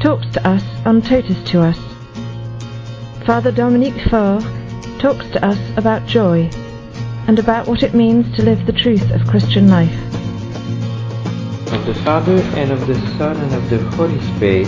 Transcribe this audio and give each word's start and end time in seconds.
talks 0.00 0.26
to 0.32 0.48
us 0.48 0.64
on 0.86 1.02
Totus 1.02 1.42
to 1.50 1.60
us. 1.60 1.78
Father 3.26 3.52
Dominique 3.52 4.00
Faure 4.08 4.40
talks 4.98 5.28
to 5.28 5.44
us 5.44 5.58
about 5.76 6.06
joy 6.06 6.48
and 7.28 7.38
about 7.38 7.68
what 7.68 7.82
it 7.82 7.92
means 7.92 8.34
to 8.34 8.42
live 8.42 8.64
the 8.64 8.72
truth 8.72 9.10
of 9.10 9.26
Christian 9.26 9.68
life. 9.68 9.92
Of 11.72 11.84
the 11.84 11.94
Father, 12.02 12.36
and 12.56 12.72
of 12.72 12.86
the 12.86 12.94
Son, 13.18 13.36
and 13.36 13.54
of 13.54 13.68
the 13.68 13.78
Holy 13.90 14.18
Spirit. 14.36 14.66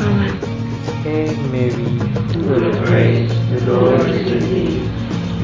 Amen. 0.00 0.38
Hail 1.02 1.36
Mary, 1.48 1.72
full 2.32 2.66
of 2.68 2.84
grace, 2.86 3.32
the 3.50 3.72
Lord 3.72 4.00
is 4.08 4.30
with 4.30 4.48
thee. 4.48 4.78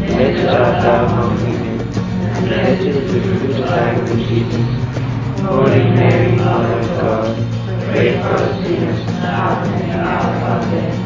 Blessed 0.07 0.49
art 0.49 0.83
thou 0.83 1.07
among 1.07 1.37
women, 1.43 1.81
and 1.81 2.47
blessed 2.47 2.87
is 2.87 3.13
the 3.13 3.21
fruit 3.21 3.51
of 3.51 3.57
thy 3.67 3.97
womb, 3.99 4.19
Jesus. 4.29 5.41
Holy 5.43 5.91
Mary, 5.91 6.37
Mother 6.37 6.79
of 6.79 6.87
God, 7.01 7.64
pray 7.95 8.19
for 8.21 8.35
us 8.35 8.59
now 9.23 9.63
and 9.63 9.71
at 9.71 9.79
the 9.79 9.95
hour 9.95 10.35
of 10.51 10.63
death. 10.73 10.99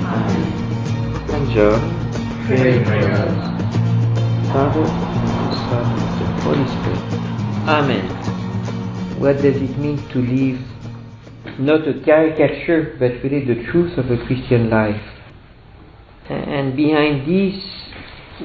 Son, 5.68 5.86
the 6.18 6.26
Holy 6.44 6.66
Spirit. 6.66 7.04
Amen. 7.68 8.04
What 9.20 9.36
does 9.36 9.56
it 9.56 9.78
mean 9.78 9.98
to 10.12 10.18
live 10.18 10.60
not 11.58 11.86
a 11.86 12.00
caricature, 12.04 12.96
but 12.98 13.22
really 13.22 13.44
the 13.44 13.70
truth 13.70 13.98
of 13.98 14.10
a 14.10 14.16
Christian 14.26 14.70
life? 14.70 15.02
And 16.30 16.74
behind 16.74 17.28
this, 17.28 17.60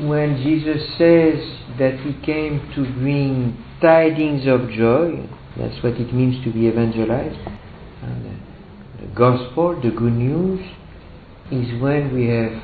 when 0.04 0.36
Jesus 0.44 0.82
says 0.98 1.40
that 1.80 2.00
he 2.04 2.14
came 2.26 2.60
to 2.76 2.84
bring 3.00 3.56
tidings 3.82 4.48
of 4.48 4.70
joy, 4.72 5.30
that's 5.56 5.82
what 5.82 5.94
it 5.94 6.14
means 6.14 6.44
to 6.44 6.52
be 6.52 6.68
evangelized. 6.68 7.63
The, 9.00 9.08
gospel, 9.16 9.80
the 9.82 9.92
good 9.92 10.14
news, 10.14 10.60
is 11.52 11.82
when 11.82 12.14
we 12.14 12.28
have 12.28 12.62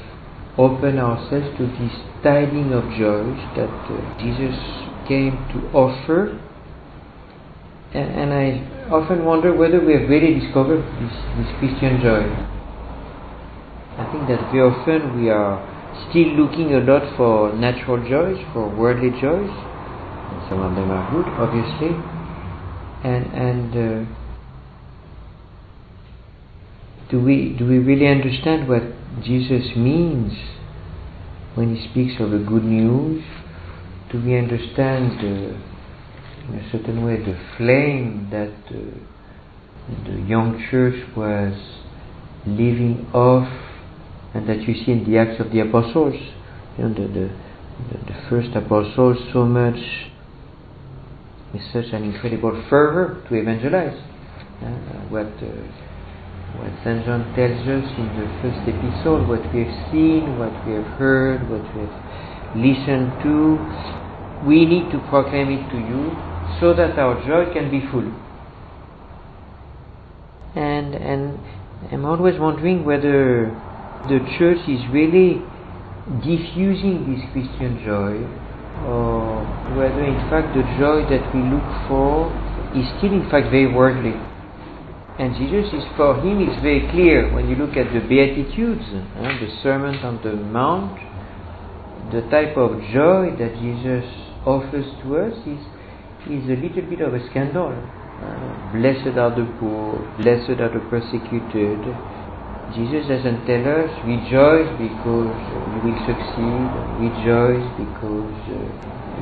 opened 0.58 1.00
ourselves 1.00 1.48
to 1.58 1.68
this 1.80 1.96
tiding 2.24 2.74
of 2.74 2.84
joy 2.98 3.24
that 3.56 3.70
uh, 3.70 4.20
Jesus 4.20 4.56
came 5.08 5.36
to 5.52 5.58
offer. 5.76 6.40
And, 7.94 8.10
and 8.10 8.34
I 8.34 8.90
often 8.92 9.26
wonder 9.26 9.56
whether 9.56 9.80
we 9.80 9.94
have 9.94 10.10
really 10.10 10.40
discovered 10.40 10.84
this, 11.00 11.16
this 11.38 11.50
Christian 11.60 12.02
joy. 12.02 12.24
I 14.00 14.08
think 14.12 14.28
that 14.30 14.40
very 14.52 14.64
often 14.64 15.22
we 15.22 15.30
are 15.30 15.60
still 16.10 16.28
looking 16.40 16.74
a 16.74 16.80
lot 16.80 17.04
for 17.18 17.54
natural 17.54 18.00
joys, 18.08 18.40
for 18.54 18.70
worldly 18.70 19.12
joys. 19.20 19.52
And 19.52 20.40
some 20.48 20.62
of 20.64 20.76
them 20.76 20.92
are 20.92 21.04
good, 21.12 21.28
obviously. 21.36 21.96
And 23.04 23.26
and 23.34 23.72
uh, 23.76 24.19
do 27.10 27.20
we 27.20 27.56
do 27.58 27.66
we 27.66 27.80
really 27.80 28.08
understand 28.08 28.70
what 28.70 28.84
Jesus 29.24 29.76
means 29.76 30.34
when 31.56 31.76
he 31.76 31.90
speaks 31.90 32.22
of 32.22 32.32
the 32.32 32.38
good 32.38 32.64
news? 32.64 33.24
Do 34.12 34.22
we 34.24 34.38
understand 34.38 35.20
uh, 35.20 36.54
in 36.54 36.60
a 36.60 36.72
certain 36.72 37.04
way 37.04 37.18
the 37.18 37.38
flame 37.58 38.30
that 38.32 38.54
uh, 38.70 40.08
the 40.08 40.22
young 40.28 40.64
church 40.70 41.04
was 41.16 41.54
living 42.46 43.10
off 43.14 43.48
and 44.36 44.48
that 44.48 44.62
you 44.62 44.76
see 44.76 44.92
in 44.92 45.12
the 45.12 45.18
Acts 45.18 45.40
of 45.40 45.52
the 45.52 45.62
Apostles? 45.62 46.16
You 46.78 46.86
know, 46.86 46.94
the, 46.94 47.08
the, 47.08 47.30
the, 47.90 48.06
the 48.06 48.30
first 48.30 48.56
apostles 48.56 49.18
so 49.34 49.46
much 49.46 49.80
with 51.54 51.64
such 51.74 51.92
an 51.92 52.04
incredible 52.04 52.64
fervor 52.70 53.24
to 53.28 53.36
evangelize. 53.36 54.00
Uh, 54.62 54.70
what 55.10 55.28
what 56.58 56.72
St. 56.84 57.06
John 57.06 57.22
tells 57.36 57.62
us 57.68 57.86
in 57.98 58.08
the 58.18 58.28
first 58.42 58.62
epistle, 58.66 59.26
what 59.26 59.44
we 59.54 59.66
have 59.66 59.92
seen, 59.92 60.40
what 60.40 60.54
we 60.66 60.74
have 60.74 60.90
heard, 60.98 61.46
what 61.50 61.64
we 61.76 61.82
have 61.86 61.98
listened 62.56 63.14
to, 63.22 63.60
we 64.46 64.66
need 64.66 64.92
to 64.92 65.00
proclaim 65.10 65.52
it 65.52 65.70
to 65.70 65.78
you 65.78 66.16
so 66.60 66.74
that 66.74 66.98
our 66.98 67.16
joy 67.26 67.54
can 67.54 67.70
be 67.70 67.82
full. 67.92 68.10
And 70.56 70.96
and 70.96 71.40
I'm 71.92 72.06
always 72.06 72.40
wondering 72.40 72.84
whether 72.84 73.52
the 74.08 74.20
church 74.38 74.60
is 74.68 74.82
really 74.92 75.42
diffusing 76.26 77.06
this 77.06 77.22
Christian 77.32 77.78
joy 77.86 78.18
or 78.88 79.46
whether 79.78 80.04
in 80.04 80.18
fact 80.30 80.56
the 80.56 80.64
joy 80.80 81.06
that 81.10 81.24
we 81.36 81.42
look 81.44 81.68
for 81.88 82.32
is 82.74 82.88
still 82.98 83.14
in 83.14 83.30
fact 83.30 83.52
very 83.52 83.72
worldly. 83.72 84.16
And 85.20 85.36
Jesus 85.36 85.68
is 85.74 85.84
for 85.98 86.16
him 86.24 86.40
it's 86.40 86.64
very 86.64 86.88
clear 86.96 87.28
when 87.36 87.50
you 87.50 87.58
look 87.60 87.76
at 87.76 87.92
the 87.92 88.00
Beatitudes, 88.00 88.88
uh, 88.88 89.36
the 89.36 89.52
Sermon 89.62 90.00
on 90.00 90.24
the 90.24 90.32
Mount, 90.32 90.96
the 92.16 92.24
type 92.32 92.56
of 92.56 92.80
joy 92.96 93.36
that 93.36 93.52
Jesus 93.60 94.08
offers 94.48 94.88
to 95.04 95.20
us 95.20 95.36
is, 95.44 95.60
is 96.24 96.48
a 96.48 96.56
little 96.56 96.88
bit 96.88 97.04
of 97.04 97.12
a 97.12 97.20
scandal. 97.36 97.68
Uh, 97.68 98.72
blessed 98.72 99.20
are 99.20 99.36
the 99.36 99.44
poor, 99.60 100.00
blessed 100.24 100.56
are 100.56 100.72
the 100.72 100.80
persecuted. 100.88 101.84
Jesus 102.72 103.04
doesn't 103.12 103.44
tell 103.44 103.66
us 103.76 103.92
rejoice 104.08 104.72
because 104.80 105.36
you 105.36 105.80
will 105.84 106.00
succeed, 106.08 106.68
rejoice 107.04 107.68
because 107.76 108.40
uh, 108.56 108.72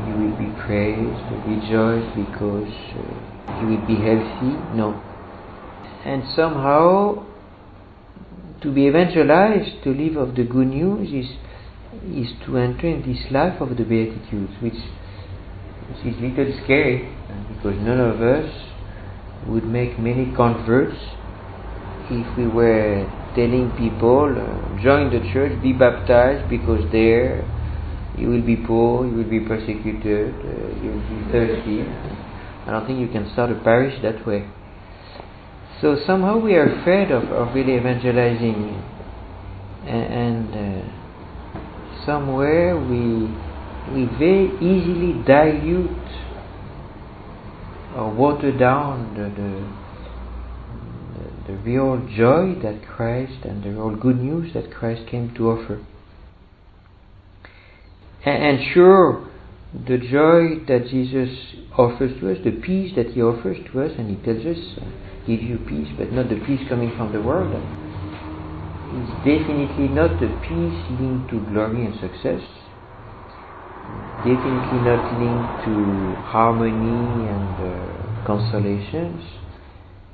you 0.06 0.14
will 0.14 0.38
be 0.38 0.54
praised, 0.62 1.26
rejoice 1.50 2.06
because 2.14 2.70
uh, 3.02 3.66
you 3.66 3.74
will 3.74 3.86
be 3.90 3.98
healthy. 3.98 4.54
No, 4.78 5.07
and 6.08 6.24
somehow 6.36 7.26
to 8.62 8.72
be 8.72 8.88
evangelized, 8.88 9.84
to 9.84 9.90
live 9.92 10.16
of 10.16 10.36
the 10.36 10.44
good 10.44 10.68
news 10.68 11.10
is 11.12 11.30
is 12.14 12.32
to 12.46 12.58
enter 12.58 12.88
in 12.88 13.02
this 13.02 13.32
life 13.32 13.60
of 13.60 13.76
the 13.76 13.84
Beatitudes, 13.84 14.54
which, 14.62 14.80
which 15.88 16.14
is 16.14 16.20
a 16.20 16.26
little 16.28 16.54
scary 16.64 17.10
because 17.50 17.78
none 17.82 18.00
of 18.00 18.22
us 18.22 18.50
would 19.48 19.66
make 19.66 19.98
many 20.00 20.34
converts 20.36 20.98
if 22.10 22.38
we 22.38 22.48
were 22.48 23.10
telling 23.36 23.72
people 23.78 24.32
uh, 24.32 24.82
join 24.82 25.12
the 25.12 25.22
church, 25.34 25.62
be 25.62 25.74
baptized 25.74 26.50
because 26.50 26.90
there 26.92 27.44
you 28.18 28.30
will 28.30 28.46
be 28.46 28.56
poor, 28.56 29.06
you 29.06 29.14
will 29.14 29.30
be 29.30 29.42
persecuted, 29.42 30.34
uh, 30.34 30.84
you 30.84 30.92
will 30.92 31.08
be 31.12 31.32
thirsty. 31.32 31.82
I 32.66 32.72
don't 32.72 32.88
think 32.88 33.00
you 33.00 33.08
can 33.08 33.32
start 33.34 33.52
a 33.52 33.60
parish 33.64 34.02
that 34.04 34.26
way. 34.26 34.48
So 35.82 35.98
somehow 36.08 36.40
we 36.40 36.56
are 36.56 36.82
afraid 36.82 37.12
of, 37.12 37.24
of 37.26 37.54
really 37.54 37.76
evangelizing, 37.76 38.84
and, 39.86 40.14
and 40.14 40.56
uh, 40.56 42.06
somewhere 42.06 42.76
we 42.76 43.28
we 43.94 44.06
very 44.18 44.48
easily 44.58 45.14
dilute 45.24 46.10
or 47.96 48.12
water 48.12 48.52
down 48.52 49.14
the, 49.16 49.30
the, 51.48 51.54
the 51.54 51.58
real 51.60 51.98
joy 52.16 52.60
that 52.62 52.86
Christ 52.86 53.46
and 53.46 53.64
the 53.64 53.70
real 53.70 53.96
good 53.96 54.20
news 54.20 54.54
that 54.54 54.72
Christ 54.72 55.08
came 55.10 55.34
to 55.36 55.50
offer. 55.52 55.86
And, 58.26 58.44
and 58.44 58.74
sure, 58.74 59.30
the 59.74 59.98
joy 59.98 60.66
that 60.68 60.88
Jesus 60.90 61.30
offers 61.78 62.20
to 62.20 62.32
us, 62.32 62.38
the 62.44 62.52
peace 62.52 62.94
that 62.96 63.12
He 63.12 63.22
offers 63.22 63.58
to 63.72 63.82
us, 63.82 63.92
and 63.98 64.10
He 64.10 64.24
tells 64.24 64.46
us, 64.46 64.78
uh, 64.82 64.86
give 65.28 65.42
you 65.44 65.58
peace, 65.68 65.90
but 65.98 66.12
not 66.14 66.30
the 66.30 66.40
peace 66.48 66.62
coming 66.70 66.96
from 66.96 67.12
the 67.12 67.22
world, 67.22 67.54
It's 67.54 69.12
definitely 69.28 69.90
not 69.90 70.20
the 70.22 70.32
peace 70.48 70.80
linked 70.98 71.30
to 71.32 71.40
glory 71.52 71.86
and 71.86 71.94
success, 72.00 72.42
definitely 74.24 74.80
not 74.80 75.04
linked 75.20 75.66
to 75.66 76.16
harmony 76.24 77.28
and 77.28 77.56
uh, 77.60 78.26
consolations, 78.26 79.22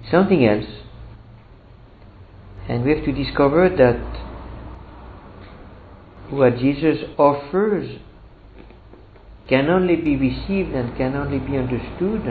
something 0.10 0.44
else. 0.46 0.66
And 2.68 2.84
we 2.84 2.96
have 2.96 3.06
to 3.06 3.12
discover 3.12 3.70
that 3.70 4.02
what 6.32 6.58
Jesus 6.58 6.98
offers 7.20 8.00
can 9.48 9.70
only 9.70 9.96
be 9.98 10.16
received 10.16 10.74
and 10.74 10.98
can 10.98 11.16
only 11.16 11.38
be 11.38 11.58
understood 11.58 12.26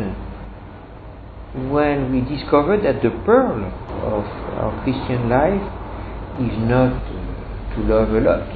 when 1.55 2.13
we 2.13 2.21
discover 2.35 2.79
that 2.79 3.03
the 3.03 3.11
pearl 3.25 3.61
of 3.61 4.25
our 4.57 4.73
Christian 4.85 5.29
life 5.29 5.61
is 6.41 6.57
not 6.65 6.97
to 7.75 7.83
love 7.85 8.09
a 8.11 8.21
lot. 8.21 8.49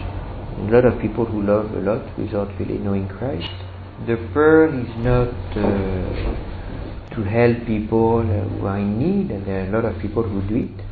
A 0.57 0.71
lot 0.73 0.85
of 0.87 0.99
people 1.01 1.27
who 1.27 1.43
love 1.43 1.73
a 1.75 1.81
lot 1.81 2.19
without 2.19 2.49
really 2.59 2.79
knowing 2.79 3.07
Christ. 3.09 3.53
The 4.07 4.17
pearl 4.33 4.73
is 4.73 4.89
not 5.05 5.29
uh, 5.57 7.15
to 7.15 7.25
help 7.25 7.67
people 7.67 8.23
who 8.23 8.67
are 8.67 8.79
in 8.79 8.99
need, 8.99 9.31
and 9.31 9.47
there 9.47 9.65
are 9.65 9.69
a 9.69 9.73
lot 9.73 9.85
of 9.85 10.01
people 10.01 10.23
who 10.23 10.41
do 10.49 10.57
it. 10.57 10.85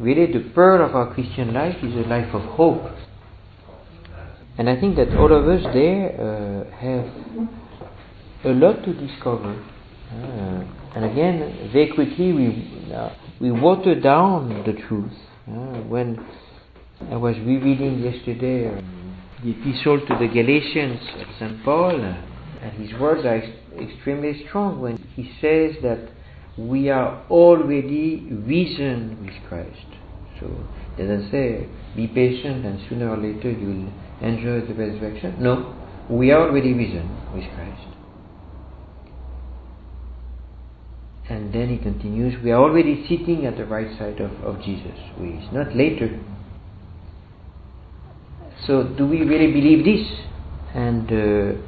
Really, 0.00 0.32
the 0.32 0.50
pearl 0.50 0.84
of 0.84 0.96
our 0.96 1.14
Christian 1.14 1.54
life 1.54 1.76
is 1.84 1.94
a 1.94 2.08
life 2.08 2.34
of 2.34 2.42
hope. 2.42 2.82
And 4.58 4.68
I 4.68 4.78
think 4.80 4.96
that 4.96 5.16
all 5.16 5.32
of 5.32 5.46
us 5.48 5.62
there 5.72 6.10
uh, 6.18 6.64
have 6.78 7.06
a 8.44 8.54
lot 8.58 8.84
to 8.84 8.92
discover. 8.92 9.54
Uh, 10.12 10.81
and 10.94 11.04
again, 11.04 11.70
very 11.72 11.92
quickly 11.94 12.32
we 12.32 12.92
uh, 12.94 13.10
we 13.40 13.50
water 13.50 13.98
down 13.98 14.62
the 14.66 14.74
truth. 14.86 15.12
Uh, 15.48 15.82
when 15.88 16.24
I 17.10 17.16
was 17.16 17.36
rereading 17.38 18.00
yesterday 18.00 18.68
um, 18.68 19.16
the 19.42 19.50
epistle 19.50 20.00
to 20.06 20.18
the 20.18 20.28
Galatians 20.28 21.00
of 21.20 21.26
St. 21.38 21.64
Paul, 21.64 22.04
uh, 22.04 22.14
and 22.62 22.72
his 22.72 22.98
words 23.00 23.24
are 23.24 23.36
ex- 23.36 23.48
extremely 23.80 24.44
strong 24.46 24.80
when 24.80 24.98
he 25.16 25.32
says 25.40 25.74
that 25.82 26.10
we 26.56 26.90
are 26.90 27.24
already 27.30 28.28
risen 28.30 29.18
with 29.24 29.34
Christ. 29.48 29.86
So 30.38 30.48
doesn't 30.98 31.30
say 31.30 31.68
be 31.96 32.06
patient 32.06 32.66
and 32.66 32.78
sooner 32.88 33.10
or 33.10 33.16
later 33.16 33.50
you 33.50 33.66
will 33.66 34.28
enjoy 34.28 34.66
the 34.66 34.74
resurrection. 34.74 35.36
No, 35.40 35.74
we 36.08 36.30
are 36.30 36.48
already 36.48 36.74
risen 36.74 37.18
with 37.34 37.44
Christ. 37.54 37.91
And 41.28 41.52
then 41.52 41.68
he 41.68 41.78
continues, 41.78 42.42
we 42.42 42.50
are 42.50 42.60
already 42.60 43.04
sitting 43.08 43.46
at 43.46 43.56
the 43.56 43.64
right 43.64 43.96
side 43.98 44.20
of, 44.20 44.32
of 44.42 44.62
Jesus. 44.62 44.98
We, 45.18 45.30
it's 45.30 45.52
not 45.52 45.74
later. 45.74 46.20
So 48.66 48.84
do 48.84 49.06
we 49.06 49.22
really 49.22 49.52
believe 49.52 49.84
this? 49.84 50.06
And 50.74 51.10
uh, 51.10 51.62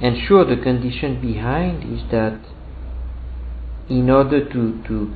and 0.00 0.16
sure, 0.26 0.44
the 0.44 0.60
condition 0.62 1.20
behind 1.20 1.84
is 1.84 2.10
that 2.10 2.40
in 3.90 4.08
order 4.08 4.48
to, 4.48 4.82
to 4.88 5.14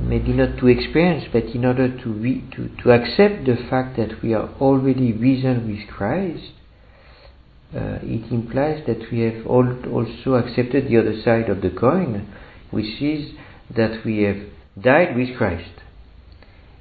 maybe 0.00 0.32
not 0.32 0.58
to 0.58 0.66
experience, 0.66 1.26
but 1.30 1.44
in 1.44 1.66
order 1.66 1.88
to, 1.88 2.12
re, 2.12 2.42
to, 2.56 2.70
to 2.82 2.90
accept 2.90 3.44
the 3.44 3.56
fact 3.68 3.98
that 3.98 4.22
we 4.22 4.32
are 4.32 4.48
already 4.60 5.12
risen 5.12 5.68
with 5.68 5.86
Christ, 5.88 6.52
uh, 7.74 8.00
it 8.00 8.32
implies 8.32 8.86
that 8.86 9.12
we 9.12 9.20
have 9.20 9.46
also 9.46 10.34
accepted 10.34 10.88
the 10.88 10.96
other 10.96 11.20
side 11.22 11.50
of 11.50 11.60
the 11.60 11.70
coin, 11.70 12.32
which 12.70 13.00
is 13.00 13.32
that 13.74 14.04
we 14.04 14.22
have 14.22 14.36
died 14.80 15.16
with 15.16 15.36
Christ. 15.36 15.70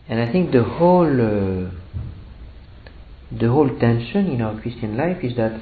And 0.09 0.19
I 0.19 0.31
think 0.31 0.51
the 0.51 0.63
whole 0.63 1.05
uh, 1.05 1.71
the 3.31 3.49
whole 3.49 3.69
tension 3.79 4.27
in 4.27 4.41
our 4.41 4.59
Christian 4.61 4.97
life 4.97 5.23
is 5.23 5.35
that 5.35 5.61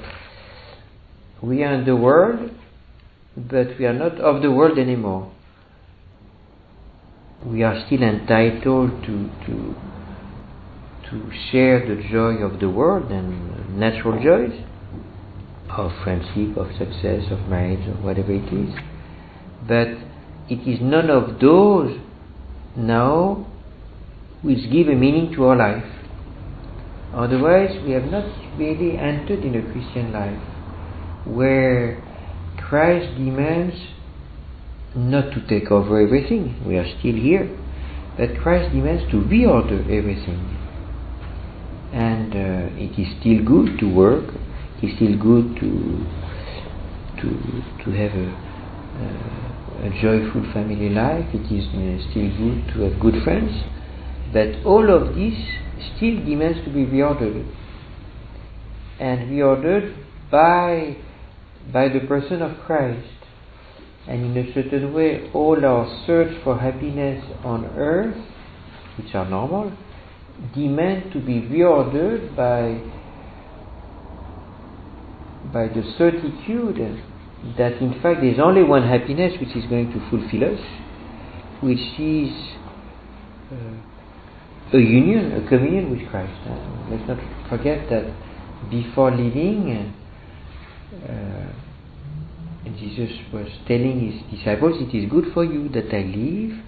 we 1.42 1.62
are 1.64 1.74
in 1.74 1.84
the 1.84 1.96
world, 1.96 2.50
but 3.36 3.78
we 3.78 3.86
are 3.86 3.92
not 3.92 4.20
of 4.20 4.42
the 4.42 4.50
world 4.50 4.78
anymore. 4.78 5.32
We 7.44 7.62
are 7.62 7.84
still 7.86 8.02
entitled 8.02 9.02
to 9.04 9.30
to 9.46 9.74
to 11.10 11.30
share 11.50 11.86
the 11.86 12.02
joy 12.08 12.36
of 12.36 12.60
the 12.60 12.68
world 12.68 13.10
and 13.10 13.78
natural 13.78 14.22
joys 14.22 14.64
of 15.70 15.92
friendship, 16.02 16.56
of 16.56 16.68
success, 16.78 17.30
of 17.30 17.48
marriage, 17.48 17.86
or 17.86 17.94
whatever 18.02 18.32
it 18.32 18.52
is. 18.52 18.74
But 19.66 19.88
it 20.48 20.68
is 20.68 20.80
none 20.80 21.10
of 21.10 21.40
those 21.40 21.98
now 22.76 23.46
which 24.42 24.70
give 24.70 24.88
a 24.88 24.94
meaning 24.94 25.32
to 25.34 25.44
our 25.44 25.56
life. 25.56 25.84
Otherwise, 27.14 27.82
we 27.84 27.92
have 27.92 28.04
not 28.04 28.24
really 28.58 28.96
entered 28.96 29.44
in 29.44 29.54
a 29.54 29.72
Christian 29.72 30.12
life 30.12 30.40
where 31.26 32.02
Christ 32.58 33.16
demands 33.16 33.74
not 34.94 35.32
to 35.32 35.46
take 35.48 35.70
over 35.70 36.00
everything. 36.00 36.62
We 36.66 36.76
are 36.76 36.86
still 36.98 37.14
here. 37.14 37.48
But 38.16 38.38
Christ 38.42 38.72
demands 38.72 39.10
to 39.10 39.18
reorder 39.18 39.82
everything. 39.84 40.40
And 41.92 42.32
uh, 42.32 42.82
it 42.82 42.98
is 42.98 43.08
still 43.20 43.44
good 43.44 43.78
to 43.78 43.86
work. 43.92 44.34
It 44.82 44.88
is 44.88 44.96
still 44.96 45.16
good 45.18 45.56
to 45.60 46.06
to 47.20 47.28
to 47.84 47.90
have 47.92 48.12
a, 48.12 48.28
uh, 49.00 49.55
a 49.84 49.90
joyful 50.00 50.42
family 50.52 50.88
life. 50.90 51.26
It 51.32 51.52
is 51.52 51.66
uh, 51.68 52.10
still 52.10 52.30
good 52.36 52.74
to 52.74 52.80
have 52.88 53.00
good 53.00 53.22
friends. 53.22 53.52
But 54.32 54.64
all 54.64 54.90
of 54.90 55.14
this 55.14 55.34
still 55.96 56.24
demands 56.24 56.64
to 56.64 56.72
be 56.72 56.84
reordered. 56.86 57.46
And 58.98 59.30
reordered 59.30 59.96
by 60.30 60.96
by 61.72 61.88
the 61.88 62.00
person 62.06 62.42
of 62.42 62.58
Christ. 62.64 63.08
And 64.08 64.36
in 64.36 64.36
a 64.36 64.54
certain 64.54 64.94
way, 64.94 65.30
all 65.34 65.64
our 65.64 66.04
search 66.06 66.42
for 66.44 66.58
happiness 66.58 67.24
on 67.44 67.64
earth, 67.76 68.16
which 68.96 69.14
are 69.14 69.28
normal, 69.28 69.76
demand 70.54 71.12
to 71.12 71.20
be 71.20 71.40
reordered 71.40 72.36
by 72.36 72.80
by 75.52 75.68
the 75.68 75.82
certitude 75.96 76.78
that 77.58 77.74
in 77.80 77.92
fact 78.00 78.20
there's 78.20 78.38
only 78.38 78.62
one 78.62 78.82
happiness 78.82 79.32
which 79.40 79.54
is 79.56 79.64
going 79.68 79.92
to 79.92 80.00
fulfill 80.10 80.54
us, 80.54 80.60
which 81.62 81.98
is 81.98 82.32
uh, 83.52 84.76
a 84.76 84.78
union, 84.78 85.32
a 85.32 85.48
communion 85.48 85.90
with 85.90 86.08
Christ. 86.10 86.32
Uh, 86.46 86.90
let's 86.90 87.06
not 87.08 87.18
forget 87.48 87.88
that 87.90 88.12
before 88.70 89.14
leaving, 89.14 89.92
uh, 91.08 91.52
Jesus 92.76 93.10
was 93.32 93.48
telling 93.66 94.10
his 94.10 94.38
disciples, 94.38 94.76
It 94.80 94.96
is 94.96 95.10
good 95.10 95.32
for 95.32 95.44
you 95.44 95.68
that 95.70 95.94
I 95.94 96.02
leave, 96.02 96.60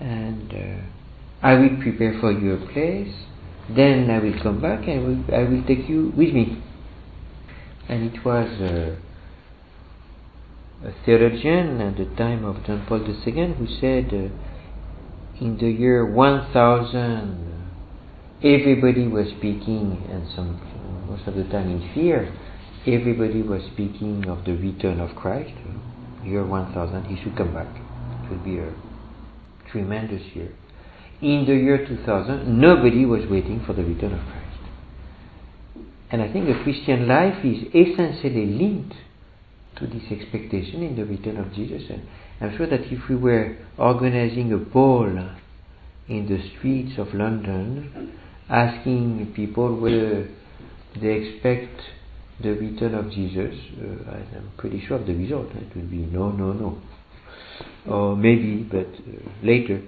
and 0.00 0.52
uh, 0.52 1.46
I 1.46 1.54
will 1.54 1.76
prepare 1.80 2.18
for 2.20 2.32
you 2.32 2.54
a 2.54 2.72
place. 2.72 3.14
Then 3.74 4.10
I 4.10 4.18
will 4.18 4.40
come 4.42 4.60
back 4.60 4.88
and 4.88 4.90
I 4.90 5.02
will, 5.04 5.34
I 5.34 5.48
will 5.48 5.64
take 5.64 5.88
you 5.88 6.12
with 6.16 6.34
me. 6.34 6.60
And 7.88 8.12
it 8.12 8.24
was 8.24 8.48
uh, 8.60 8.96
a 10.82 10.92
theologian 11.04 11.80
at 11.80 11.96
the 11.98 12.06
time 12.16 12.44
of 12.44 12.64
John 12.64 12.86
Paul 12.88 13.00
II 13.06 13.52
who 13.52 13.66
said, 13.80 14.06
uh, 14.14 15.44
in 15.44 15.58
the 15.58 15.68
year 15.68 16.06
1000, 16.06 17.64
everybody 18.42 19.06
was 19.06 19.28
speaking, 19.28 20.06
and 20.10 20.26
some 20.34 20.58
most 21.06 21.26
of 21.26 21.34
the 21.34 21.44
time 21.44 21.68
in 21.68 21.90
fear, 21.92 22.32
everybody 22.86 23.42
was 23.42 23.62
speaking 23.72 24.26
of 24.26 24.44
the 24.44 24.52
return 24.52 25.00
of 25.00 25.14
Christ. 25.16 25.52
Year 26.24 26.46
1000, 26.46 27.04
he 27.06 27.22
should 27.22 27.36
come 27.36 27.52
back. 27.52 27.68
It 28.24 28.30
will 28.30 28.44
be 28.44 28.58
a 28.58 28.72
tremendous 29.70 30.22
year. 30.34 30.54
In 31.20 31.44
the 31.46 31.54
year 31.54 31.86
2000, 31.86 32.58
nobody 32.58 33.04
was 33.04 33.28
waiting 33.28 33.62
for 33.66 33.74
the 33.74 33.84
return 33.84 34.14
of 34.14 34.20
Christ. 34.20 34.46
And 36.10 36.22
I 36.22 36.32
think 36.32 36.46
the 36.46 36.62
Christian 36.62 37.06
life 37.06 37.44
is 37.44 37.64
essentially 37.74 38.46
linked 38.46 38.94
to 39.80 39.86
this 39.86 40.04
expectation 40.10 40.82
in 40.82 40.94
the 40.96 41.04
return 41.04 41.36
of 41.36 41.52
Jesus. 41.54 41.82
And 41.90 42.02
I'm 42.40 42.56
sure 42.56 42.68
that 42.68 42.80
if 42.80 43.08
we 43.08 43.16
were 43.16 43.56
organizing 43.78 44.52
a 44.52 44.58
poll 44.58 45.06
in 46.08 46.26
the 46.26 46.38
streets 46.56 46.98
of 46.98 47.12
London, 47.14 48.12
asking 48.48 49.32
people 49.34 49.80
whether 49.80 50.28
they 51.00 51.12
expect 51.12 51.80
the 52.42 52.50
return 52.50 52.94
of 52.94 53.10
Jesus, 53.10 53.54
uh, 53.80 54.12
I'm 54.12 54.52
pretty 54.56 54.84
sure 54.86 54.98
of 54.98 55.06
the 55.06 55.14
result. 55.14 55.48
It 55.52 55.74
would 55.74 55.90
be 55.90 55.98
no, 55.98 56.30
no, 56.30 56.52
no. 56.52 56.78
Or 57.86 58.16
maybe, 58.16 58.66
but 58.70 58.86
uh, 58.86 59.30
later. 59.42 59.82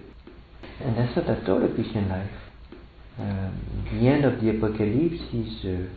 And 0.81 0.97
that's 0.97 1.17
not 1.17 1.29
at 1.29 1.49
all 1.49 1.65
a 1.65 1.75
Christian 1.75 2.09
life. 2.09 2.31
Um, 3.19 3.89
the 3.93 4.09
end 4.09 4.25
of 4.25 4.41
the 4.41 4.51
apocalypse 4.51 5.23
is, 5.35 5.65
uh, 5.65 5.89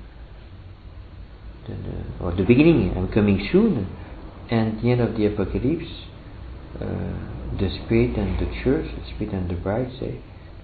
the, 1.68 1.74
the, 1.74 2.24
or 2.24 2.36
the 2.36 2.44
beginning, 2.44 2.94
I'm 2.96 3.12
coming 3.12 3.48
soon, 3.52 3.88
and 4.50 4.82
the 4.82 4.92
end 4.92 5.02
of 5.02 5.18
the 5.18 5.26
apocalypse, 5.28 5.90
uh, 6.80 6.86
the 7.58 7.70
Spirit 7.84 8.18
and 8.18 8.40
the 8.40 8.64
church, 8.64 8.86
the 8.86 9.16
Spirit 9.16 9.34
and 9.34 9.50
the 9.50 9.56
bride 9.56 9.92
say, 10.00 10.20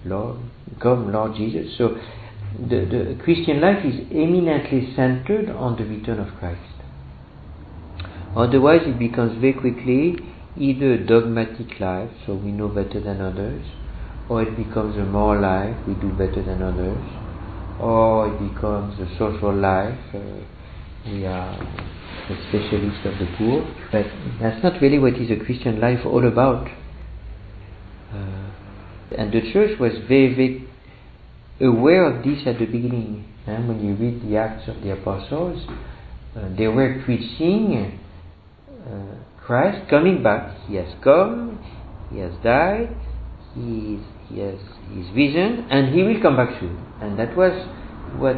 Lord, 0.05 0.39
come, 0.79 1.11
Lord 1.11 1.35
Jesus. 1.35 1.77
So 1.77 1.97
the, 2.59 2.85
the 2.85 3.19
Christian 3.23 3.61
life 3.61 3.85
is 3.85 3.95
eminently 4.11 4.93
centered 4.95 5.49
on 5.49 5.77
the 5.77 5.85
return 5.85 6.19
of 6.19 6.37
Christ. 6.39 6.59
Otherwise, 8.35 8.81
it 8.85 8.99
becomes 8.99 9.39
very 9.39 9.53
quickly 9.53 10.15
either 10.57 10.93
a 10.93 11.05
dogmatic 11.05 11.79
life, 11.79 12.09
so 12.25 12.35
we 12.35 12.51
know 12.51 12.67
better 12.67 12.99
than 12.99 13.21
others, 13.21 13.65
or 14.29 14.43
it 14.43 14.55
becomes 14.55 14.95
a 14.97 15.03
moral 15.03 15.41
life, 15.41 15.75
we 15.87 15.93
do 15.95 16.09
better 16.11 16.43
than 16.43 16.61
others, 16.61 17.03
or 17.79 18.27
it 18.27 18.53
becomes 18.53 18.99
a 18.99 19.07
social 19.17 19.53
life, 19.53 19.97
uh, 20.13 20.19
we 21.05 21.25
are 21.25 21.57
the 22.29 22.35
specialist 22.49 23.05
of 23.05 23.17
the 23.19 23.27
poor. 23.37 23.63
But 23.91 24.05
that's 24.39 24.63
not 24.63 24.81
really 24.81 24.99
what 24.99 25.13
is 25.15 25.31
a 25.31 25.43
Christian 25.43 25.79
life 25.79 26.05
all 26.05 26.27
about. 26.27 26.67
Uh, 28.13 28.51
and 29.17 29.31
the 29.31 29.41
church 29.51 29.79
was 29.79 29.93
very, 30.07 30.33
very 30.33 30.67
aware 31.59 32.05
of 32.05 32.23
this 32.23 32.39
at 32.45 32.59
the 32.59 32.65
beginning. 32.65 33.25
And 33.47 33.67
when 33.67 33.85
you 33.85 33.95
read 33.95 34.21
the 34.21 34.37
Acts 34.37 34.67
of 34.67 34.81
the 34.83 34.91
Apostles, 34.93 35.65
uh, 36.35 36.49
they 36.57 36.67
were 36.67 37.01
preaching 37.03 37.99
uh, 38.87 39.15
Christ 39.45 39.89
coming 39.89 40.23
back. 40.23 40.55
He 40.67 40.75
has 40.75 40.93
come, 41.03 41.59
He 42.11 42.19
has 42.19 42.31
died, 42.43 42.95
He, 43.55 43.99
he 44.29 44.39
has 44.39 44.59
His 44.93 45.07
vision, 45.15 45.67
and 45.69 45.93
He 45.93 46.03
will 46.03 46.21
come 46.21 46.37
back 46.37 46.59
soon. 46.59 46.77
And 47.01 47.17
that 47.19 47.35
was 47.35 47.51
what, 48.17 48.37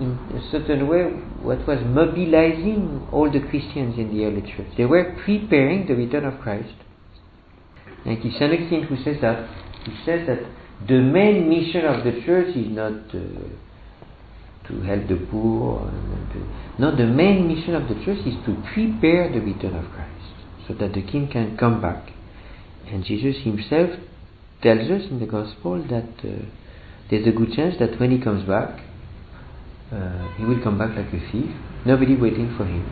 in 0.00 0.18
a 0.36 0.50
certain 0.50 0.88
way, 0.88 1.04
what 1.42 1.66
was 1.66 1.78
mobilizing 1.84 3.06
all 3.12 3.30
the 3.30 3.40
Christians 3.40 3.98
in 3.98 4.16
the 4.16 4.24
early 4.24 4.42
church. 4.42 4.68
They 4.76 4.84
were 4.84 5.16
preparing 5.24 5.86
the 5.86 5.94
return 5.94 6.24
of 6.24 6.40
Christ. 6.40 6.74
And 8.04 8.18
it 8.18 8.26
is 8.26 8.34
St. 8.34 8.52
Augustine 8.52 8.84
who 8.84 8.96
says 9.02 9.20
that 9.22 9.48
He 9.84 9.92
says 10.04 10.26
that 10.26 10.40
the 10.86 11.00
main 11.00 11.48
mission 11.48 11.84
of 11.84 12.04
the 12.04 12.22
church 12.24 12.56
is 12.56 12.68
not 12.68 12.92
uh, 13.14 14.68
to 14.68 14.80
help 14.82 15.08
the 15.08 15.26
poor. 15.30 15.92
no, 16.78 16.94
the 16.96 17.06
main 17.06 17.46
mission 17.46 17.74
of 17.74 17.88
the 17.88 17.94
church 18.04 18.26
is 18.26 18.34
to 18.46 18.54
prepare 18.74 19.30
the 19.30 19.40
return 19.40 19.76
of 19.76 19.90
Christ 19.92 20.14
so 20.66 20.74
that 20.74 20.94
the 20.94 21.02
King 21.02 21.28
can 21.30 21.56
come 21.56 21.80
back. 21.80 22.10
And 22.86 23.04
Jesus 23.04 23.42
himself 23.44 23.90
tells 24.62 24.90
us 24.90 25.02
in 25.10 25.20
the 25.20 25.26
Gospel 25.26 25.82
that 25.88 26.08
uh, 26.24 26.44
there's 27.10 27.26
a 27.26 27.32
good 27.32 27.52
chance 27.52 27.76
that 27.78 28.00
when 28.00 28.10
he 28.10 28.18
comes 28.18 28.46
back, 28.48 28.80
uh, 29.94 30.36
he 30.36 30.44
will 30.44 30.60
come 30.62 30.78
back 30.78 30.96
like 30.96 31.12
a 31.14 31.30
thief, 31.30 31.54
nobody 31.86 32.16
waiting 32.16 32.54
for 32.56 32.64
him. 32.64 32.84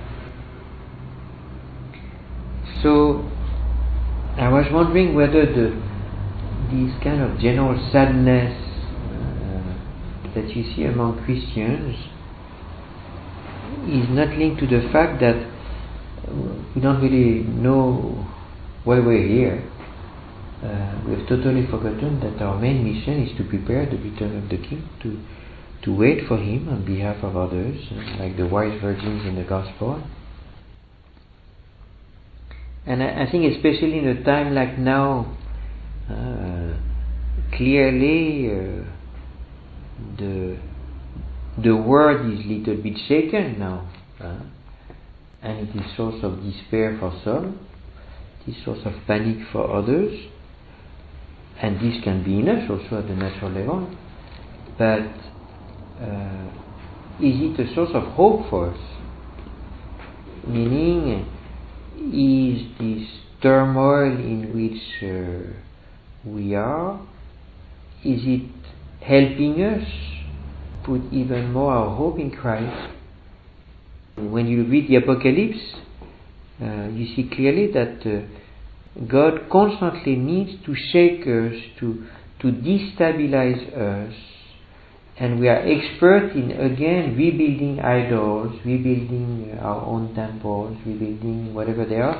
So 2.83 3.29
I 4.39 4.49
was 4.49 4.67
wondering 4.73 5.15
whether 5.15 5.47
the 5.47 5.93
this 6.71 6.95
kind 7.03 7.21
of 7.21 7.39
general 7.39 7.77
sadness 7.93 8.57
uh, 8.57 10.35
that 10.35 10.57
you 10.57 10.65
see 10.75 10.85
among 10.85 11.23
Christians 11.25 11.97
is 13.89 14.09
not 14.09 14.39
linked 14.39 14.61
to 14.61 14.67
the 14.67 14.89
fact 14.91 15.21
that 15.21 15.37
we 16.75 16.81
don't 16.81 17.03
really 17.03 17.43
know 17.43 18.27
why 18.85 19.01
we're 19.01 19.27
here. 19.27 19.69
Uh, 20.63 21.03
we 21.07 21.19
have 21.19 21.29
totally 21.29 21.67
forgotten 21.67 22.21
that 22.21 22.41
our 22.41 22.59
main 22.59 22.85
mission 22.85 23.23
is 23.27 23.37
to 23.37 23.45
prepare 23.45 23.85
the 23.85 23.99
return 23.99 24.43
of 24.43 24.49
the 24.49 24.57
King, 24.57 24.89
to 25.03 25.19
to 25.83 25.95
wait 25.95 26.27
for 26.29 26.37
Him 26.37 26.69
on 26.69 26.85
behalf 26.85 27.23
of 27.23 27.37
others, 27.37 27.77
like 28.19 28.37
the 28.37 28.47
wise 28.47 28.81
virgins 28.81 29.27
in 29.27 29.37
the 29.37 29.45
Gospel. 29.45 30.03
And 32.87 33.03
I, 33.03 33.31
think, 33.31 33.53
especially 33.55 33.99
in 33.99 34.09
a 34.09 34.25
time 34.25 34.55
like 34.55 34.79
now, 34.79 35.37
uh, 36.11 36.75
clearly 37.57 38.51
uh, 38.51 38.85
the 40.19 40.59
the 41.63 41.77
world 41.77 42.33
is 42.33 42.45
a 42.45 42.49
little 42.49 42.83
bit 42.83 42.95
shaken 43.07 43.59
now, 43.59 43.89
uh, 44.21 44.41
and 45.43 45.69
it 45.69 45.77
is 45.77 45.97
source 45.97 46.23
of 46.23 46.43
despair 46.43 46.97
for 46.99 47.13
some, 47.23 47.61
it 48.47 48.53
is 48.53 48.65
source 48.65 48.81
of 48.85 48.95
panic 49.07 49.37
for 49.53 49.71
others, 49.71 50.19
and 51.61 51.77
this 51.77 52.03
can 52.03 52.25
be 52.25 52.41
in 52.41 52.49
also 52.49 52.99
at 52.99 53.07
the 53.07 53.15
natural 53.15 53.51
level. 53.51 53.97
But 54.79 55.32
is 57.21 57.37
it 57.41 57.61
a 57.61 57.75
source 57.75 57.91
of 57.95 58.03
hope 58.15 58.49
for 58.51 58.71
us? 58.71 58.81
Meaning, 60.47 61.27
is 61.97 62.63
this 62.79 63.09
turmoil 63.41 64.13
in 64.13 64.53
which 64.55 64.83
uh, 65.03 66.29
we 66.29 66.55
are, 66.55 67.01
is 68.05 68.21
it 68.25 68.51
helping 69.01 69.63
us 69.63 69.87
put 70.85 71.01
even 71.13 71.53
more 71.53 71.73
our 71.73 71.97
hope 71.97 72.19
in 72.19 72.31
Christ? 72.31 72.91
When 74.17 74.47
you 74.47 74.65
read 74.65 74.89
the 74.89 74.97
Apocalypse, 74.97 75.75
uh, 76.61 76.89
you 76.89 77.15
see 77.15 77.31
clearly 77.35 77.73
that 77.73 78.05
uh, 78.05 79.05
God 79.07 79.49
constantly 79.51 80.17
needs 80.17 80.65
to 80.67 80.75
shake 80.75 81.23
us, 81.23 81.55
to, 81.81 82.05
to 82.41 82.49
destabilize 82.49 83.73
us, 83.77 84.15
and 85.23 85.39
we 85.39 85.49
are 85.49 85.63
expert 85.75 86.33
in 86.35 86.51
again 86.51 87.17
rebuilding 87.17 87.79
idols, 87.79 88.59
rebuilding 88.65 89.57
our 89.61 89.81
own 89.87 90.13
temples, 90.17 90.77
rebuilding 90.85 91.55
whatever 91.55 91.85
they 91.85 92.01
are, 92.01 92.19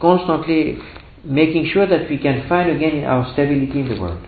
constantly 0.00 0.78
making 1.22 1.68
sure 1.70 1.86
that 1.86 2.08
we 2.08 2.16
can 2.16 2.48
find 2.48 2.70
again 2.70 3.04
our 3.04 3.30
stability 3.34 3.80
in 3.80 3.88
the 3.90 4.00
world. 4.00 4.26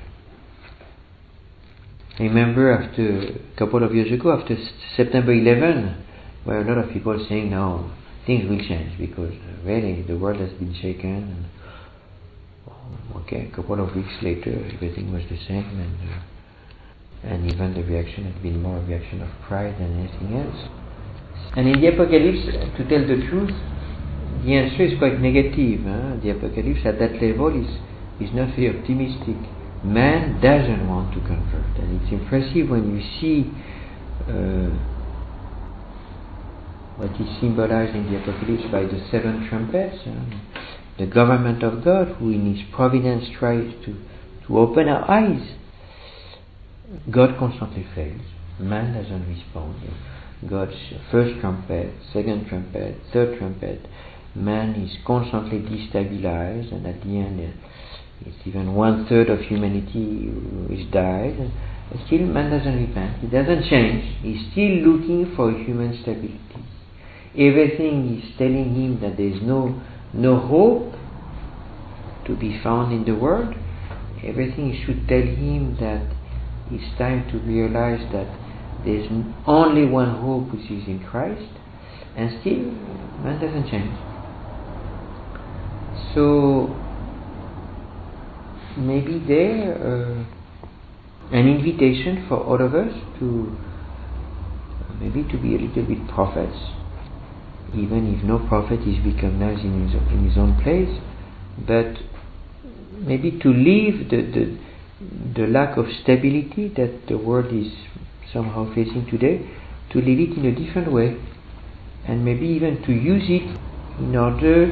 I 2.19 2.25
remember 2.25 2.71
after 2.71 3.39
a 3.55 3.57
couple 3.57 3.83
of 3.83 3.95
years 3.95 4.13
ago, 4.13 4.39
after 4.39 4.55
September 4.95 5.33
11, 5.33 6.05
where 6.45 6.61
a 6.61 6.65
lot 6.69 6.85
of 6.85 6.93
people 6.93 7.17
saying 7.31 7.49
now 7.49 7.91
things 8.27 8.45
will 8.47 8.59
change 8.59 8.99
because 8.99 9.33
really 9.65 10.03
the 10.03 10.19
world 10.19 10.39
has 10.39 10.51
been 10.51 10.75
shaken. 10.75 11.49
And, 12.67 13.23
okay, 13.23 13.49
a 13.51 13.57
couple 13.57 13.83
of 13.83 13.97
weeks 13.97 14.13
later, 14.21 14.53
everything 14.75 15.15
was 15.15 15.23
the 15.31 15.39
same, 15.49 15.81
and 15.81 16.11
uh, 16.11 16.23
and 17.43 17.51
even 17.51 17.75
the 17.75 17.83
reaction 17.83 18.25
had 18.25 18.41
been 18.41 18.63
more 18.63 18.79
a 18.79 18.85
reaction 18.87 19.21
of 19.21 19.29
pride 19.49 19.75
than 19.79 19.99
anything 19.99 20.39
else. 20.39 20.69
And 21.57 21.67
in 21.67 21.81
the 21.81 21.89
Apocalypse, 21.89 22.47
to 22.79 22.89
tell 22.89 23.03
the 23.03 23.19
truth, 23.27 23.51
the 24.45 24.55
answer 24.55 24.85
is 24.85 24.99
quite 24.99 25.19
negative. 25.19 25.83
Huh? 25.83 26.23
The 26.23 26.31
Apocalypse 26.39 26.87
at 26.87 27.01
that 27.01 27.21
level 27.21 27.51
is, 27.51 27.67
is 28.23 28.33
not 28.33 28.55
very 28.55 28.71
optimistic. 28.71 29.35
Man 29.83 30.41
doesn't 30.41 30.87
want 30.87 31.13
to 31.15 31.21
convert. 31.27 31.67
And 31.83 32.01
it's 32.01 32.13
impressive 32.13 32.71
when 32.71 32.95
you 32.95 33.03
see 33.19 33.51
uh, 34.31 34.71
what 36.95 37.11
is 37.19 37.41
symbolized 37.41 37.97
in 37.97 38.07
the 38.07 38.23
Apocalypse 38.23 38.71
by 38.71 38.87
the 38.87 39.03
seven 39.11 39.49
trumpets. 39.49 39.99
the 40.97 41.07
government 41.07 41.65
of 41.65 41.83
God, 41.83 42.15
who 42.19 42.31
in 42.31 42.55
His 42.55 42.63
providence 42.73 43.25
tries 43.37 43.67
to, 43.85 43.99
to 44.47 44.59
open 44.59 44.89
our 44.89 45.11
eyes. 45.11 45.59
God 47.11 47.39
constantly 47.39 47.87
fails. 47.95 48.21
Man 48.59 48.95
doesn't 48.95 49.27
respond. 49.27 49.77
God's 50.49 50.77
first 51.11 51.41
trumpet, 51.41 51.95
second 52.13 52.49
trumpet, 52.49 52.97
third 53.13 53.39
trumpet, 53.39 53.87
man 54.35 54.75
is 54.75 54.97
constantly 55.07 55.61
destabilized, 55.61 56.73
and 56.73 56.87
at 56.87 57.01
the 57.03 57.17
end, 57.17 57.55
it's 58.21 58.37
even 58.47 58.75
one 58.75 59.07
third 59.07 59.31
of 59.31 59.41
humanity 59.41 60.33
is 60.71 60.91
died. 60.93 61.51
But 61.91 62.07
still, 62.07 62.27
man 62.27 62.51
doesn't 62.51 62.77
repent. 62.89 63.21
He 63.21 63.27
doesn't 63.27 63.65
change. 63.69 64.17
He's 64.23 64.51
still 64.53 64.93
looking 64.93 65.35
for 65.37 65.51
human 65.53 65.99
stability. 66.03 66.39
Everything 67.37 68.19
is 68.19 68.37
telling 68.37 68.75
him 68.75 69.01
that 69.01 69.17
there 69.17 69.29
is 69.29 69.43
no 69.43 69.81
no 70.13 70.39
hope 70.39 70.93
to 72.27 72.37
be 72.37 72.61
found 72.63 72.93
in 72.93 73.05
the 73.05 73.19
world. 73.19 73.55
Everything 74.23 74.79
should 74.85 75.09
tell 75.09 75.23
him 75.23 75.77
that 75.81 76.15
it's 76.73 76.99
time 76.99 77.29
to 77.31 77.39
realize 77.39 78.01
that 78.13 78.27
there's 78.85 79.09
only 79.47 79.87
one 79.87 80.21
hope, 80.21 80.53
which 80.53 80.71
is 80.71 80.89
in 80.89 81.05
Christ. 81.09 81.53
And 82.17 82.41
still, 82.41 82.73
man 83.23 83.41
doesn't 83.41 83.71
change. 83.71 83.95
So 86.15 86.75
maybe 88.77 89.23
there 89.27 89.75
uh, 89.77 90.25
an 91.33 91.49
invitation 91.49 92.27
for 92.29 92.39
all 92.39 92.61
of 92.61 92.75
us 92.75 92.93
to 93.19 93.57
maybe 95.01 95.23
to 95.31 95.39
be 95.39 95.55
a 95.55 95.59
little 95.59 95.85
bit 95.85 96.09
prophets, 96.09 96.57
even 97.75 98.15
if 98.15 98.25
no 98.25 98.39
prophet 98.49 98.81
is 98.81 98.99
recognized 99.05 99.65
in 99.65 99.89
his, 99.89 99.95
in 100.13 100.29
his 100.29 100.37
own 100.37 100.61
place, 100.63 101.01
but 101.67 101.97
maybe 102.99 103.39
to 103.39 103.49
leave 103.49 104.11
the, 104.11 104.23
the 104.23 104.59
the 105.35 105.47
lack 105.47 105.77
of 105.77 105.87
stability 106.03 106.69
that 106.77 107.07
the 107.09 107.17
world 107.17 107.53
is 107.53 107.73
somehow 108.33 108.73
facing 108.75 109.07
today, 109.11 109.49
to 109.91 110.01
leave 110.01 110.31
it 110.31 110.37
in 110.39 110.47
a 110.47 110.55
different 110.55 110.91
way, 110.93 111.17
and 112.07 112.25
maybe 112.25 112.47
even 112.47 112.83
to 112.83 112.93
use 112.93 113.25
it 113.29 113.59
in 114.01 114.17
order 114.17 114.69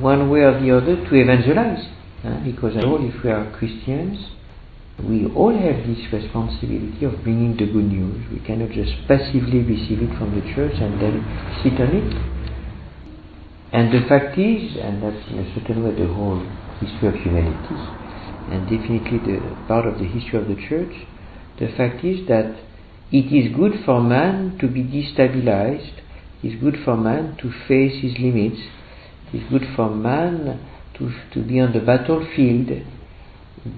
one 0.00 0.30
way 0.30 0.40
or 0.40 0.60
the 0.60 0.70
other 0.76 0.96
to 0.96 1.14
evangelize. 1.14 1.86
Because 2.44 2.76
all, 2.84 3.06
if 3.06 3.22
we 3.22 3.30
are 3.30 3.50
Christians, 3.58 4.18
we 5.02 5.26
all 5.26 5.52
have 5.52 5.86
this 5.86 5.98
responsibility 6.12 7.04
of 7.04 7.22
bringing 7.22 7.56
the 7.56 7.66
good 7.66 7.84
news. 7.84 8.24
We 8.30 8.38
cannot 8.46 8.70
just 8.70 8.92
passively 9.08 9.60
receive 9.60 10.00
it 10.00 10.16
from 10.16 10.34
the 10.34 10.54
church 10.54 10.74
and 10.80 11.00
then 11.02 11.20
sit 11.62 11.80
on 11.80 11.90
it. 11.92 12.14
And 13.72 13.92
the 13.92 14.08
fact 14.08 14.38
is, 14.38 14.76
and 14.80 15.02
that's 15.02 15.28
in 15.30 15.40
a 15.40 15.54
certain 15.54 15.82
way 15.82 15.90
the 16.00 16.06
whole 16.06 16.46
history 16.80 17.08
of 17.08 17.14
humanity, 17.16 17.74
and 18.50 18.68
definitely 18.68 19.18
the 19.18 19.56
part 19.66 19.86
of 19.86 19.98
the 19.98 20.04
history 20.04 20.38
of 20.38 20.48
the 20.48 20.56
church, 20.68 20.94
the 21.58 21.68
fact 21.76 22.04
is 22.04 22.26
that 22.28 22.56
it 23.10 23.32
is 23.32 23.54
good 23.56 23.84
for 23.84 24.02
man 24.02 24.58
to 24.60 24.68
be 24.68 24.82
destabilized, 24.82 26.00
it 26.42 26.48
is 26.48 26.60
good 26.60 26.76
for 26.84 26.96
man 26.96 27.36
to 27.40 27.50
face 27.68 28.02
his 28.02 28.18
limits, 28.18 28.60
it 29.32 29.38
is 29.38 29.50
good 29.50 29.66
for 29.76 29.88
man 29.88 30.60
to, 30.98 31.12
to 31.32 31.42
be 31.42 31.60
on 31.60 31.72
the 31.72 31.80
battlefield 31.80 32.68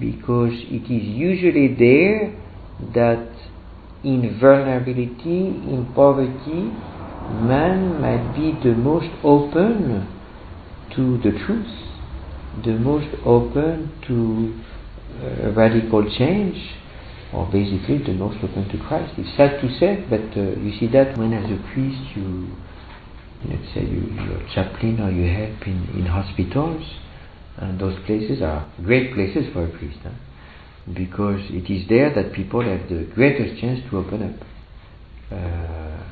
because 0.01 0.53
it 0.69 0.85
is 0.85 1.05
usually 1.05 1.75
there 1.75 2.35
that 2.95 3.29
in 4.03 4.39
vulnerability, 4.41 5.47
in 5.71 5.93
poverty, 5.95 6.73
man 7.29 8.01
might 8.01 8.35
be 8.35 8.59
the 8.63 8.75
most 8.75 9.09
open 9.23 10.09
to 10.95 11.19
the 11.19 11.33
truth, 11.45 11.86
the 12.65 12.73
most 12.73 13.09
open 13.25 13.93
to 14.07 14.55
uh, 15.23 15.53
radical 15.53 16.03
change, 16.17 16.57
or 17.33 17.47
basically 17.47 17.99
the 17.99 18.13
most 18.13 18.43
open 18.43 18.69
to 18.69 18.79
Christ. 18.87 19.15
It's 19.19 19.37
sad 19.37 19.61
to 19.61 19.79
say, 19.79 20.05
but 20.09 20.37
uh, 20.37 20.59
you 20.61 20.79
see 20.79 20.87
that 20.89 21.17
when 21.19 21.33
as 21.33 21.51
a 21.51 21.63
priest 21.73 22.17
you 22.17 22.57
let's 23.45 23.75
say 23.75 23.83
you, 23.83 24.09
you're 24.25 24.49
chaplain 24.55 25.01
or 25.01 25.11
you 25.11 25.29
help 25.33 25.67
in, 25.67 25.89
in 25.95 26.07
hospitals, 26.07 26.83
And 27.59 27.79
those 27.79 27.99
places 28.07 28.43
are 28.43 28.71
great 28.83 29.15
places 29.15 29.53
for 29.53 29.65
a 29.65 29.69
priest, 29.69 29.99
huh? 30.03 30.11
because 30.95 31.41
it 31.51 31.71
is 31.71 31.89
there 31.89 32.15
that 32.15 32.33
people 32.33 32.63
have 32.63 32.89
the 32.89 33.05
greatest 33.15 33.61
chance 33.61 33.81
to 33.91 33.99
open 33.99 34.23
up. 34.23 34.47
Uh, 35.33 36.03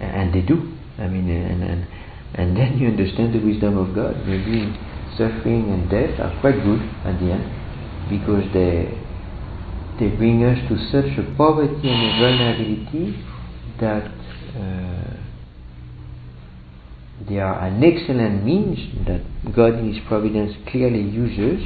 and 0.00 0.34
they 0.34 0.42
do. 0.42 0.72
I 0.98 1.06
mean, 1.08 1.30
and, 1.30 1.62
and, 1.62 1.86
and 2.34 2.56
then 2.56 2.78
you 2.78 2.88
understand 2.88 3.34
the 3.34 3.44
wisdom 3.44 3.78
of 3.78 3.94
God. 3.94 4.26
Maybe 4.26 4.74
suffering 5.16 5.70
and 5.72 5.90
death 5.90 6.20
are 6.20 6.38
quite 6.40 6.62
good 6.62 6.80
at 7.04 7.18
the 7.20 7.32
end 7.32 7.46
because 8.08 8.44
they 8.52 9.02
they 9.98 10.08
bring 10.08 10.44
us 10.44 10.58
to 10.68 10.76
such 10.92 11.18
a 11.18 11.24
poverty 11.36 11.88
and 11.88 12.02
a 12.04 12.12
vulnerability 12.20 13.16
that 13.80 14.12
uh, 14.54 15.16
they 17.28 17.38
are 17.38 17.66
an 17.66 17.82
excellent 17.82 18.44
means 18.44 18.78
that 19.06 19.22
God 19.54 19.78
in 19.78 19.94
His 19.94 20.02
providence 20.06 20.52
clearly 20.68 21.00
uses 21.00 21.64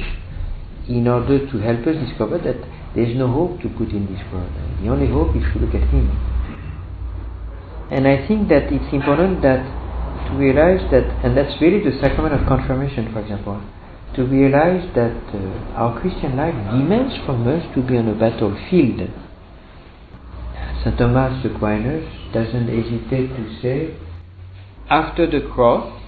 in 0.87 1.07
order 1.07 1.45
to 1.51 1.57
help 1.59 1.85
us 1.87 1.95
discover 2.07 2.37
that 2.39 2.55
there 2.95 3.03
is 3.03 3.17
no 3.17 3.27
hope 3.27 3.61
to 3.61 3.69
put 3.69 3.89
in 3.89 4.07
this 4.07 4.23
world. 4.31 4.51
The 4.81 4.89
only 4.89 5.07
hope 5.07 5.35
is 5.35 5.43
to 5.53 5.59
look 5.59 5.75
at 5.75 5.87
Him. 5.89 6.07
And 7.91 8.07
I 8.07 8.25
think 8.27 8.47
that 8.47 8.71
it's 8.71 8.93
important 8.93 9.41
that 9.41 9.80
to 10.27 10.37
realize 10.37 10.81
that, 10.91 11.03
and 11.23 11.35
that's 11.35 11.59
really 11.61 11.83
the 11.83 11.97
sacrament 11.99 12.33
of 12.33 12.47
confirmation, 12.47 13.11
for 13.11 13.21
example, 13.21 13.61
to 14.15 14.25
realize 14.25 14.83
that 14.95 15.15
uh, 15.33 15.79
our 15.79 15.99
Christian 16.01 16.35
life 16.35 16.53
demands 16.53 17.15
from 17.25 17.47
us 17.47 17.63
to 17.75 17.81
be 17.81 17.97
on 17.97 18.07
a 18.07 18.15
battlefield. 18.15 19.09
St. 20.83 20.97
Thomas 20.97 21.45
Aquinas 21.45 22.05
doesn't 22.33 22.67
hesitate 22.67 23.27
to 23.35 23.61
say, 23.61 23.97
after 24.89 25.29
the 25.29 25.47
cross, 25.53 26.01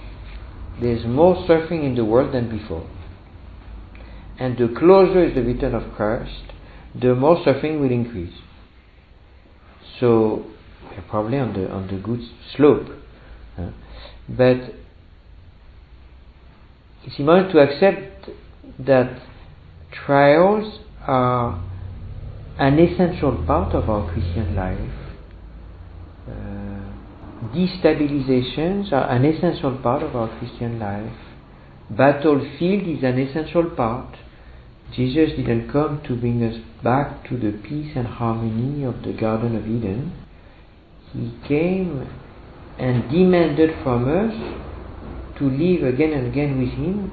there's 0.80 1.06
more 1.06 1.36
suffering 1.46 1.84
in 1.84 1.94
the 1.94 2.04
world 2.04 2.34
than 2.34 2.50
before. 2.50 2.88
And 4.38 4.58
the 4.58 4.68
closer 4.76 5.24
is 5.24 5.34
the 5.34 5.42
return 5.42 5.74
of 5.74 5.94
Christ, 5.94 6.52
the 7.00 7.14
more 7.14 7.40
suffering 7.44 7.80
will 7.80 7.90
increase. 7.90 8.34
So, 10.00 10.46
we're 10.90 11.04
probably 11.08 11.38
on 11.38 11.54
the, 11.54 11.70
on 11.70 11.86
the 11.86 11.96
good 11.96 12.20
slope. 12.56 12.88
But 14.28 14.74
it's 17.04 17.18
important 17.18 17.52
to 17.52 17.58
accept 17.58 18.30
that 18.78 19.20
trials 19.92 20.80
are 21.06 21.62
an 22.58 22.78
essential 22.78 23.44
part 23.46 23.74
of 23.74 23.90
our 23.90 24.10
Christian 24.12 24.56
life. 24.56 24.78
Uh, 26.26 27.54
destabilizations 27.54 28.92
are 28.92 29.10
an 29.10 29.24
essential 29.24 29.76
part 29.82 30.02
of 30.02 30.16
our 30.16 30.38
Christian 30.38 30.78
life. 30.78 31.12
Battlefield 31.90 32.88
is 32.88 33.04
an 33.04 33.18
essential 33.18 33.68
part. 33.70 34.16
Jesus 34.94 35.30
didn't 35.36 35.70
come 35.70 36.00
to 36.06 36.16
bring 36.16 36.42
us 36.42 36.56
back 36.82 37.28
to 37.28 37.36
the 37.36 37.50
peace 37.62 37.92
and 37.96 38.06
harmony 38.06 38.84
of 38.84 39.02
the 39.02 39.12
Garden 39.12 39.56
of 39.56 39.66
Eden. 39.66 40.12
He 41.12 41.34
came 41.46 42.08
and 42.78 43.10
demanded 43.10 43.70
from 43.82 44.08
us 44.08 44.34
to 45.38 45.44
live 45.44 45.82
again 45.82 46.12
and 46.12 46.26
again 46.26 46.58
with 46.58 46.70
Him 46.70 47.12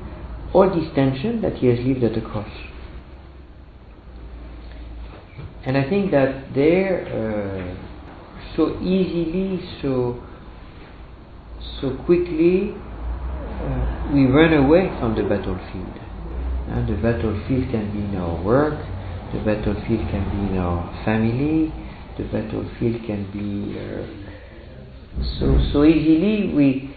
all 0.53 0.69
this 0.69 0.93
tension 0.95 1.41
that 1.41 1.55
He 1.55 1.67
has 1.67 1.79
lived 1.79 2.03
at 2.03 2.13
the 2.13 2.21
cross. 2.21 2.49
And 5.63 5.77
I 5.77 5.87
think 5.87 6.11
that 6.11 6.53
there, 6.55 7.05
uh, 7.05 8.55
so 8.55 8.79
easily, 8.81 9.61
so 9.81 10.21
so 11.79 11.95
quickly, 12.05 12.73
uh, 12.73 14.11
we 14.13 14.25
run 14.25 14.53
away 14.53 14.89
from 14.99 15.15
the 15.15 15.23
battlefield. 15.23 15.97
And 16.69 16.87
the 16.87 16.95
battlefield 16.95 17.69
can 17.69 17.91
be 17.91 17.99
in 17.99 18.15
our 18.17 18.41
work, 18.43 18.77
the 19.33 19.39
battlefield 19.39 20.09
can 20.09 20.25
be 20.29 20.53
in 20.53 20.57
our 20.57 20.89
family, 21.05 21.73
the 22.17 22.23
battlefield 22.25 23.05
can 23.05 23.29
be 23.31 23.77
uh, 23.77 24.30
so 25.39 25.59
so 25.71 25.83
easily 25.83 26.53
we 26.53 26.95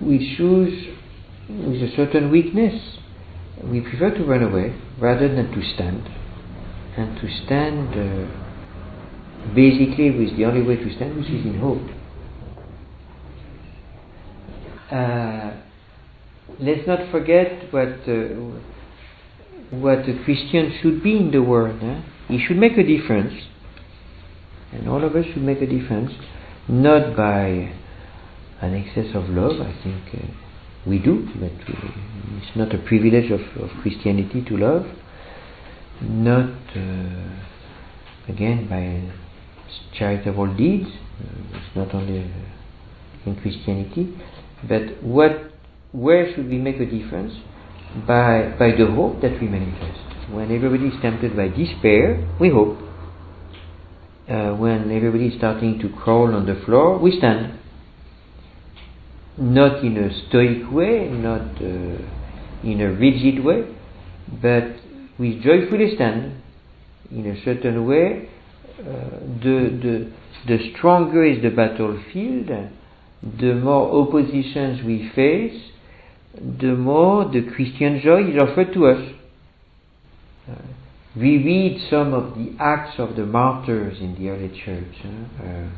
we 0.00 0.36
choose 0.36 0.94
with 1.48 1.82
a 1.82 1.92
certain 1.96 2.30
weakness, 2.30 2.98
we 3.62 3.80
prefer 3.80 4.10
to 4.10 4.24
run 4.24 4.42
away 4.42 4.74
rather 4.98 5.28
than 5.28 5.50
to 5.52 5.62
stand. 5.74 6.02
And 6.96 7.16
to 7.20 7.44
stand 7.44 7.88
uh, 7.94 9.54
basically 9.54 10.10
with 10.10 10.36
the 10.36 10.44
only 10.44 10.62
way 10.62 10.76
to 10.76 10.94
stand, 10.94 11.16
which 11.16 11.26
is 11.26 11.44
in 11.44 11.58
hope. 11.58 11.82
Uh, 14.90 15.60
let's 16.60 16.86
not 16.86 17.10
forget 17.10 17.72
what 17.72 18.08
uh, 18.08 18.60
what 19.70 20.08
a 20.08 20.22
Christian 20.24 20.78
should 20.80 21.02
be 21.02 21.16
in 21.16 21.30
the 21.32 21.42
world. 21.42 21.82
Eh? 21.82 22.02
He 22.28 22.44
should 22.46 22.58
make 22.58 22.78
a 22.78 22.84
difference, 22.84 23.32
and 24.74 24.88
all 24.88 25.04
of 25.04 25.14
us 25.14 25.24
should 25.32 25.42
make 25.42 25.62
a 25.62 25.66
difference, 25.66 26.12
not 26.68 27.16
by 27.16 27.72
an 28.60 28.74
excess 28.74 29.14
of 29.14 29.28
love. 29.28 29.60
I 29.60 29.72
think 29.82 30.02
uh, 30.14 30.26
we 30.86 30.98
do, 30.98 31.28
but 31.38 31.52
it's 31.68 32.56
not 32.56 32.74
a 32.74 32.78
privilege 32.78 33.30
of, 33.30 33.40
of, 33.62 33.70
Christianity 33.82 34.44
to 34.48 34.56
love. 34.56 34.86
Not 36.02 36.50
uh, 36.76 38.32
again 38.32 38.66
by 38.68 39.10
charitable 39.96 40.54
deeds. 40.56 40.88
Uh, 40.88 41.56
it's 41.56 41.76
not 41.76 41.94
only 41.94 42.20
uh, 42.20 43.30
in 43.30 43.36
Christianity, 43.40 44.16
but 44.68 45.02
what 45.02 45.52
where 45.92 46.34
should 46.34 46.48
we 46.48 46.58
make 46.58 46.80
a 46.80 46.86
difference? 46.86 47.32
By 48.06 48.54
by 48.58 48.72
the 48.72 48.86
hope 48.90 49.22
that 49.22 49.40
we 49.40 49.46
manifest. 49.46 50.00
When 50.30 50.50
everybody 50.50 50.88
is 50.88 51.00
tempted 51.00 51.36
by 51.36 51.48
despair, 51.48 52.26
we 52.40 52.50
hope. 52.50 52.83
Uh, 54.26 54.54
when 54.54 54.90
everybody 54.90 55.26
is 55.26 55.36
starting 55.36 55.78
to 55.78 55.88
crawl 55.90 56.34
on 56.34 56.46
the 56.46 56.54
floor, 56.64 56.98
we 56.98 57.14
stand 57.18 57.58
not 59.36 59.84
in 59.84 59.98
a 59.98 60.28
stoic 60.28 60.70
way, 60.72 61.08
not 61.10 61.42
uh, 61.60 62.64
in 62.64 62.80
a 62.80 62.90
rigid 62.90 63.44
way, 63.44 63.64
but 64.40 64.64
we 65.18 65.38
joyfully 65.40 65.94
stand 65.94 66.40
in 67.10 67.26
a 67.26 67.44
certain 67.44 67.86
way. 67.86 68.30
Uh, 68.78 68.84
the, 69.42 69.78
the, 69.82 70.12
the 70.48 70.72
stronger 70.74 71.22
is 71.22 71.42
the 71.42 71.50
battlefield, 71.50 72.48
the 73.38 73.54
more 73.54 74.06
oppositions 74.06 74.82
we 74.84 75.10
face, 75.14 75.70
the 76.34 76.74
more 76.74 77.26
the 77.26 77.42
Christian 77.54 78.00
joy 78.02 78.30
is 78.30 78.40
offered 78.40 78.72
to 78.72 78.86
us. 78.86 79.14
Uh, 81.14 81.20
we 81.20 81.38
read 81.38 81.80
some 81.90 82.14
of 82.14 82.34
the 82.36 82.54
acts 82.60 82.98
of 82.98 83.16
the 83.16 83.26
martyrs 83.26 83.98
in 84.00 84.14
the 84.14 84.28
early 84.30 84.48
church. 84.64 84.94
Uh, 85.04 85.68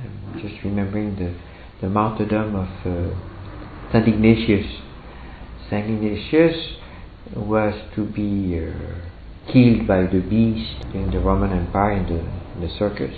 I'm 0.00 0.40
just 0.40 0.62
remembering 0.64 1.16
the 1.16 1.34
the 1.80 1.88
martyrdom 1.88 2.54
of 2.54 2.68
uh, 2.86 3.92
Saint 3.92 4.06
Ignatius. 4.06 4.80
Saint 5.68 5.90
Ignatius 5.90 6.76
was 7.34 7.74
to 7.96 8.04
be 8.04 8.58
uh, 8.58 9.52
killed 9.52 9.86
by 9.86 10.02
the 10.02 10.20
beast 10.20 10.84
in 10.94 11.10
the 11.10 11.18
Roman 11.18 11.50
Empire 11.52 11.92
in 11.92 12.06
the, 12.06 12.20
in 12.54 12.60
the 12.60 12.68
circus, 12.78 13.14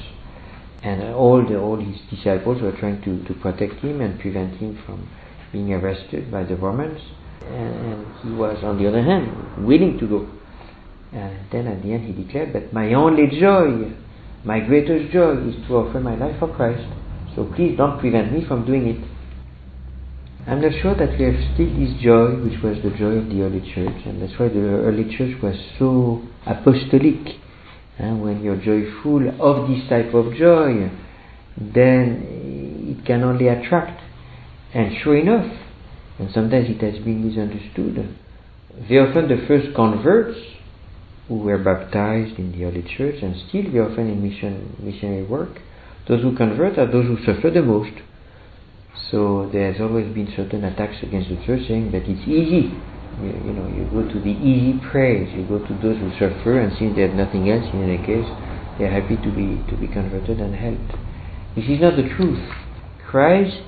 and 0.82 1.14
all 1.14 1.46
the 1.46 1.58
all 1.58 1.76
his 1.76 2.00
disciples 2.10 2.62
were 2.62 2.72
trying 2.72 3.02
to, 3.02 3.22
to 3.24 3.34
protect 3.40 3.80
him 3.80 4.00
and 4.00 4.18
prevent 4.18 4.56
him 4.56 4.78
from 4.86 5.08
being 5.52 5.72
arrested 5.72 6.30
by 6.30 6.42
the 6.44 6.56
Romans, 6.56 7.00
and 7.46 8.06
he 8.22 8.30
was 8.30 8.64
on 8.64 8.82
the 8.82 8.88
other 8.88 9.02
hand 9.02 9.66
willing 9.66 9.98
to 9.98 10.06
go. 10.06 10.28
And 11.14 11.46
then 11.52 11.68
at 11.68 11.82
the 11.82 11.92
end 11.92 12.06
he 12.06 12.24
declared 12.24 12.52
that 12.54 12.72
my 12.72 12.92
only 12.94 13.28
joy, 13.38 13.92
my 14.44 14.60
greatest 14.60 15.12
joy, 15.12 15.38
is 15.48 15.54
to 15.68 15.76
offer 15.76 16.00
my 16.00 16.16
life 16.16 16.38
for 16.40 16.52
Christ. 16.52 16.86
So 17.36 17.50
please 17.54 17.76
don't 17.76 18.00
prevent 18.00 18.32
me 18.32 18.44
from 18.46 18.66
doing 18.66 18.88
it. 18.88 19.04
I'm 20.46 20.60
not 20.60 20.72
sure 20.82 20.94
that 20.94 21.18
we 21.18 21.24
have 21.24 21.54
still 21.54 21.70
this 21.78 22.02
joy, 22.02 22.36
which 22.44 22.60
was 22.62 22.76
the 22.82 22.90
joy 22.98 23.16
of 23.16 23.28
the 23.28 23.42
early 23.42 23.60
church, 23.74 24.04
and 24.04 24.20
that's 24.20 24.38
why 24.38 24.48
the 24.48 24.60
early 24.60 25.16
church 25.16 25.40
was 25.42 25.56
so 25.78 26.22
apostolic. 26.44 27.38
And 27.98 28.20
when 28.20 28.42
you're 28.42 28.60
joyful 28.60 29.28
of 29.40 29.68
this 29.68 29.88
type 29.88 30.12
of 30.12 30.34
joy, 30.34 30.90
then 31.56 32.98
it 32.98 33.06
can 33.06 33.22
only 33.22 33.48
attract. 33.48 34.02
And 34.74 34.96
sure 35.02 35.16
enough, 35.16 35.50
and 36.18 36.28
sometimes 36.34 36.68
it 36.68 36.82
has 36.82 37.02
been 37.04 37.26
misunderstood, 37.26 38.16
very 38.88 39.08
often 39.08 39.28
the 39.28 39.46
first 39.46 39.74
converts 39.74 40.36
who 41.28 41.36
were 41.36 41.58
baptized 41.58 42.38
in 42.38 42.52
the 42.52 42.64
early 42.64 42.82
church, 42.82 43.22
and 43.22 43.34
still 43.48 43.70
very 43.70 43.80
often 43.80 44.08
in 44.10 44.22
mission, 44.22 44.76
missionary 44.78 45.24
work, 45.24 45.60
those 46.06 46.22
who 46.22 46.36
convert 46.36 46.78
are 46.78 46.90
those 46.90 47.06
who 47.06 47.16
suffer 47.24 47.50
the 47.50 47.62
most. 47.62 47.92
So 49.10 49.48
there's 49.52 49.80
always 49.80 50.12
been 50.12 50.32
certain 50.36 50.64
attacks 50.64 50.96
against 51.02 51.30
the 51.30 51.36
church 51.46 51.66
saying 51.68 51.92
that 51.92 52.02
it's 52.04 52.28
easy. 52.28 52.72
You, 53.22 53.30
you, 53.30 53.52
know, 53.52 53.68
you 53.68 53.88
go 53.90 54.02
to 54.02 54.20
the 54.20 54.36
easy 54.42 54.80
praise, 54.90 55.32
you 55.34 55.46
go 55.46 55.58
to 55.64 55.74
those 55.80 55.96
who 55.96 56.10
suffer, 56.12 56.60
and 56.60 56.76
since 56.78 56.96
they 56.96 57.02
have 57.02 57.14
nothing 57.14 57.48
else, 57.48 57.64
in 57.72 57.82
any 57.82 57.98
case, 58.04 58.26
they're 58.78 58.90
happy 58.90 59.16
to 59.16 59.30
be 59.30 59.62
to 59.70 59.76
be 59.76 59.86
converted 59.86 60.40
and 60.40 60.54
helped. 60.54 60.98
This 61.54 61.64
is 61.66 61.80
not 61.80 61.96
the 61.96 62.08
truth. 62.16 62.42
Christ 63.06 63.62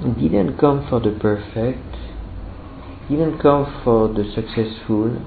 didn't 0.00 0.56
come 0.58 0.86
for 0.88 1.00
the 1.00 1.18
perfect, 1.20 1.82
didn't 3.10 3.38
come 3.40 3.82
for 3.82 4.08
the 4.08 4.24
successful. 4.34 5.18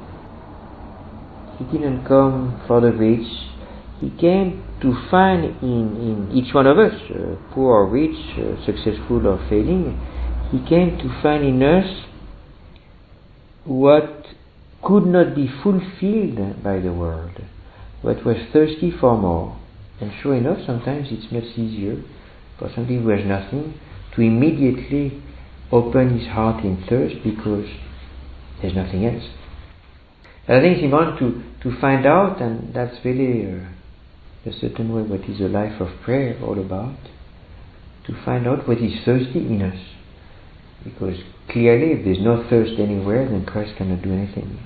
He 1.71 1.78
didn't 1.78 2.06
come 2.06 2.62
for 2.67 2.82
the 2.82 2.91
rich. 2.91 3.28
He 4.02 4.10
came 4.19 4.63
to 4.82 4.93
find 5.10 5.45
in, 5.62 6.30
in 6.32 6.32
each 6.34 6.54
one 6.54 6.67
of 6.67 6.78
us, 6.78 6.93
uh, 7.10 7.36
poor 7.54 7.78
or 7.78 7.88
rich, 7.88 8.17
uh, 8.38 8.65
successful 8.65 9.26
or 9.26 9.38
failing, 9.49 9.99
he 10.52 10.60
came 10.69 10.97
to 10.97 11.21
find 11.21 11.43
in 11.43 11.63
us 11.63 12.06
what 13.65 14.26
could 14.84 15.06
not 15.06 15.34
be 15.36 15.49
fulfilled 15.63 16.62
by 16.62 16.80
the 16.80 16.91
world, 16.91 17.41
but 18.04 18.26
was 18.26 18.36
thirsty 18.52 18.91
for 18.99 19.17
more. 19.17 19.58
And 20.02 20.12
sure 20.21 20.36
enough, 20.36 20.60
sometimes 20.65 21.08
it's 21.12 21.32
much 21.32 21.58
easier 21.58 22.04
for 22.60 22.69
somebody 22.76 22.97
who 22.97 23.10
has 23.10 23.26
nothing 23.26 23.80
to 24.15 24.21
immediately 24.21 25.23
open 25.71 26.19
his 26.19 26.28
heart 26.28 26.63
in 26.63 26.84
thirst 26.89 27.15
because 27.23 27.67
there's 28.62 28.76
nothing 28.76 29.06
else. 29.06 29.23
And 30.47 30.58
I 30.58 30.62
think 30.62 30.78
it's 30.78 30.84
important 30.84 31.19
to, 31.19 31.41
to 31.63 31.80
find 31.80 32.06
out, 32.06 32.41
and 32.41 32.73
that's 32.73 33.04
really 33.06 33.49
uh, 33.49 34.49
a 34.49 34.54
certain 34.60 34.93
way 34.93 35.02
what 35.02 35.21
is 35.30 35.39
the 35.39 35.47
life 35.47 35.80
of 35.80 35.88
prayer 36.04 36.38
all 36.43 36.60
about, 36.60 36.97
to 38.06 38.26
find 38.26 38.45
out 38.45 38.67
what 38.67 38.78
is 38.80 38.91
thirsty 39.06 39.39
in 39.39 39.62
us. 39.62 39.80
Because 40.84 41.17
clearly, 41.49 41.93
if 41.93 42.04
there's 42.04 42.19
no 42.19 42.45
thirst 42.49 42.73
anywhere, 42.78 43.28
then 43.30 43.45
Christ 43.45 43.78
cannot 43.78 44.02
do 44.02 44.12
anything. 44.12 44.60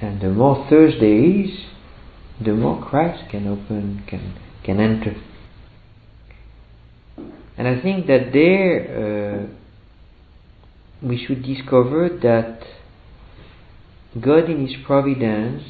And 0.00 0.20
the 0.22 0.30
more 0.30 0.66
thirst 0.70 0.96
there 1.00 1.24
is, 1.24 1.50
the 2.42 2.54
more 2.54 2.82
Christ 2.82 3.30
can 3.30 3.46
open, 3.46 4.04
can, 4.08 4.38
can 4.64 4.80
enter. 4.80 5.16
And 7.58 7.68
I 7.68 7.80
think 7.80 8.06
that 8.06 8.30
there 8.32 9.44
uh, 9.44 11.06
we 11.06 11.22
should 11.26 11.42
discover 11.42 12.08
that 12.22 12.60
God 14.18 14.48
in 14.48 14.66
His 14.66 14.76
providence 14.86 15.62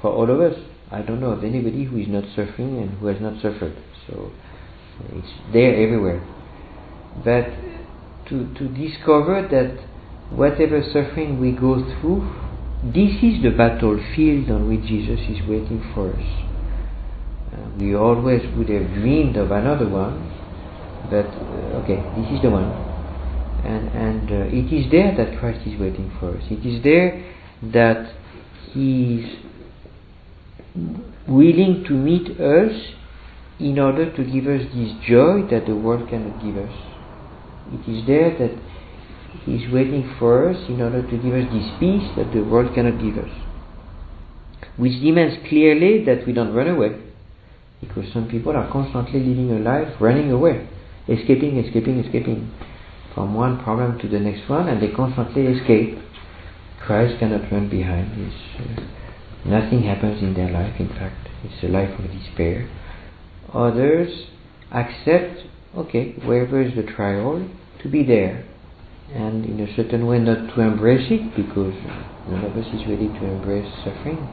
for 0.00 0.10
all 0.10 0.30
of 0.30 0.40
us, 0.40 0.58
I 0.90 1.02
don't 1.02 1.20
know 1.20 1.30
of 1.30 1.44
anybody 1.44 1.84
who 1.84 1.98
is 1.98 2.08
not 2.08 2.24
suffering 2.34 2.78
and 2.78 2.90
who 2.98 3.06
has 3.06 3.20
not 3.20 3.34
suffered. 3.36 3.76
So 4.06 4.32
it's 5.14 5.52
there 5.52 5.74
everywhere. 5.74 6.20
But 7.24 7.46
to, 8.28 8.52
to 8.54 8.68
discover 8.68 9.46
that 9.50 9.84
whatever 10.30 10.82
suffering 10.82 11.40
we 11.40 11.52
go 11.52 11.82
through, 12.00 12.22
this 12.82 13.22
is 13.22 13.42
the 13.42 13.50
battlefield 13.50 14.50
on 14.50 14.68
which 14.68 14.88
Jesus 14.88 15.20
is 15.28 15.46
waiting 15.46 15.82
for 15.94 16.10
us. 16.10 16.50
Uh, 17.52 17.68
we 17.78 17.94
always 17.94 18.42
would 18.56 18.68
have 18.68 18.86
dreamed 18.94 19.36
of 19.36 19.50
another 19.50 19.88
one, 19.88 20.30
but 21.10 21.26
uh, 21.26 21.82
okay, 21.82 22.00
this 22.16 22.30
is 22.32 22.42
the 22.42 22.50
one. 22.50 22.70
And, 23.64 23.88
and 23.88 24.30
uh, 24.30 24.56
it 24.56 24.72
is 24.72 24.90
there 24.90 25.14
that 25.16 25.38
Christ 25.38 25.66
is 25.66 25.78
waiting 25.78 26.10
for 26.18 26.36
us. 26.36 26.42
It 26.50 26.64
is 26.64 26.82
there 26.82 27.22
that 27.74 28.14
He 28.72 29.16
is 29.16 29.49
willing 31.26 31.84
to 31.86 31.92
meet 31.92 32.40
us 32.40 32.72
in 33.58 33.78
order 33.78 34.10
to 34.10 34.24
give 34.24 34.46
us 34.46 34.66
this 34.74 34.92
joy 35.06 35.46
that 35.50 35.66
the 35.66 35.76
world 35.76 36.08
cannot 36.08 36.42
give 36.42 36.56
us. 36.56 36.72
It 37.72 37.90
is 37.90 38.06
there 38.06 38.30
that 38.38 38.56
He 39.44 39.56
is 39.56 39.72
waiting 39.72 40.14
for 40.18 40.50
us 40.50 40.56
in 40.68 40.80
order 40.80 41.02
to 41.02 41.16
give 41.16 41.34
us 41.34 41.52
this 41.52 41.70
peace 41.78 42.08
that 42.16 42.32
the 42.32 42.42
world 42.42 42.74
cannot 42.74 43.00
give 43.02 43.18
us. 43.22 43.30
Which 44.76 45.00
demands 45.00 45.36
clearly 45.48 46.04
that 46.04 46.26
we 46.26 46.32
don't 46.32 46.54
run 46.54 46.68
away. 46.68 46.98
Because 47.80 48.12
some 48.12 48.28
people 48.28 48.56
are 48.56 48.70
constantly 48.70 49.20
living 49.20 49.50
a 49.52 49.58
life 49.58 50.00
running 50.00 50.30
away, 50.30 50.68
escaping, 51.08 51.58
escaping, 51.58 51.98
escaping 52.04 52.52
from 53.14 53.34
one 53.34 53.62
problem 53.62 53.98
to 54.00 54.08
the 54.08 54.20
next 54.20 54.48
one, 54.48 54.68
and 54.68 54.82
they 54.82 54.88
constantly 54.94 55.46
escape. 55.46 55.98
Christ 56.80 57.18
cannot 57.18 57.50
run 57.52 57.68
behind 57.68 58.12
this. 58.12 58.34
Uh, 58.58 58.82
Nothing 59.44 59.84
happens 59.84 60.22
in 60.22 60.34
their 60.34 60.50
life, 60.50 60.78
in 60.78 60.88
fact. 60.88 61.28
It's 61.44 61.62
a 61.64 61.68
life 61.68 61.98
of 61.98 62.10
despair. 62.10 62.68
Others 63.54 64.26
accept, 64.70 65.46
okay, 65.76 66.12
wherever 66.24 66.60
is 66.60 66.74
the 66.76 66.82
trial, 66.82 67.48
to 67.82 67.88
be 67.88 68.04
there. 68.04 68.44
And 69.12 69.44
in 69.44 69.60
a 69.60 69.74
certain 69.74 70.06
way, 70.06 70.18
not 70.18 70.54
to 70.54 70.60
embrace 70.60 71.10
it, 71.10 71.34
because 71.34 71.74
none 72.28 72.44
of 72.44 72.56
us 72.56 72.66
is 72.66 72.86
ready 72.86 73.08
to 73.08 73.24
embrace 73.24 73.72
suffering, 73.78 74.28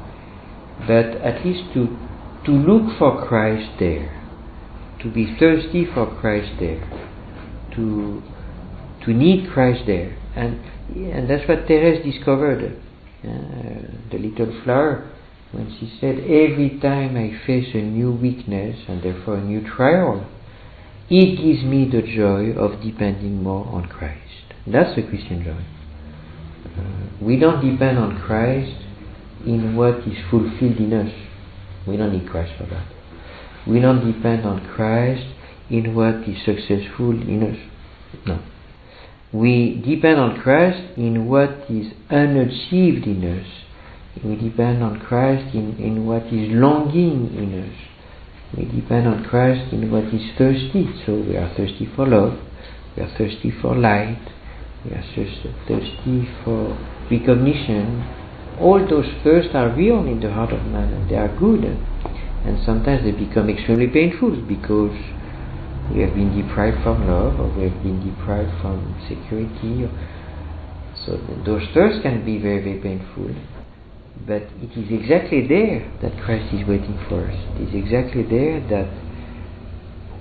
but 0.82 1.18
at 1.24 1.44
least 1.44 1.74
to, 1.74 1.88
to 2.46 2.52
look 2.52 2.98
for 3.00 3.26
Christ 3.26 3.80
there, 3.80 4.14
to 5.02 5.10
be 5.10 5.36
thirsty 5.40 5.86
for 5.86 6.06
Christ 6.20 6.60
there, 6.60 6.82
to, 7.76 8.22
to 9.06 9.14
need 9.14 9.50
Christ 9.50 9.84
there. 9.88 10.16
And, 10.36 10.60
and 10.94 11.30
that's 11.30 11.48
what 11.48 11.68
Therese 11.68 12.04
discovered. 12.06 12.80
Uh, 13.24 14.10
the 14.12 14.18
little 14.20 14.62
flower, 14.64 15.10
when 15.52 15.76
she 15.80 15.92
said, 16.00 16.20
Every 16.20 16.80
time 16.82 17.18
I 17.18 17.46
face 17.46 17.74
a 17.74 17.82
new 17.82 18.12
weakness 18.12 18.78
and 18.88 19.02
therefore 19.02 19.38
a 19.38 19.44
new 19.44 19.68
trial, 19.68 20.30
it 21.10 21.38
gives 21.38 21.64
me 21.64 21.90
the 21.90 22.02
joy 22.02 22.52
of 22.52 22.82
depending 22.84 23.42
more 23.42 23.66
on 23.68 23.88
Christ. 23.88 24.54
That's 24.68 24.96
the 24.96 25.04
Christian 25.04 25.44
joy. 25.44 25.66
Uh, 26.78 27.26
we 27.26 27.40
don't 27.40 27.66
depend 27.66 27.98
on 27.98 28.22
Christ 28.22 28.76
in 29.46 29.76
what 29.76 30.00
is 30.00 30.18
fulfilled 30.30 30.78
in 30.78 30.94
us. 30.94 31.14
We 31.88 31.96
don't 31.98 32.12
need 32.12 32.30
Christ 32.30 32.54
for 32.58 32.66
that. 32.66 32.88
We 33.66 33.80
don't 33.80 34.06
depend 34.12 34.46
on 34.46 34.68
Christ 34.76 35.26
in 35.70 35.96
what 35.96 36.28
is 36.28 36.38
successful 36.46 37.12
in 37.12 37.44
us. 37.44 37.58
No. 38.26 38.40
We 39.34 39.82
depend 39.86 40.20
on 40.20 40.40
Christ 40.42 40.98
in 40.98 41.28
what 41.28 41.70
is 41.70 41.92
unachieved 42.10 43.06
in 43.06 43.24
us. 43.40 43.48
We 44.24 44.36
depend 44.36 44.82
on 44.82 45.00
Christ 45.02 45.54
in, 45.54 45.78
in 45.78 46.06
what 46.06 46.28
is 46.28 46.50
longing 46.52 47.36
in 47.36 47.64
us. 47.64 47.76
We 48.56 48.64
depend 48.66 49.08
on 49.08 49.26
Christ 49.26 49.74
in 49.74 49.92
what 49.92 50.06
is 50.14 50.32
thirsty. 50.38 50.88
So 51.06 51.20
we 51.20 51.36
are 51.36 51.54
thirsty 51.56 51.90
for 51.94 52.08
love, 52.08 52.40
we 52.96 53.04
are 53.04 53.12
thirsty 53.18 53.52
for 53.62 53.76
light, 53.76 54.22
we 54.86 54.92
are 54.92 55.04
thirsty 55.14 56.30
for 56.46 56.78
recognition. 57.12 58.08
All 58.60 58.80
those 58.90 59.12
thirsts 59.24 59.54
are 59.54 59.70
real 59.76 60.00
in 60.08 60.22
the 60.22 60.32
heart 60.32 60.54
of 60.54 60.66
man 60.66 60.94
and 60.94 61.10
they 61.10 61.18
are 61.18 61.28
good. 61.38 61.66
And 61.66 62.64
sometimes 62.66 63.04
they 63.04 63.12
become 63.12 63.50
extremely 63.50 63.88
painful 63.88 64.42
because 64.48 64.96
we 65.94 66.02
have 66.02 66.14
been 66.14 66.36
deprived 66.36 66.84
from 66.84 67.08
love 67.08 67.40
or 67.40 67.48
we 67.56 67.70
have 67.70 67.84
been 67.84 68.04
deprived 68.04 68.52
from 68.62 68.96
security. 69.08 69.88
So 71.06 71.18
those 71.46 71.64
thirsts 71.74 72.02
can 72.02 72.26
be 72.26 72.38
very, 72.38 72.62
very 72.62 72.80
painful. 72.80 73.32
But 74.26 74.44
it 74.60 74.76
is 74.76 74.92
exactly 74.92 75.48
there 75.48 75.88
that 76.02 76.20
Christ 76.24 76.54
is 76.54 76.68
waiting 76.68 76.98
for 77.08 77.24
us. 77.28 77.38
It 77.62 77.70
is 77.70 77.76
exactly 77.76 78.24
there 78.24 78.60
that 78.68 78.90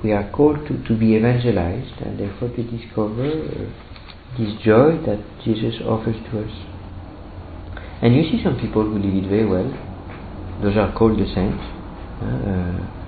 we 0.04 0.12
are 0.12 0.30
called 0.30 0.66
to, 0.68 0.78
to 0.86 0.94
be 0.94 1.16
evangelized 1.16 2.00
and 2.02 2.20
therefore 2.20 2.50
to 2.50 2.62
discover 2.62 3.26
uh, 3.26 3.66
this 4.38 4.52
joy 4.62 5.00
that 5.06 5.18
Jesus 5.44 5.80
offers 5.82 6.16
to 6.30 6.44
us. 6.44 6.54
And 8.02 8.14
you 8.14 8.22
see 8.30 8.42
some 8.44 8.60
people 8.60 8.84
who 8.84 8.98
live 8.98 9.24
it 9.24 9.28
very 9.28 9.46
well. 9.46 9.72
Those 10.62 10.76
are 10.76 10.92
called 10.96 11.18
the 11.18 11.26
saints. 11.34 11.64
Uh, 12.22 13.05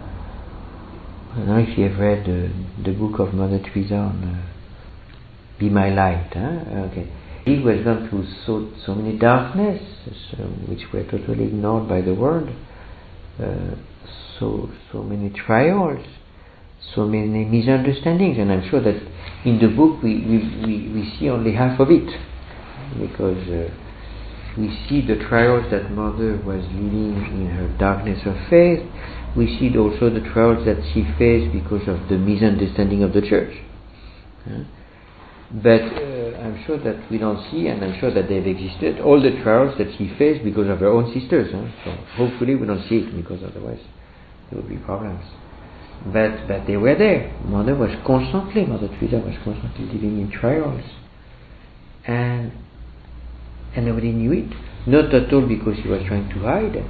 I 1.31 1.37
don't 1.37 1.47
know 1.47 1.59
if 1.59 1.77
you 1.77 1.89
have 1.89 1.99
read 1.99 2.25
the, 2.25 2.51
the 2.83 2.97
book 2.97 3.21
of 3.21 3.35
Mother 3.35 3.59
Teresa 3.59 3.97
on 3.97 4.25
uh, 4.25 5.59
Be 5.59 5.69
My 5.69 5.91
Light. 5.91 6.31
Huh? 6.33 6.89
Okay. 6.91 7.13
He 7.45 7.61
was 7.61 7.85
gone 7.85 8.09
through 8.09 8.27
so, 8.47 8.73
so 8.85 8.95
many 8.95 9.19
darkness, 9.19 9.83
so, 10.31 10.45
which 10.69 10.91
were 10.93 11.05
totally 11.05 11.45
ignored 11.45 11.89
by 11.89 12.01
the 12.01 12.15
world, 12.15 12.49
uh, 13.39 13.75
so, 14.39 14.71
so 14.91 15.03
many 15.03 15.31
trials, 15.31 16.05
so 16.95 17.07
many 17.07 17.45
misunderstandings, 17.45 18.39
and 18.39 18.51
I'm 18.51 18.69
sure 18.69 18.83
that 18.83 19.01
in 19.45 19.59
the 19.61 19.69
book 19.69 20.03
we, 20.03 20.17
we, 20.25 20.39
we, 20.65 20.93
we 20.93 21.17
see 21.19 21.29
only 21.29 21.53
half 21.55 21.79
of 21.79 21.89
it, 21.91 22.09
because 22.99 23.49
uh, 23.49 23.71
we 24.57 24.69
see 24.89 25.07
the 25.07 25.17
trials 25.29 25.71
that 25.71 25.91
Mother 25.91 26.37
was 26.45 26.65
living 26.73 27.17
in 27.17 27.51
her 27.51 27.69
darkness 27.79 28.21
of 28.27 28.35
faith, 28.51 28.81
we 29.37 29.59
see 29.59 29.77
also 29.77 30.11
the 30.11 30.21
trials 30.33 30.65
that 30.65 30.79
she 30.93 31.05
faced 31.19 31.53
because 31.53 31.87
of 31.89 32.09
the 32.09 32.19
misunderstanding 32.19 33.03
of 33.03 33.13
the 33.13 33.23
church. 33.23 33.55
But 35.51 35.81
uh, 35.81 36.39
I'm 36.45 36.63
sure 36.67 36.79
that 36.79 37.11
we 37.11 37.19
don't 37.19 37.43
see, 37.51 37.69
and 37.69 37.83
I'm 37.83 37.99
sure 38.01 38.13
that 38.13 38.29
they've 38.29 38.47
existed, 38.47 39.01
all 39.01 39.21
the 39.21 39.31
trials 39.43 39.77
that 39.79 39.89
she 39.97 40.13
faced 40.19 40.45
because 40.45 40.69
of 40.69 40.79
her 40.81 40.89
own 40.89 41.13
sisters. 41.13 41.53
Huh? 41.53 41.69
So 41.85 41.91
hopefully 42.17 42.55
we 42.55 42.67
don't 42.67 42.87
see 42.89 42.99
it, 42.99 43.17
because 43.17 43.43
otherwise 43.43 43.81
there 44.51 44.61
would 44.61 44.69
be 44.69 44.77
problems. 44.77 45.25
But 46.07 46.47
but 46.47 46.67
they 46.67 46.77
were 46.77 46.95
there. 46.95 47.35
Mother 47.45 47.75
was 47.75 47.91
constantly, 48.07 48.67
Mother 48.67 48.89
Teresa 48.89 49.19
was 49.19 49.35
constantly 49.43 49.87
living 49.87 50.21
in 50.21 50.31
trials, 50.31 50.85
and 52.07 52.53
and 53.75 53.87
nobody 53.87 54.13
knew 54.13 54.33
it. 54.33 54.53
Not 54.87 55.13
at 55.15 55.33
all 55.33 55.47
because 55.47 55.77
she 55.83 55.89
was 55.89 56.03
trying 56.07 56.29
to 56.31 56.39
hide, 56.41 56.85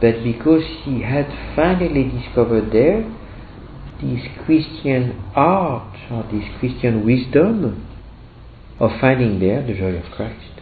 but 0.00 0.22
because 0.22 0.64
he 0.84 1.02
had 1.02 1.26
finally 1.54 2.10
discovered 2.10 2.72
there 2.72 3.02
this 4.00 4.20
Christian 4.44 5.22
art 5.34 5.96
or 6.10 6.24
this 6.24 6.44
Christian 6.58 7.04
wisdom 7.06 7.86
of 8.78 8.90
finding 9.00 9.38
there 9.38 9.64
the 9.64 9.74
joy 9.74 9.94
of 9.94 10.10
Christ. 10.12 10.60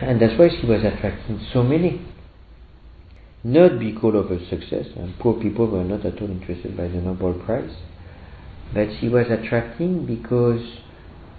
And 0.00 0.20
that's 0.20 0.38
why 0.38 0.48
she 0.48 0.66
was 0.66 0.82
attracting 0.84 1.44
so 1.52 1.62
many. 1.62 2.00
Not 3.44 3.78
because 3.78 4.14
of 4.14 4.28
her 4.28 4.38
success, 4.48 4.86
and 4.96 5.18
poor 5.18 5.40
people 5.40 5.66
were 5.66 5.84
not 5.84 6.06
at 6.06 6.20
all 6.22 6.30
interested 6.30 6.76
by 6.76 6.86
the 6.88 6.98
Nobel 6.98 7.34
Prize, 7.34 7.74
but 8.72 8.88
she 9.00 9.08
was 9.08 9.26
attracting 9.30 10.06
because 10.06 10.60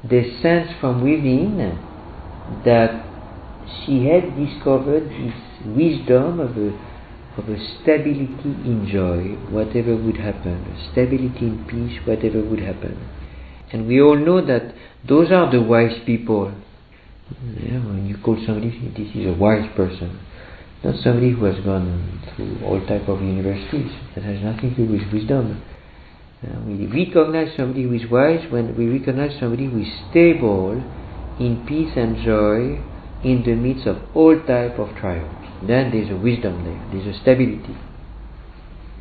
they 0.03 0.37
sense 0.41 0.69
from 0.81 1.01
within 1.01 1.79
that 2.65 3.12
she 3.85 4.05
had 4.05 4.35
discovered 4.35 5.09
this 5.09 5.33
wisdom 5.65 6.39
of 6.39 6.57
a, 6.57 6.69
of 7.37 7.49
a 7.49 7.57
stability 7.81 8.53
in 8.65 8.87
joy, 8.91 9.35
whatever 9.51 9.95
would 9.95 10.17
happen, 10.17 10.77
stability 10.91 11.47
in 11.47 11.65
peace, 11.65 11.99
whatever 12.05 12.41
would 12.43 12.59
happen. 12.59 13.09
And 13.71 13.87
we 13.87 14.01
all 14.01 14.15
know 14.15 14.45
that 14.45 14.73
those 15.07 15.31
are 15.31 15.51
the 15.51 15.61
wise 15.61 15.99
people. 16.05 16.53
Yeah, 17.57 17.79
when 17.79 18.05
you 18.07 18.17
call 18.17 18.37
somebody, 18.45 18.69
this 18.95 19.15
is 19.15 19.27
a 19.27 19.33
wise 19.33 19.69
person, 19.75 20.19
not 20.83 20.95
somebody 21.03 21.31
who 21.31 21.45
has 21.45 21.63
gone 21.63 22.21
through 22.35 22.63
all 22.63 22.79
type 22.85 23.07
of 23.07 23.21
universities. 23.21 23.91
That 24.15 24.23
has 24.23 24.43
nothing 24.43 24.75
to 24.75 24.85
do 24.85 24.91
with 24.91 25.11
wisdom. 25.11 25.63
Uh, 26.43 26.59
we 26.67 26.85
recognize 26.85 27.55
somebody 27.55 27.83
who 27.83 27.93
is 27.93 28.09
wise 28.11 28.45
when 28.51 28.75
we 28.77 28.87
recognize 28.87 29.39
somebody 29.39 29.65
who 29.65 29.79
is 29.81 29.87
stable 30.09 30.83
in 31.39 31.65
peace 31.65 31.93
and 31.95 32.17
joy 32.23 32.83
in 33.23 33.43
the 33.43 33.55
midst 33.55 33.87
of 33.87 33.97
all 34.15 34.37
type 34.39 34.77
of 34.79 34.95
trials. 34.97 35.31
Then 35.65 35.91
there's 35.91 36.09
a 36.09 36.17
wisdom 36.17 36.65
there, 36.65 36.89
there's 36.91 37.15
a 37.15 37.19
stability. 37.21 37.75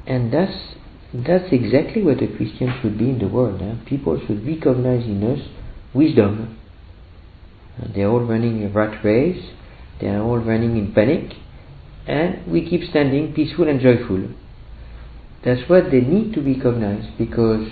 And 0.06 0.32
that's 0.32 0.76
that's 1.12 1.52
exactly 1.52 2.02
what 2.02 2.22
a 2.22 2.26
Christian 2.26 2.72
should 2.80 2.98
be 2.98 3.10
in 3.10 3.18
the 3.18 3.28
world. 3.28 3.60
Eh? 3.60 3.74
People 3.86 4.18
should 4.26 4.46
recognize 4.46 5.04
in 5.04 5.22
us 5.22 5.46
wisdom. 5.92 6.58
they're 7.94 8.08
all 8.08 8.24
running 8.24 8.64
a 8.64 8.68
rat 8.68 9.04
race, 9.04 9.50
they 10.00 10.08
are 10.08 10.22
all 10.22 10.38
running 10.38 10.76
in 10.76 10.92
panic, 10.94 11.34
and 12.06 12.50
we 12.50 12.68
keep 12.68 12.88
standing 12.88 13.34
peaceful 13.34 13.68
and 13.68 13.80
joyful. 13.80 14.28
That's 15.44 15.68
what 15.68 15.90
they 15.90 16.00
need 16.00 16.32
to 16.34 16.40
recognize 16.40 17.10
because 17.18 17.68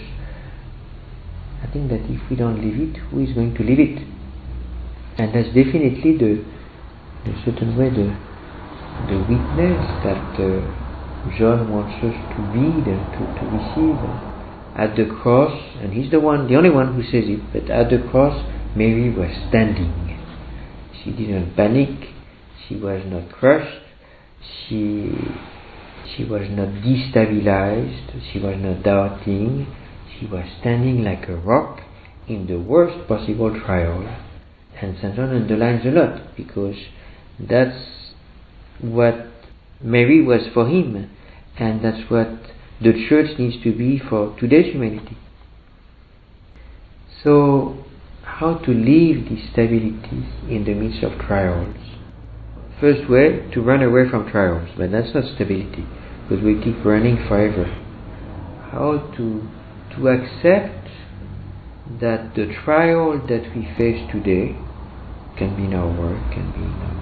I 1.63 1.73
think 1.73 1.89
that 1.91 2.01
if 2.11 2.29
we 2.29 2.37
don't 2.37 2.57
live 2.57 2.79
it, 2.89 2.97
who 3.11 3.21
is 3.21 3.33
going 3.33 3.55
to 3.55 3.63
live 3.63 3.79
it? 3.79 4.20
And 5.21 5.35
that's 5.35 5.49
definitely 5.49 6.17
the, 6.17 6.43
the 7.27 7.35
certain 7.45 7.77
way 7.77 7.91
the, 7.91 8.09
the 9.05 9.19
witness 9.29 9.85
that 10.01 10.33
uh, 10.41 10.65
John 11.37 11.69
wants 11.71 11.93
us 12.01 12.17
to 12.33 12.41
read 12.57 12.89
and 12.89 13.05
to, 13.13 13.29
to 13.29 13.45
receive. 13.53 14.01
At 14.75 14.97
the 14.97 15.05
cross, 15.21 15.53
and 15.83 15.93
he's 15.93 16.11
the 16.11 16.21
one, 16.21 16.49
the 16.49 16.57
only 16.57 16.71
one 16.71 16.95
who 16.95 17.03
says 17.03 17.29
it, 17.29 17.53
but 17.53 17.69
at 17.69 17.91
the 17.91 17.99
cross, 18.11 18.33
Mary 18.75 19.11
was 19.13 19.31
standing. 19.51 19.93
She 21.05 21.11
didn't 21.11 21.55
panic, 21.55 22.09
she 22.67 22.77
was 22.77 23.03
not 23.05 23.31
crushed, 23.31 23.83
she 24.41 25.13
she 26.17 26.25
was 26.25 26.49
not 26.49 26.69
destabilized, 26.81 28.33
she 28.33 28.39
was 28.39 28.57
not 28.59 28.83
doubting, 28.83 29.67
she 30.19 30.25
was 30.25 30.47
standing 30.61 31.05
like 31.05 31.29
a 31.29 31.37
rock 31.37 31.83
in 32.27 32.47
the 32.47 32.59
worst 32.59 33.07
possible 33.07 33.53
trial. 33.61 34.30
And. 34.81 34.97
John 35.01 35.31
underlines 35.31 35.85
a 35.85 35.91
lot 35.91 36.37
because 36.37 36.77
that's 37.39 38.13
what 38.81 39.27
Mary 39.83 40.23
was 40.23 40.43
for 40.55 40.67
him, 40.69 41.11
and 41.59 41.85
that's 41.85 42.11
what 42.11 42.29
the 42.81 42.93
church 43.09 43.39
needs 43.39 43.63
to 43.63 43.77
be 43.77 43.99
for 43.99 44.37
today's 44.39 44.73
humanity. 44.73 45.19
So, 47.23 47.85
how 48.23 48.55
to 48.55 48.71
live 48.71 49.29
this 49.29 49.51
stability 49.53 50.27
in 50.49 50.65
the 50.65 50.75
midst 50.75 51.03
of 51.03 51.19
trials? 51.21 51.77
First 52.81 53.11
way, 53.11 53.51
to 53.53 53.61
run 53.61 53.83
away 53.83 54.09
from 54.09 54.31
trials, 54.31 54.71
but 54.79 54.91
that's 54.91 55.15
not 55.15 55.25
stability, 55.35 55.85
because 56.23 56.43
we 56.43 56.63
keep 56.63 56.83
running 56.85 57.17
forever. 57.29 57.67
How 58.73 59.13
to 59.17 59.47
to 59.97 60.09
accept 60.09 60.89
that 62.01 62.35
the 62.35 62.47
trial 62.65 63.19
that 63.27 63.55
we 63.55 63.69
face 63.77 64.09
today 64.13 64.57
can 65.41 65.57
be 65.57 65.67
no 65.67 65.89
work, 65.89 66.21
can 66.37 66.53
be 66.53 66.61
no, 66.61 66.93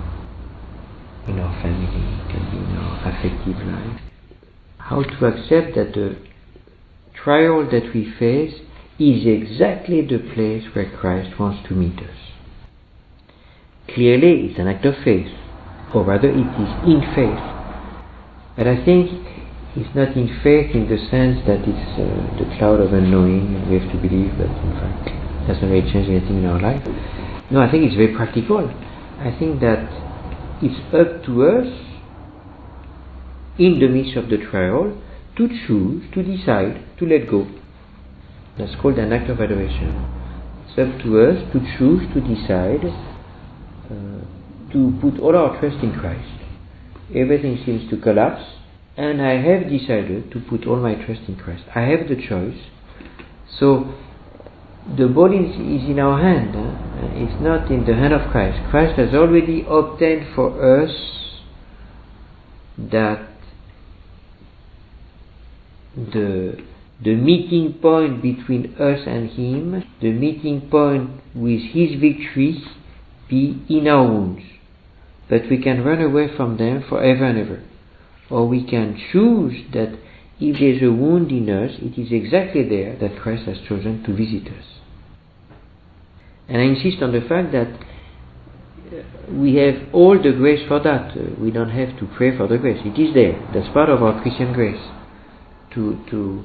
in 1.26 1.40
our 1.40 1.60
family, 1.60 1.90
can 2.30 2.46
be 2.54 2.62
no 2.70 2.94
affective 3.02 3.58
life. 3.66 4.00
How 4.78 5.02
to 5.02 5.26
accept 5.26 5.74
that 5.74 5.92
the 5.92 6.16
trial 7.12 7.68
that 7.68 7.92
we 7.92 8.14
face 8.16 8.54
is 9.00 9.26
exactly 9.26 10.02
the 10.06 10.22
place 10.34 10.62
where 10.72 10.88
Christ 10.88 11.38
wants 11.40 11.66
to 11.66 11.74
meet 11.74 11.98
us. 11.98 12.14
Clearly, 13.92 14.46
it's 14.46 14.58
an 14.60 14.68
act 14.68 14.86
of 14.86 14.94
faith, 15.02 15.34
or 15.92 16.04
rather, 16.04 16.28
it 16.28 16.38
is 16.38 16.72
in 16.86 17.02
faith. 17.18 17.42
But 18.54 18.68
I 18.68 18.84
think 18.84 19.10
it's 19.74 19.94
not 19.96 20.14
in 20.16 20.28
faith 20.44 20.76
in 20.76 20.86
the 20.86 20.98
sense 21.10 21.42
that 21.46 21.66
it's 21.66 21.90
uh, 21.98 22.38
the 22.38 22.56
cloud 22.56 22.78
of 22.78 22.92
unknowing 22.92 23.68
we 23.68 23.80
have 23.80 23.90
to 23.90 23.98
believe 23.98 24.38
that 24.38 24.50
in 24.50 24.72
fact 24.78 25.08
it 25.10 25.46
doesn't 25.46 25.70
really 25.70 25.90
change 25.90 26.08
anything 26.08 26.38
in 26.38 26.46
our 26.46 26.60
life. 26.60 27.37
No, 27.50 27.60
I 27.60 27.70
think 27.70 27.84
it's 27.84 27.96
very 27.96 28.14
practical. 28.14 28.68
I 29.18 29.34
think 29.38 29.60
that 29.60 29.88
it's 30.62 30.78
up 30.94 31.24
to 31.24 31.46
us 31.46 31.66
in 33.58 33.78
the 33.80 33.88
midst 33.88 34.16
of 34.16 34.28
the 34.28 34.36
trial 34.36 35.00
to 35.36 35.48
choose, 35.66 36.04
to 36.14 36.22
decide, 36.22 36.84
to 36.98 37.06
let 37.06 37.30
go. 37.30 37.48
That's 38.58 38.74
called 38.80 38.98
an 38.98 39.12
act 39.12 39.30
of 39.30 39.40
adoration. 39.40 39.94
It's 40.66 40.78
up 40.78 41.00
to 41.02 41.20
us 41.20 41.52
to 41.52 41.60
choose, 41.78 42.02
to 42.12 42.20
decide, 42.20 42.84
uh, 43.86 44.72
to 44.72 44.98
put 45.00 45.18
all 45.20 45.36
our 45.36 45.58
trust 45.58 45.82
in 45.82 45.92
Christ. 45.98 46.28
Everything 47.14 47.62
seems 47.64 47.88
to 47.90 47.96
collapse, 47.96 48.44
and 48.96 49.22
I 49.22 49.40
have 49.40 49.70
decided 49.70 50.30
to 50.32 50.40
put 50.40 50.66
all 50.66 50.76
my 50.76 50.94
trust 50.94 51.22
in 51.28 51.36
Christ. 51.36 51.64
I 51.74 51.82
have 51.82 52.08
the 52.08 52.16
choice. 52.16 52.58
So 53.58 53.94
the 54.96 55.06
body 55.06 55.36
is 55.36 55.88
in 55.88 55.98
our 55.98 56.20
hand. 56.20 56.56
Uh, 56.56 57.08
it's 57.12 57.40
not 57.42 57.70
in 57.70 57.84
the 57.84 57.94
hand 57.94 58.14
of 58.14 58.30
Christ. 58.30 58.58
Christ 58.70 58.98
has 58.98 59.14
already 59.14 59.64
obtained 59.68 60.34
for 60.34 60.82
us 60.82 60.90
that 62.78 63.28
the 65.94 66.64
the 67.02 67.14
meeting 67.14 67.74
point 67.80 68.22
between 68.22 68.74
us 68.74 69.00
and 69.06 69.30
Him, 69.30 69.84
the 70.00 70.10
meeting 70.10 70.68
point 70.68 71.10
with 71.34 71.60
His 71.72 72.00
victory, 72.00 72.60
be 73.28 73.62
in 73.68 73.86
our 73.86 74.04
wounds. 74.04 74.42
But 75.28 75.42
we 75.50 75.62
can 75.62 75.84
run 75.84 76.00
away 76.00 76.34
from 76.34 76.56
them 76.56 76.82
forever 76.88 77.24
and 77.24 77.38
ever. 77.38 77.62
Or 78.30 78.48
we 78.48 78.64
can 78.64 79.00
choose 79.12 79.70
that 79.72 79.96
if 80.40 80.58
there's 80.58 80.82
a 80.82 80.92
wound 80.92 81.30
in 81.30 81.48
us, 81.50 81.76
it 81.80 82.00
is 82.00 82.10
exactly 82.10 82.68
there 82.68 82.96
that 82.96 83.20
Christ 83.20 83.44
has 83.44 83.58
chosen 83.68 84.02
to 84.04 84.12
visit 84.12 84.48
us. 84.48 84.77
And 86.48 86.62
I 86.62 86.64
insist 86.64 87.02
on 87.02 87.12
the 87.12 87.20
fact 87.20 87.52
that 87.52 87.68
uh, 87.68 89.32
we 89.32 89.56
have 89.56 89.92
all 89.92 90.20
the 90.20 90.32
grace 90.32 90.66
for 90.66 90.80
that. 90.80 91.12
Uh, 91.16 91.38
we 91.38 91.50
don't 91.50 91.70
have 91.70 91.98
to 91.98 92.08
pray 92.16 92.36
for 92.36 92.48
the 92.48 92.56
grace. 92.56 92.80
It 92.84 92.98
is 92.98 93.14
there. 93.14 93.38
That's 93.52 93.72
part 93.72 93.90
of 93.90 94.02
our 94.02 94.20
Christian 94.22 94.52
grace. 94.52 94.82
To, 95.74 96.02
to, 96.10 96.44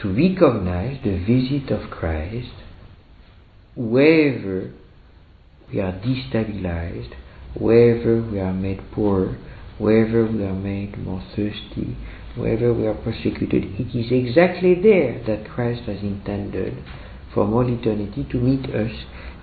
to 0.00 0.08
recognize 0.08 0.98
the 1.04 1.18
visit 1.18 1.70
of 1.70 1.90
Christ 1.90 2.54
wherever 3.76 4.72
we 5.70 5.80
are 5.80 5.92
destabilized, 5.92 7.12
wherever 7.58 8.22
we 8.22 8.40
are 8.40 8.52
made 8.52 8.80
poor, 8.92 9.36
wherever 9.78 10.24
we 10.26 10.44
are 10.44 10.54
made 10.54 10.96
more 10.98 11.22
thirsty, 11.36 11.96
wherever 12.36 12.72
we 12.72 12.86
are 12.86 12.94
persecuted. 12.94 13.64
It 13.78 13.94
is 13.94 14.10
exactly 14.10 14.74
there 14.74 15.22
that 15.26 15.50
Christ 15.50 15.82
has 15.82 16.00
intended 16.00 16.82
from 17.34 17.52
all 17.52 17.68
eternity 17.68 18.26
to 18.30 18.38
meet 18.38 18.64
us, 18.74 18.92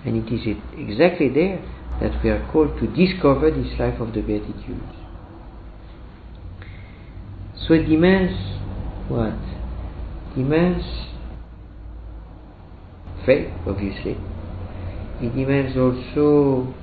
and 0.04 0.26
it 0.26 0.32
is 0.32 0.56
exactly 0.76 1.28
there 1.28 1.62
that 2.00 2.24
we 2.24 2.30
are 2.30 2.50
called 2.50 2.78
to 2.80 2.86
discover 2.88 3.50
this 3.50 3.78
life 3.78 4.00
of 4.00 4.14
the 4.14 4.22
Beatitudes. 4.22 4.96
So 7.68 7.74
it 7.74 7.84
demands 7.84 8.32
what? 9.08 9.38
Demands 10.34 10.84
faith, 13.24 13.52
obviously. 13.66 14.16
It 15.20 15.36
demands 15.36 15.76
also 15.76 16.74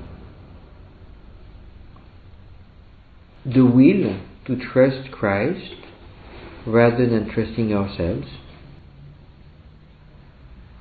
the 3.44 3.62
will 3.62 4.20
to 4.46 4.56
trust 4.72 5.10
Christ 5.10 5.74
rather 6.66 7.06
than 7.08 7.28
trusting 7.30 7.74
ourselves 7.74 8.26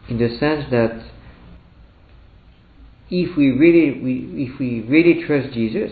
in 0.10 0.18
the 0.18 0.30
sense 0.40 0.66
that 0.72 1.06
if 3.10 3.36
we 3.36 3.52
really 3.52 4.00
we, 4.02 4.46
if 4.46 4.60
we 4.60 4.82
really 4.82 5.26
trust 5.26 5.54
Jesus, 5.54 5.92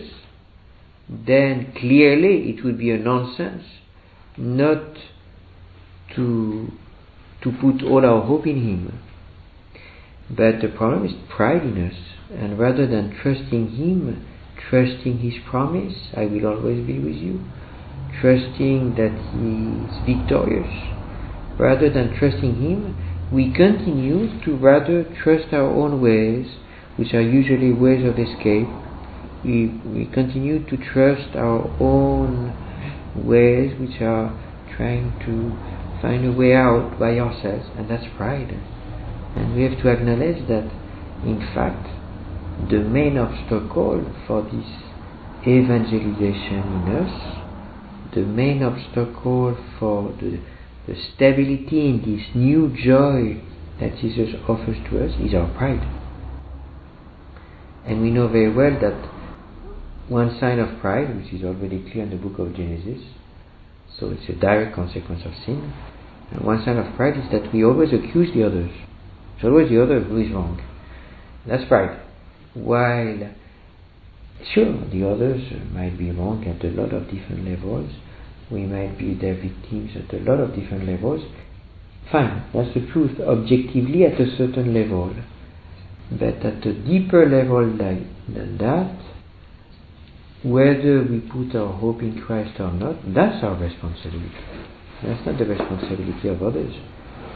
then 1.08 1.72
clearly 1.78 2.50
it 2.50 2.64
would 2.64 2.78
be 2.78 2.90
a 2.90 2.98
nonsense 2.98 3.64
not 4.36 4.96
to 6.14 6.72
to 7.42 7.52
put 7.60 7.82
all 7.82 8.04
our 8.04 8.22
hope 8.22 8.46
in 8.46 8.56
Him. 8.56 9.00
But 10.30 10.60
the 10.60 10.68
problem 10.68 11.06
is 11.06 11.12
pride 11.28 11.62
in 11.62 11.88
us. 11.88 11.94
and 12.30 12.58
rather 12.58 12.86
than 12.86 13.16
trusting 13.22 13.70
Him, 13.70 14.26
trusting 14.68 15.18
His 15.18 15.34
promise, 15.48 15.94
I 16.14 16.26
will 16.26 16.46
always 16.46 16.86
be 16.86 16.98
with 16.98 17.16
you, 17.16 17.40
trusting 18.20 18.94
that 18.96 19.16
He 19.32 19.88
is 19.88 20.18
victorious, 20.18 20.68
rather 21.58 21.88
than 21.88 22.14
trusting 22.18 22.56
Him, 22.60 22.96
we 23.32 23.52
continue 23.52 24.42
to 24.44 24.56
rather 24.56 25.04
trust 25.22 25.52
our 25.52 25.68
own 25.68 26.00
ways, 26.00 26.46
which 26.96 27.12
are 27.12 27.20
usually 27.20 27.72
ways 27.72 28.04
of 28.06 28.18
escape. 28.18 28.68
We, 29.44 29.68
we 29.84 30.06
continue 30.12 30.64
to 30.64 30.76
trust 30.76 31.36
our 31.36 31.68
own 31.78 32.52
ways, 33.14 33.78
which 33.78 34.00
are 34.00 34.32
trying 34.76 35.12
to 35.26 36.00
find 36.00 36.24
a 36.24 36.32
way 36.32 36.54
out 36.54 36.98
by 36.98 37.18
ourselves, 37.18 37.66
and 37.76 37.90
that's 37.90 38.06
pride. 38.16 38.50
And 39.36 39.54
we 39.54 39.64
have 39.64 39.80
to 39.82 39.88
acknowledge 39.88 40.48
that, 40.48 40.70
in 41.24 41.40
fact, 41.54 41.86
the 42.70 42.80
main 42.80 43.18
obstacle 43.18 44.04
for 44.26 44.42
this 44.42 44.66
evangelization 45.46 46.64
in 46.64 46.96
us, 46.96 48.14
the 48.14 48.22
main 48.22 48.62
obstacle 48.62 49.56
for 49.78 50.12
the, 50.20 50.40
the 50.88 50.94
stability 51.14 51.90
in 51.90 52.00
this 52.00 52.34
new 52.34 52.74
joy 52.74 53.38
that 53.78 54.00
Jesus 54.00 54.34
offers 54.48 54.76
to 54.88 55.04
us 55.04 55.12
is 55.20 55.34
our 55.34 55.46
pride. 55.54 55.86
And 57.84 58.00
we 58.00 58.10
know 58.10 58.26
very 58.26 58.52
well 58.52 58.72
that 58.80 59.10
one 60.08 60.38
sign 60.40 60.58
of 60.58 60.80
pride, 60.80 61.14
which 61.14 61.32
is 61.34 61.44
already 61.44 61.86
clear 61.92 62.04
in 62.04 62.10
the 62.10 62.16
book 62.16 62.38
of 62.38 62.56
Genesis, 62.56 63.04
so 64.00 64.08
it's 64.08 64.28
a 64.30 64.32
direct 64.32 64.74
consequence 64.74 65.22
of 65.26 65.32
sin. 65.44 65.74
And 66.30 66.44
one 66.44 66.64
sign 66.64 66.78
of 66.78 66.96
pride 66.96 67.18
is 67.18 67.30
that 67.32 67.52
we 67.52 67.62
always 67.62 67.92
accuse 67.92 68.32
the 68.34 68.46
others. 68.46 68.70
It's 69.36 69.44
always 69.44 69.68
the 69.68 69.82
other 69.82 70.00
who 70.00 70.16
is 70.22 70.32
wrong. 70.32 70.62
That's 71.46 71.68
pride. 71.68 72.00
While, 72.54 73.34
sure, 74.54 74.88
the 74.90 75.06
others 75.06 75.42
might 75.70 75.98
be 75.98 76.10
wrong 76.12 76.46
at 76.46 76.64
a 76.64 76.70
lot 76.70 76.94
of 76.94 77.10
different 77.10 77.44
levels. 77.44 77.92
We 78.50 78.62
might 78.62 78.98
be 78.98 79.14
their 79.14 79.34
victims 79.34 79.90
at 79.96 80.14
a 80.14 80.22
lot 80.22 80.40
of 80.40 80.54
different 80.54 80.86
levels. 80.86 81.22
Fine, 82.10 82.44
that's 82.54 82.72
the 82.72 82.86
truth, 82.92 83.20
objectively 83.20 84.04
at 84.04 84.18
a 84.20 84.36
certain 84.36 84.72
level. 84.72 85.14
But 86.10 86.44
at 86.44 86.66
a 86.66 86.72
deeper 86.72 87.28
level 87.28 87.76
than, 87.76 88.14
than 88.26 88.56
that, 88.58 88.96
whether 90.42 91.02
we 91.02 91.20
put 91.20 91.54
our 91.54 91.72
hope 91.72 92.00
in 92.00 92.20
Christ 92.22 92.58
or 92.60 92.72
not, 92.72 92.96
that's 93.14 93.44
our 93.44 93.56
responsibility. 93.56 94.32
That's 95.02 95.26
not 95.26 95.38
the 95.38 95.44
responsibility 95.44 96.28
of 96.28 96.42
others. 96.42 96.74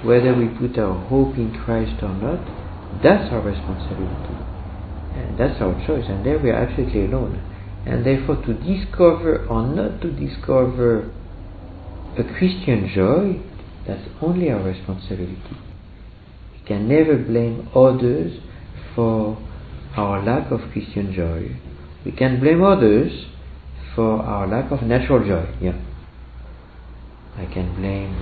Whether 0.03 0.35
we 0.35 0.49
put 0.49 0.79
our 0.79 0.95
hope 1.09 1.37
in 1.37 1.53
Christ 1.65 2.03
or 2.03 2.15
not, 2.15 2.41
that's 3.03 3.31
our 3.33 3.43
responsibility. 3.43 4.39
And 5.15 5.39
that's 5.39 5.61
our 5.61 5.75
choice. 5.87 6.07
And 6.09 6.25
there 6.25 6.39
we 6.39 6.51
are 6.51 6.65
absolutely 6.65 7.05
alone. 7.05 7.52
And 7.85 8.07
therefore, 8.07 8.37
to 8.45 8.55
discover 8.55 9.47
or 9.47 9.67
not 9.67 10.01
to 10.03 10.11
discover 10.11 11.11
a 12.17 12.23
Christian 12.23 12.91
joy, 12.95 13.43
that's 13.87 14.09
only 14.21 14.51
our 14.51 14.63
responsibility. 14.63 15.57
We 16.53 16.67
can 16.67 16.89
never 16.89 17.17
blame 17.17 17.69
others 17.75 18.39
for 18.95 19.39
our 19.97 20.23
lack 20.23 20.51
of 20.53 20.61
Christian 20.73 21.13
joy. 21.13 21.57
We 22.05 22.13
can 22.13 22.41
blame 22.41 22.63
others 22.63 23.27
for 23.95 24.23
our 24.23 24.47
lack 24.47 24.71
of 24.71 24.83
natural 24.83 25.27
joy. 25.27 25.53
Yeah. 25.61 25.79
I 27.37 27.47
can 27.47 27.75
blame 27.75 28.15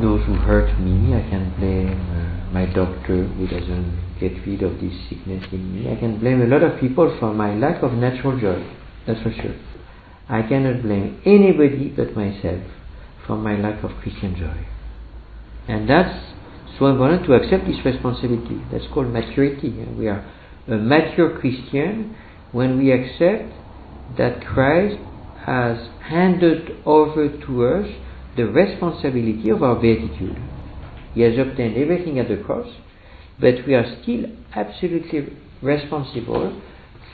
those 0.00 0.24
who 0.26 0.34
hurt 0.34 0.78
me. 0.80 1.14
I 1.14 1.22
can 1.28 1.54
blame 1.58 1.94
uh, 2.10 2.52
my 2.52 2.66
doctor 2.66 3.24
who 3.24 3.46
doesn't 3.46 4.18
get 4.20 4.32
rid 4.46 4.62
of 4.62 4.80
this 4.80 4.92
sickness 5.08 5.44
in 5.52 5.74
me. 5.74 5.90
I 5.90 5.96
can 5.96 6.18
blame 6.18 6.42
a 6.42 6.46
lot 6.46 6.62
of 6.62 6.80
people 6.80 7.16
for 7.18 7.32
my 7.32 7.54
lack 7.54 7.82
of 7.82 7.92
natural 7.92 8.38
joy. 8.38 8.64
That's 9.08 9.22
for 9.22 9.32
sure. 9.32 9.56
I 10.28 10.42
cannot 10.42 10.82
blame 10.82 11.22
anybody 11.24 11.88
but 11.96 12.14
myself 12.14 12.62
for 13.26 13.36
my 13.36 13.56
lack 13.56 13.82
of 13.82 13.92
Christian 14.02 14.36
joy. 14.36 14.66
And 15.66 15.88
that's 15.88 16.34
so 16.78 16.86
important 16.86 17.24
to 17.24 17.32
accept 17.32 17.66
this 17.66 17.82
responsibility. 17.86 18.60
That's 18.70 18.84
called 18.92 19.08
maturity. 19.08 19.70
We 19.70 20.08
are 20.08 20.30
a 20.68 20.76
mature 20.76 21.38
Christian 21.40 22.14
when 22.52 22.76
we 22.76 22.92
accept 22.92 23.50
that 24.18 24.44
Christ 24.44 24.98
has 25.46 25.88
handed 26.02 26.76
over 26.84 27.28
to 27.28 27.64
us 27.64 27.86
the 28.36 28.44
responsibility 28.44 29.48
of 29.48 29.62
our 29.62 29.80
beatitude. 29.80 30.36
He 31.14 31.22
has 31.22 31.38
obtained 31.38 31.78
everything 31.78 32.18
at 32.18 32.28
the 32.28 32.36
cross, 32.36 32.68
but 33.40 33.66
we 33.66 33.74
are 33.74 33.86
still 34.02 34.26
absolutely 34.54 35.34
responsible 35.62 36.60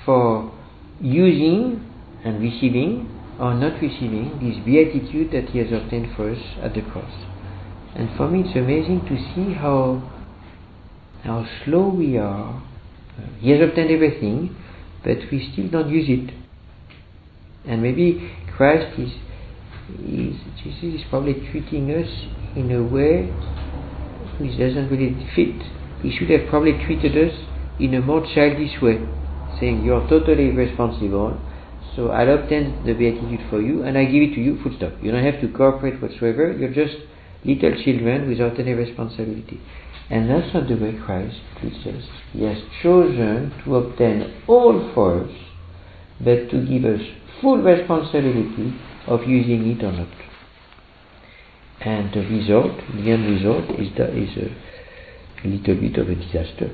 for 0.04 0.52
using 1.00 1.90
and 2.24 2.40
receiving 2.40 3.10
or 3.38 3.54
not 3.54 3.80
receiving 3.82 4.38
this 4.40 4.64
beatitude 4.64 5.32
that 5.32 5.50
He 5.50 5.58
has 5.58 5.72
obtained 5.72 6.14
for 6.16 6.30
us 6.30 6.38
at 6.62 6.74
the 6.74 6.82
cross. 6.82 7.12
And 7.94 8.08
for 8.16 8.28
me, 8.28 8.42
it's 8.46 8.56
amazing 8.56 9.06
to 9.06 9.16
see 9.34 9.54
how 9.54 10.10
how 11.22 11.46
slow 11.64 11.88
we 11.88 12.18
are. 12.18 12.62
He 13.38 13.50
has 13.50 13.60
obtained 13.60 13.90
everything, 13.90 14.54
but 15.02 15.18
we 15.32 15.50
still 15.52 15.68
don't 15.68 15.88
use 15.88 16.06
it. 16.08 16.34
And 17.66 17.82
maybe 17.82 18.30
Christ 18.54 18.98
is, 18.98 19.10
is 20.00 20.36
Jesus 20.62 21.00
is 21.00 21.06
probably 21.08 21.34
treating 21.50 21.90
us 21.90 22.08
in 22.56 22.70
a 22.70 22.82
way 22.82 23.26
which 24.38 24.58
doesn't 24.58 24.90
really 24.90 25.14
fit. 25.34 25.62
He 26.02 26.14
should 26.16 26.28
have 26.28 26.48
probably 26.50 26.72
treated 26.84 27.16
us 27.16 27.34
in 27.80 27.94
a 27.94 28.02
more 28.02 28.20
childish 28.34 28.80
way, 28.82 28.98
saying, 29.64 29.84
You're 29.84 30.06
totally 30.08 30.50
responsible, 30.50 31.40
so 31.96 32.10
I'll 32.10 32.38
obtain 32.38 32.84
the 32.84 32.92
beatitude 32.92 33.48
for 33.48 33.60
you 33.60 33.82
and 33.82 33.96
I 33.96 34.04
give 34.04 34.22
it 34.22 34.34
to 34.34 34.40
you, 34.40 34.62
full 34.62 34.74
stop. 34.76 34.92
You 35.02 35.12
don't 35.12 35.24
have 35.24 35.40
to 35.40 35.48
cooperate 35.48 36.00
whatsoever, 36.02 36.52
you're 36.52 36.74
just 36.74 36.96
little 37.44 37.72
children 37.82 38.28
without 38.28 38.58
any 38.58 38.72
responsibility. 38.72 39.60
And 40.10 40.28
that's 40.28 40.52
not 40.52 40.68
the 40.68 40.76
way 40.76 40.98
Christ 41.04 41.36
treats 41.60 41.86
us. 41.86 42.04
He 42.32 42.44
has 42.44 42.58
chosen 42.82 43.52
to 43.64 43.76
obtain 43.76 44.34
all 44.46 44.92
for 44.94 45.24
us, 45.24 45.30
but 46.18 46.50
to 46.50 46.66
give 46.66 46.84
us 46.84 47.00
full 47.40 47.58
responsibility 47.58 48.74
of 49.06 49.20
using 49.26 49.70
it 49.70 49.82
or 49.82 49.92
not. 49.92 50.08
And 51.80 52.12
the 52.12 52.20
result, 52.20 52.76
the 52.94 53.10
end 53.10 53.26
result, 53.26 53.70
is, 53.80 53.88
the, 53.96 54.08
is 54.16 54.52
a 55.44 55.48
little 55.48 55.74
bit 55.74 55.96
of 55.96 56.08
a 56.08 56.14
disaster. 56.14 56.70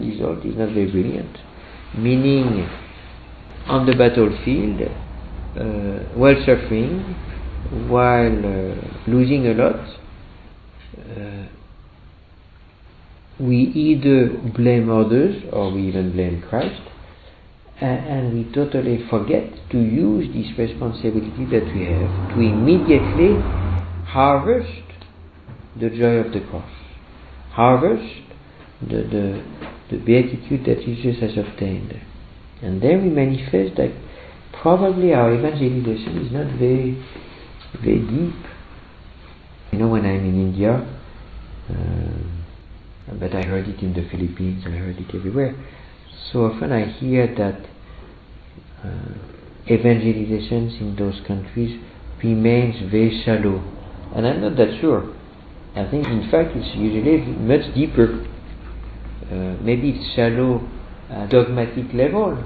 Result 0.00 0.44
is 0.44 0.56
not 0.56 0.70
very 0.70 0.90
brilliant. 0.90 1.38
Meaning, 1.96 2.68
on 3.66 3.86
the 3.86 3.94
battlefield, 3.94 4.82
uh, 4.82 6.14
while 6.14 6.34
suffering, 6.40 7.14
while 7.88 8.38
uh, 8.38 8.74
losing 9.06 9.46
a 9.46 9.54
lot, 9.54 9.80
uh, 10.98 11.46
we 13.38 13.56
either 13.56 14.28
blame 14.56 14.90
others 14.90 15.42
or 15.52 15.72
we 15.72 15.88
even 15.88 16.12
blame 16.12 16.42
Christ, 16.48 16.82
and, 17.80 18.06
and, 18.06 18.34
we 18.34 18.52
totally 18.52 19.04
forget 19.10 19.50
to 19.70 19.78
use 19.78 20.32
this 20.32 20.56
responsibility 20.56 21.44
that 21.46 21.66
we 21.74 21.86
have 21.86 22.34
to 22.34 22.40
immediately 22.40 23.34
harvest 24.06 24.82
the 25.80 25.90
joy 25.90 26.16
of 26.24 26.32
the 26.32 26.40
cross, 26.48 26.70
harvest 27.50 28.23
the, 28.88 29.02
the, 29.02 29.96
the 29.96 30.04
beatitude 30.04 30.64
that 30.66 30.84
Jesus 30.84 31.20
has 31.20 31.36
obtained. 31.36 32.00
And 32.62 32.80
there 32.82 32.98
we 32.98 33.08
manifest 33.08 33.76
that 33.76 33.92
probably 34.62 35.12
our 35.12 35.34
evangelization 35.34 36.26
is 36.26 36.32
not 36.32 36.46
very, 36.58 37.02
very 37.82 38.00
deep. 38.00 38.34
You 39.72 39.78
know, 39.78 39.88
when 39.88 40.06
I'm 40.06 40.24
in 40.24 40.40
India, 40.40 40.86
uh, 41.68 43.14
but 43.18 43.34
I 43.34 43.42
heard 43.42 43.68
it 43.68 43.80
in 43.80 43.92
the 43.92 44.08
Philippines, 44.08 44.64
I 44.66 44.70
heard 44.70 44.96
it 44.98 45.14
everywhere. 45.14 45.54
So 46.32 46.46
often 46.46 46.72
I 46.72 46.86
hear 46.86 47.26
that 47.36 47.60
uh, 48.82 49.14
evangelizations 49.68 50.80
in 50.80 50.96
those 50.98 51.20
countries 51.26 51.80
remains 52.22 52.90
very 52.90 53.22
shallow, 53.24 53.62
and 54.14 54.26
I'm 54.26 54.40
not 54.40 54.56
that 54.56 54.78
sure. 54.80 55.14
I 55.76 55.90
think, 55.90 56.06
in 56.06 56.30
fact, 56.30 56.52
it's 56.54 56.74
usually 56.76 57.18
much 57.18 57.74
deeper. 57.74 58.26
Uh, 59.30 59.56
maybe 59.62 59.90
it's 59.90 60.14
shallow 60.14 60.60
at 61.10 61.30
dogmatic 61.30 61.92
level, 61.94 62.36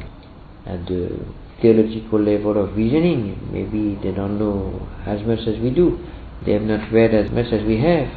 at 0.67 0.87
the 0.87 1.19
theological 1.61 2.21
level 2.21 2.63
of 2.63 2.77
reasoning. 2.77 3.49
Maybe 3.53 3.99
they 4.03 4.15
don't 4.15 4.39
know 4.39 4.87
as 5.07 5.21
much 5.27 5.41
as 5.41 5.59
we 5.61 5.71
do. 5.71 5.99
They 6.45 6.53
have 6.53 6.63
not 6.63 6.93
read 6.93 7.15
as 7.15 7.31
much 7.31 7.53
as 7.53 7.65
we 7.67 7.81
have. 7.81 8.09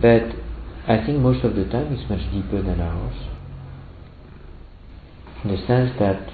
But 0.00 0.34
I 0.88 1.04
think 1.04 1.20
most 1.20 1.44
of 1.44 1.56
the 1.56 1.64
time 1.64 1.92
it's 1.92 2.08
much 2.10 2.20
deeper 2.30 2.62
than 2.62 2.80
ours. 2.80 3.16
In 5.44 5.50
the 5.50 5.66
sense 5.66 5.92
that 5.98 6.28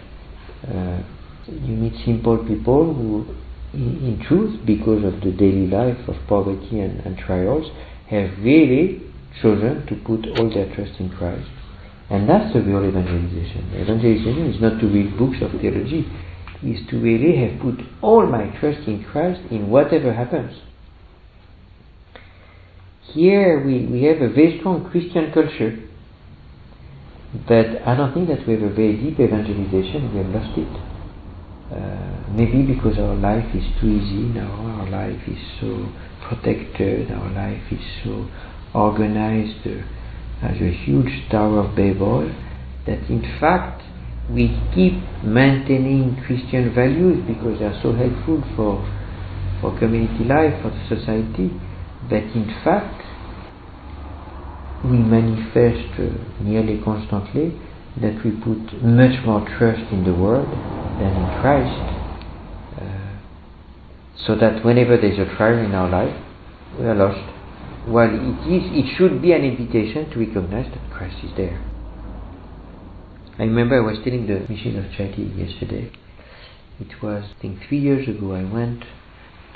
uh, 0.68 1.02
you 1.46 1.74
meet 1.74 2.04
simple 2.04 2.38
people 2.38 2.94
who, 2.94 3.26
in, 3.72 4.04
in, 4.04 4.24
truth, 4.26 4.64
because 4.66 5.04
of 5.04 5.20
the 5.20 5.32
daily 5.32 5.66
life 5.66 6.08
of 6.08 6.16
poverty 6.28 6.80
and, 6.80 7.00
and 7.00 7.18
trials, 7.18 7.70
have 8.08 8.30
really 8.38 9.02
chosen 9.40 9.86
to 9.86 9.94
put 10.04 10.26
all 10.38 10.50
their 10.50 10.74
trust 10.74 11.00
in 11.00 11.08
Christ 11.10 11.48
And 12.12 12.28
that's 12.28 12.52
the 12.52 12.60
real 12.60 12.84
evangelization. 12.84 13.72
Evangelization 13.74 14.52
is 14.52 14.60
not 14.60 14.78
to 14.80 14.86
read 14.86 15.16
books 15.16 15.38
of 15.40 15.50
theology, 15.60 16.04
is 16.62 16.80
to 16.90 17.00
really 17.00 17.36
have 17.40 17.60
put 17.60 17.80
all 18.02 18.26
my 18.26 18.48
trust 18.60 18.86
in 18.86 19.02
Christ 19.04 19.40
in 19.50 19.70
whatever 19.70 20.12
happens. 20.12 20.52
Here 23.14 23.64
we, 23.64 23.86
we 23.86 24.02
have 24.04 24.20
a 24.20 24.28
very 24.28 24.58
strong 24.58 24.90
Christian 24.90 25.32
culture, 25.32 25.78
but 27.48 27.80
I 27.86 27.96
don't 27.96 28.12
think 28.12 28.28
that 28.28 28.46
we 28.46 28.54
have 28.54 28.62
a 28.62 28.74
very 28.74 28.96
deep 28.96 29.18
evangelization. 29.18 30.12
We 30.12 30.18
have 30.18 30.34
lost 30.34 30.58
it. 30.58 30.68
Uh, 31.72 32.30
maybe 32.30 32.62
because 32.74 32.98
our 32.98 33.14
life 33.14 33.48
is 33.54 33.64
too 33.80 33.88
easy 33.88 34.28
now, 34.36 34.52
our 34.52 34.90
life 34.90 35.20
is 35.26 35.40
so 35.58 35.88
protected, 36.28 37.10
our 37.10 37.30
life 37.30 37.62
is 37.72 37.80
so 38.04 38.28
organized. 38.74 39.66
Uh, 39.66 39.82
as 40.42 40.60
a 40.60 40.70
huge 40.70 41.30
Tower 41.30 41.60
of 41.60 41.76
Babel, 41.76 42.26
that 42.84 42.98
in 43.08 43.22
fact 43.38 43.82
we 44.28 44.48
keep 44.74 44.98
maintaining 45.22 46.20
Christian 46.26 46.74
values 46.74 47.22
because 47.26 47.60
they 47.60 47.66
are 47.66 47.78
so 47.80 47.92
helpful 47.92 48.42
for, 48.56 48.82
for 49.60 49.78
community 49.78 50.24
life, 50.24 50.60
for 50.62 50.70
the 50.70 50.82
society, 50.88 51.50
that 52.10 52.26
in 52.34 52.46
fact 52.64 53.06
we 54.84 54.98
manifest 54.98 55.94
uh, 56.00 56.42
nearly 56.42 56.82
constantly 56.82 57.54
that 58.00 58.18
we 58.24 58.32
put 58.32 58.82
much 58.82 59.24
more 59.24 59.46
trust 59.58 59.92
in 59.92 60.02
the 60.02 60.14
world 60.14 60.50
than 60.98 61.14
in 61.14 61.40
Christ. 61.40 61.86
Uh, 62.82 63.18
so 64.26 64.34
that 64.34 64.64
whenever 64.64 64.96
there's 64.96 65.18
a 65.18 65.36
trial 65.36 65.58
in 65.58 65.72
our 65.72 65.88
life, 65.88 66.16
we 66.80 66.86
are 66.86 66.96
lost 66.96 67.41
well, 67.86 68.08
it 68.08 68.46
is, 68.46 68.86
it 68.86 68.96
should 68.96 69.20
be 69.20 69.32
an 69.32 69.42
invitation 69.42 70.10
to 70.10 70.18
recognize 70.18 70.70
that 70.72 70.90
Christ 70.92 71.16
is 71.24 71.30
there. 71.36 71.60
I 73.38 73.44
remember 73.44 73.76
I 73.76 73.80
was 73.80 73.98
telling 74.04 74.26
the 74.26 74.40
mission 74.48 74.78
of 74.78 74.92
charity 74.96 75.22
yesterday. 75.22 75.90
It 76.78 77.02
was, 77.02 77.24
I 77.36 77.42
think, 77.42 77.58
three 77.68 77.78
years 77.78 78.08
ago. 78.08 78.32
I 78.34 78.44
went 78.44 78.84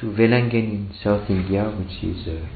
to 0.00 0.06
Velankanni 0.06 0.74
in 0.74 0.94
South 1.02 1.28
India, 1.30 1.64
which 1.64 2.02
is 2.02 2.26
a 2.26 2.48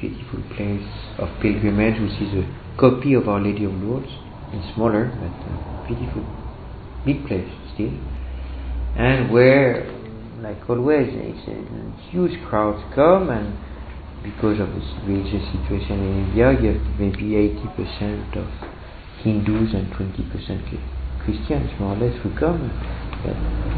beautiful 0.00 0.42
place 0.56 0.88
of 1.18 1.28
pilgrimage, 1.40 2.00
which 2.00 2.20
is 2.20 2.44
a 2.44 2.78
copy 2.78 3.14
of 3.14 3.28
Our 3.28 3.40
Lady 3.40 3.64
of 3.64 3.72
Lourdes, 3.72 4.12
and 4.52 4.62
smaller, 4.74 5.10
but 5.20 5.86
beautiful, 5.86 6.24
big 7.04 7.26
place 7.26 7.50
still, 7.74 7.92
and 8.96 9.30
where, 9.32 9.86
like 10.40 10.68
always, 10.68 11.08
it's 11.10 11.48
a 11.48 12.10
huge 12.10 12.38
crowds 12.48 12.82
come 12.94 13.30
and 13.30 13.56
because 14.22 14.60
of 14.60 14.68
this 14.74 14.88
religious 15.06 15.44
situation 15.52 16.00
in 16.00 16.28
India, 16.28 16.52
you 16.60 16.74
have 16.74 16.82
maybe 16.98 17.38
80% 17.38 18.36
of 18.36 18.48
Hindus 19.22 19.74
and 19.74 19.90
20% 19.92 20.78
Christians, 21.24 21.70
more 21.80 21.94
or 21.94 21.98
less, 21.98 22.16
who 22.22 22.30
come. 22.38 22.70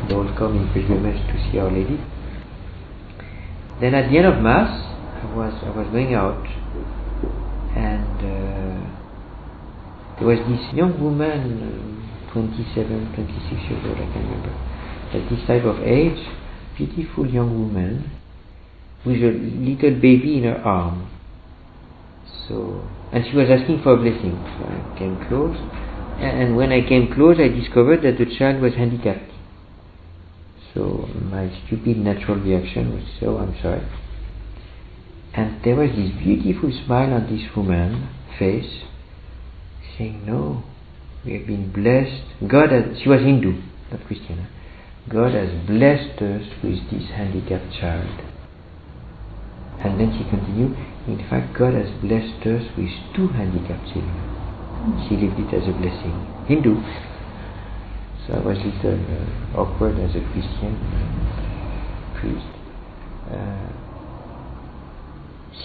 They 0.09 0.15
all 0.15 0.33
come 0.37 0.57
in 0.57 0.73
pilgrimage 0.73 1.21
to 1.29 1.51
see 1.51 1.59
Our 1.59 1.71
Lady. 1.71 1.99
Then 3.81 3.95
at 3.95 4.11
the 4.11 4.19
end 4.19 4.27
of 4.27 4.43
Mass, 4.43 4.69
I 5.23 5.35
was 5.35 5.55
I 5.65 5.71
was 5.71 5.89
going 5.91 6.15
out, 6.15 6.45
and 7.77 8.17
uh, 8.21 8.81
there 10.19 10.29
was 10.29 10.39
this 10.49 10.73
young 10.75 11.01
woman, 11.03 11.65
uh, 11.65 12.33
27, 12.33 13.15
26 13.15 13.71
years 13.71 13.85
old, 13.87 13.97
I 13.97 14.13
can 14.13 14.23
remember, 14.29 14.53
at 15.17 15.29
this 15.31 15.47
type 15.47 15.65
of 15.65 15.81
age, 15.83 16.21
beautiful 16.77 17.27
young 17.27 17.51
woman, 17.59 18.20
with 19.05 19.23
a 19.23 19.31
little 19.31 20.01
baby 20.01 20.39
in 20.39 20.45
her 20.45 20.59
arm. 20.59 21.09
So, 22.47 22.83
and 23.13 23.25
she 23.25 23.37
was 23.37 23.49
asking 23.49 23.83
for 23.83 23.95
a 23.95 23.97
blessing. 23.97 24.37
So 24.59 24.65
I 24.67 24.99
came 24.99 25.17
close, 25.29 25.57
and 26.19 26.57
when 26.57 26.73
I 26.73 26.87
came 26.87 27.13
close, 27.13 27.39
I 27.39 27.49
discovered 27.49 28.03
that 28.03 28.19
the 28.19 28.27
child 28.39 28.61
was 28.61 28.75
handicapped. 28.75 29.31
So 30.75 31.09
my 31.31 31.51
stupid 31.67 31.97
natural 31.99 32.39
reaction 32.39 32.93
was, 32.95 33.05
"So 33.19 33.39
I'm 33.39 33.55
sorry." 33.63 33.83
And 35.35 35.63
there 35.65 35.77
was 35.77 35.91
this 35.97 36.11
beautiful 36.23 36.71
smile 36.73 37.15
on 37.15 37.27
this 37.33 37.45
woman's 37.57 38.07
face, 38.39 38.85
saying, 39.97 40.23
"No, 40.27 40.63
we 41.25 41.33
have 41.35 41.47
been 41.47 41.71
blessed. 41.71 42.23
God 42.47 42.73
has." 42.73 43.01
She 43.01 43.09
was 43.09 43.21
Hindu, 43.21 43.55
not 43.91 44.05
Christian. 44.07 44.47
God 45.09 45.33
has 45.33 45.51
blessed 45.67 46.21
us 46.23 46.45
with 46.63 46.91
this 46.91 47.11
handicapped 47.11 47.73
child. 47.73 48.23
And 49.83 49.99
then 49.99 50.13
she 50.13 50.29
continued, 50.29 50.77
in 51.09 51.27
fact, 51.31 51.57
God 51.57 51.73
has 51.75 51.89
blessed 52.03 52.45
us 52.47 52.65
with 52.77 52.93
two 53.17 53.29
handicapped 53.29 53.87
children. 53.93 55.07
She 55.09 55.17
lived 55.17 55.41
it 55.41 55.55
as 55.57 55.69
a 55.69 55.73
blessing. 55.73 56.17
Hindu. 56.47 56.77
So 58.27 58.35
I 58.35 58.41
was 58.41 58.59
a 58.59 58.65
little 58.65 59.01
uh, 59.01 59.61
awkward 59.61 59.99
as 59.99 60.15
a 60.15 60.21
Christian 60.33 60.77
uh, 60.77 62.21
priest. 62.21 62.53
Uh, 63.31 63.69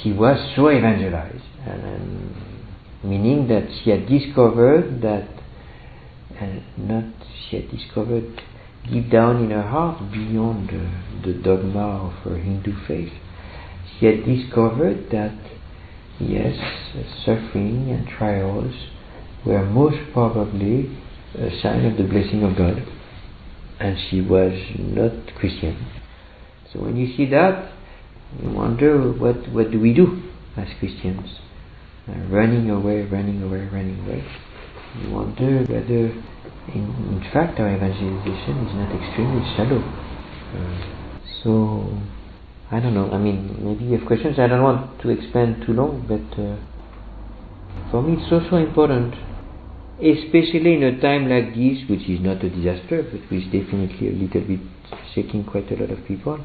she 0.01 0.11
was 0.11 0.38
so 0.55 0.70
evangelized, 0.70 1.43
and, 1.66 1.84
and, 1.84 2.36
meaning 3.03 3.47
that 3.47 3.68
she 3.84 3.89
had 3.89 4.07
discovered 4.07 5.01
that, 5.01 5.28
and 6.39 6.63
not 6.78 7.05
she 7.49 7.57
had 7.57 7.70
discovered 7.70 8.41
deep 8.89 9.11
down 9.11 9.43
in 9.43 9.51
her 9.51 9.68
heart, 9.68 9.99
beyond 10.11 10.70
the 11.24 11.34
dogma 11.34 12.07
of 12.07 12.13
her 12.24 12.38
Hindu 12.38 12.74
faith, 12.88 13.13
he 14.00 14.06
had 14.06 14.26
discovered 14.26 15.10
that, 15.12 15.38
yes, 16.20 16.58
suffering 17.26 17.89
and 17.89 18.08
trials 18.08 18.74
were 19.46 19.64
most 19.66 19.98
probably 20.12 20.98
a 21.36 21.50
sign 21.62 21.86
of 21.86 21.98
the 21.98 22.04
blessing 22.04 22.43
of 22.43 22.58
God, 22.58 22.84
and 23.80 23.98
she 24.10 24.22
was 24.22 24.54
not 24.80 25.36
Christian. 25.36 25.78
So 26.72 26.82
when 26.82 26.98
you 26.98 27.16
see 27.16 27.30
that, 27.30 27.72
you 28.41 28.50
wonder 28.50 29.12
what, 29.12 29.48
what 29.50 29.72
do 29.72 29.80
we 29.80 29.93
do 29.93 30.24
as 30.58 30.68
Christians? 30.80 31.39
Uh, 32.08 32.14
running 32.30 32.70
away, 32.70 33.04
running 33.04 33.41
away, 33.41 33.68
running 33.72 34.00
away. 34.06 34.24
You 35.02 35.12
wonder 35.12 35.60
whether, 35.64 36.12
in, 36.74 36.86
in 37.12 37.30
fact, 37.34 37.60
our 37.60 37.74
evangelization 37.74 38.68
is 38.68 38.74
not 38.76 38.91
extremely 38.93 39.43
shallow. 39.56 39.82
Uh, 40.54 41.20
so 41.43 42.02
I 42.72 42.80
don't 42.80 42.95
know. 42.95 43.11
I 43.11 43.18
mean, 43.20 43.57
maybe 43.63 43.86
you 43.86 43.97
have 43.97 44.07
questions. 44.07 44.39
I 44.39 44.47
don't 44.47 44.63
want 44.63 44.99
to 45.01 45.09
expand 45.09 45.63
too 45.66 45.74
long, 45.74 46.05
but 46.07 46.41
uh, 46.41 46.57
for 47.91 48.01
me 48.01 48.22
it's 48.22 48.32
also 48.32 48.55
important, 48.57 49.13
especially 49.99 50.74
in 50.74 50.84
a 50.84 50.99
time 50.99 51.30
like 51.30 51.53
this, 51.53 51.88
which 51.88 52.09
is 52.09 52.20
not 52.22 52.43
a 52.43 52.49
disaster, 52.49 53.03
but 53.03 53.22
which 53.30 53.45
definitely 53.45 54.09
a 54.09 54.13
little 54.13 54.41
bit 54.41 54.59
shaking 55.13 55.43
quite 55.43 55.72
a 55.72 55.76
lot 55.76 55.91
of 55.91 56.05
people. 56.07 56.39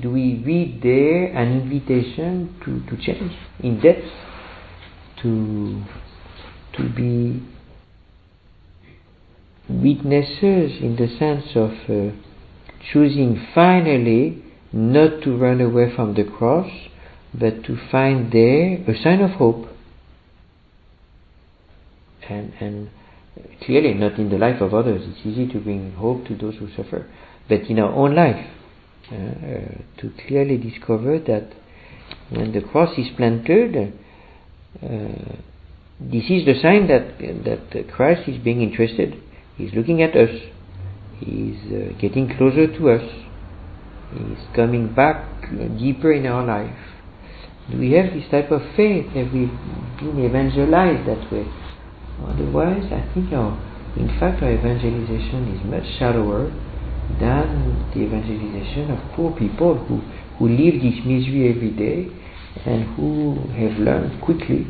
Do 0.00 0.10
we 0.10 0.42
read 0.44 0.82
there 0.82 1.26
an 1.26 1.62
invitation 1.62 2.56
to, 2.64 2.84
to 2.90 3.02
change 3.02 3.32
in 3.60 3.80
depth, 3.80 4.04
to 5.22 5.82
to 6.76 6.88
be 6.90 7.40
witnesses 9.68 10.82
in 10.82 10.96
the 10.96 11.08
sense 11.18 11.44
of 11.54 11.70
uh, 11.88 12.14
choosing 12.92 13.46
finally 13.54 14.43
not 14.74 15.22
to 15.22 15.36
run 15.36 15.60
away 15.60 15.94
from 15.94 16.14
the 16.14 16.24
cross, 16.24 16.68
but 17.32 17.62
to 17.62 17.78
find 17.92 18.32
there 18.32 18.82
a 18.88 19.02
sign 19.02 19.20
of 19.20 19.30
hope. 19.32 19.68
And, 22.28 22.52
and 22.58 22.90
clearly 23.64 23.94
not 23.94 24.18
in 24.18 24.30
the 24.30 24.38
life 24.38 24.60
of 24.60 24.74
others. 24.74 25.02
It's 25.04 25.24
easy 25.24 25.46
to 25.52 25.60
bring 25.60 25.92
hope 25.92 26.26
to 26.26 26.34
those 26.34 26.56
who 26.56 26.68
suffer, 26.74 27.06
but 27.48 27.62
in 27.62 27.78
our 27.78 27.92
own 27.92 28.16
life, 28.16 28.46
uh, 29.12 29.14
uh, 29.14 30.00
to 30.00 30.12
clearly 30.26 30.56
discover 30.56 31.20
that 31.20 31.52
when 32.30 32.52
the 32.52 32.60
cross 32.60 32.98
is 32.98 33.06
planted, 33.16 33.92
uh, 34.82 35.36
this 36.00 36.24
is 36.24 36.44
the 36.46 36.58
sign 36.60 36.88
that 36.88 37.18
that 37.44 37.92
Christ 37.92 38.28
is 38.28 38.42
being 38.42 38.60
interested. 38.60 39.22
He's 39.56 39.72
looking 39.72 40.02
at 40.02 40.16
us. 40.16 40.30
He's 41.20 41.60
uh, 41.70 41.92
getting 42.00 42.34
closer 42.36 42.66
to 42.66 42.90
us 42.90 43.23
is 44.16 44.38
coming 44.54 44.94
back 44.94 45.48
deeper 45.78 46.12
in 46.12 46.26
our 46.26 46.44
life. 46.44 46.76
Do 47.70 47.78
we 47.78 47.92
have 47.92 48.12
this 48.12 48.28
type 48.30 48.50
of 48.50 48.60
faith? 48.76 49.06
Have 49.12 49.32
we 49.32 49.46
been 49.98 50.24
evangelized 50.24 51.08
that 51.08 51.32
way? 51.32 51.46
Otherwise, 52.22 52.84
I 52.92 53.02
think 53.14 53.32
our, 53.32 53.58
in 53.96 54.08
fact, 54.20 54.42
our 54.42 54.52
evangelization 54.52 55.56
is 55.56 55.64
much 55.64 55.84
shallower 55.98 56.52
than 57.20 57.90
the 57.94 58.00
evangelization 58.00 58.90
of 58.90 58.98
poor 59.14 59.32
people 59.36 59.76
who, 59.86 60.00
who 60.38 60.48
live 60.48 60.80
this 60.80 61.04
misery 61.04 61.50
every 61.50 61.70
day 61.70 62.08
and 62.64 62.84
who 62.96 63.36
have 63.56 63.78
learned 63.78 64.20
quickly 64.22 64.66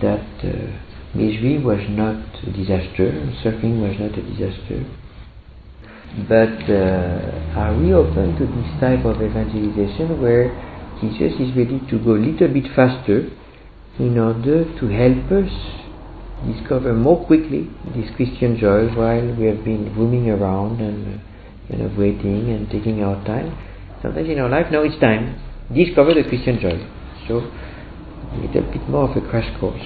that 0.00 0.26
uh, 0.42 1.16
misery 1.16 1.58
was 1.58 1.80
not 1.88 2.18
a 2.44 2.50
disaster, 2.52 3.32
suffering 3.42 3.80
was 3.80 3.98
not 3.98 4.16
a 4.18 4.22
disaster, 4.22 4.84
but 6.28 6.64
uh, 6.70 7.58
are 7.60 7.76
we 7.76 7.92
open 7.92 8.36
to 8.38 8.46
this 8.46 8.80
type 8.80 9.04
of 9.04 9.20
evangelization 9.20 10.20
where 10.20 10.48
Jesus 11.00 11.38
is 11.38 11.54
ready 11.56 11.80
to 11.90 11.98
go 11.98 12.14
a 12.14 12.22
little 12.22 12.48
bit 12.48 12.72
faster 12.74 13.28
in 13.98 14.18
order 14.18 14.64
to 14.78 14.88
help 14.88 15.30
us 15.32 15.52
discover 16.52 16.92
more 16.94 17.24
quickly 17.26 17.68
this 17.94 18.08
Christian 18.16 18.58
joy 18.58 18.88
while 18.94 19.34
we 19.36 19.46
have 19.46 19.64
been 19.64 19.94
roaming 19.96 20.30
around 20.30 20.80
and 20.80 21.20
uh, 21.20 21.68
kind 21.68 21.82
of 21.82 21.96
waiting 21.98 22.50
and 22.50 22.70
taking 22.70 23.02
our 23.02 23.22
time. 23.24 23.56
Sometimes 24.02 24.28
in 24.28 24.38
our 24.38 24.48
life, 24.48 24.66
now 24.70 24.82
it's 24.82 24.98
time. 25.00 25.40
Discover 25.74 26.14
the 26.14 26.24
Christian 26.28 26.60
joy. 26.60 26.78
So, 27.26 27.40
a 27.40 28.36
little 28.38 28.70
bit 28.70 28.88
more 28.88 29.10
of 29.10 29.16
a 29.16 29.28
crash 29.28 29.48
course. 29.58 29.82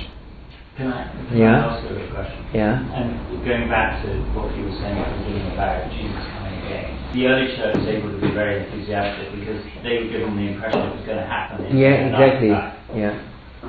Can 0.76 0.86
I, 0.92 1.10
can 1.28 1.38
Yeah. 1.38 1.66
I 1.66 1.76
ask 1.76 1.90
you 1.90 1.96
a 1.96 2.10
question? 2.14 2.46
Yeah? 2.54 2.94
And 2.94 3.44
going 3.44 3.68
back 3.68 4.02
to 4.04 4.08
what 4.32 4.54
you 4.56 4.64
were 4.64 4.76
saying 4.80 4.98
at 4.98 5.10
the 5.10 5.24
beginning 5.24 5.52
about 5.52 5.90
Jesus 5.90 6.24
coming 6.38 6.56
again, 6.66 7.12
the 7.12 7.26
early 7.26 7.56
church 7.56 7.76
was 7.76 7.86
able 7.86 8.10
to 8.12 8.20
be 8.20 8.30
very 8.30 8.64
enthusiastic 8.64 9.34
because 9.38 9.60
they 9.82 9.98
were 9.98 10.10
given 10.10 10.36
the 10.36 10.52
impression 10.54 10.80
it 10.80 10.96
was 10.96 11.06
going 11.06 11.18
to 11.18 11.26
happen. 11.26 11.66
In 11.66 11.76
Yeah, 11.76 12.06
exactly. 12.06 12.48
Yeah. 12.94 13.18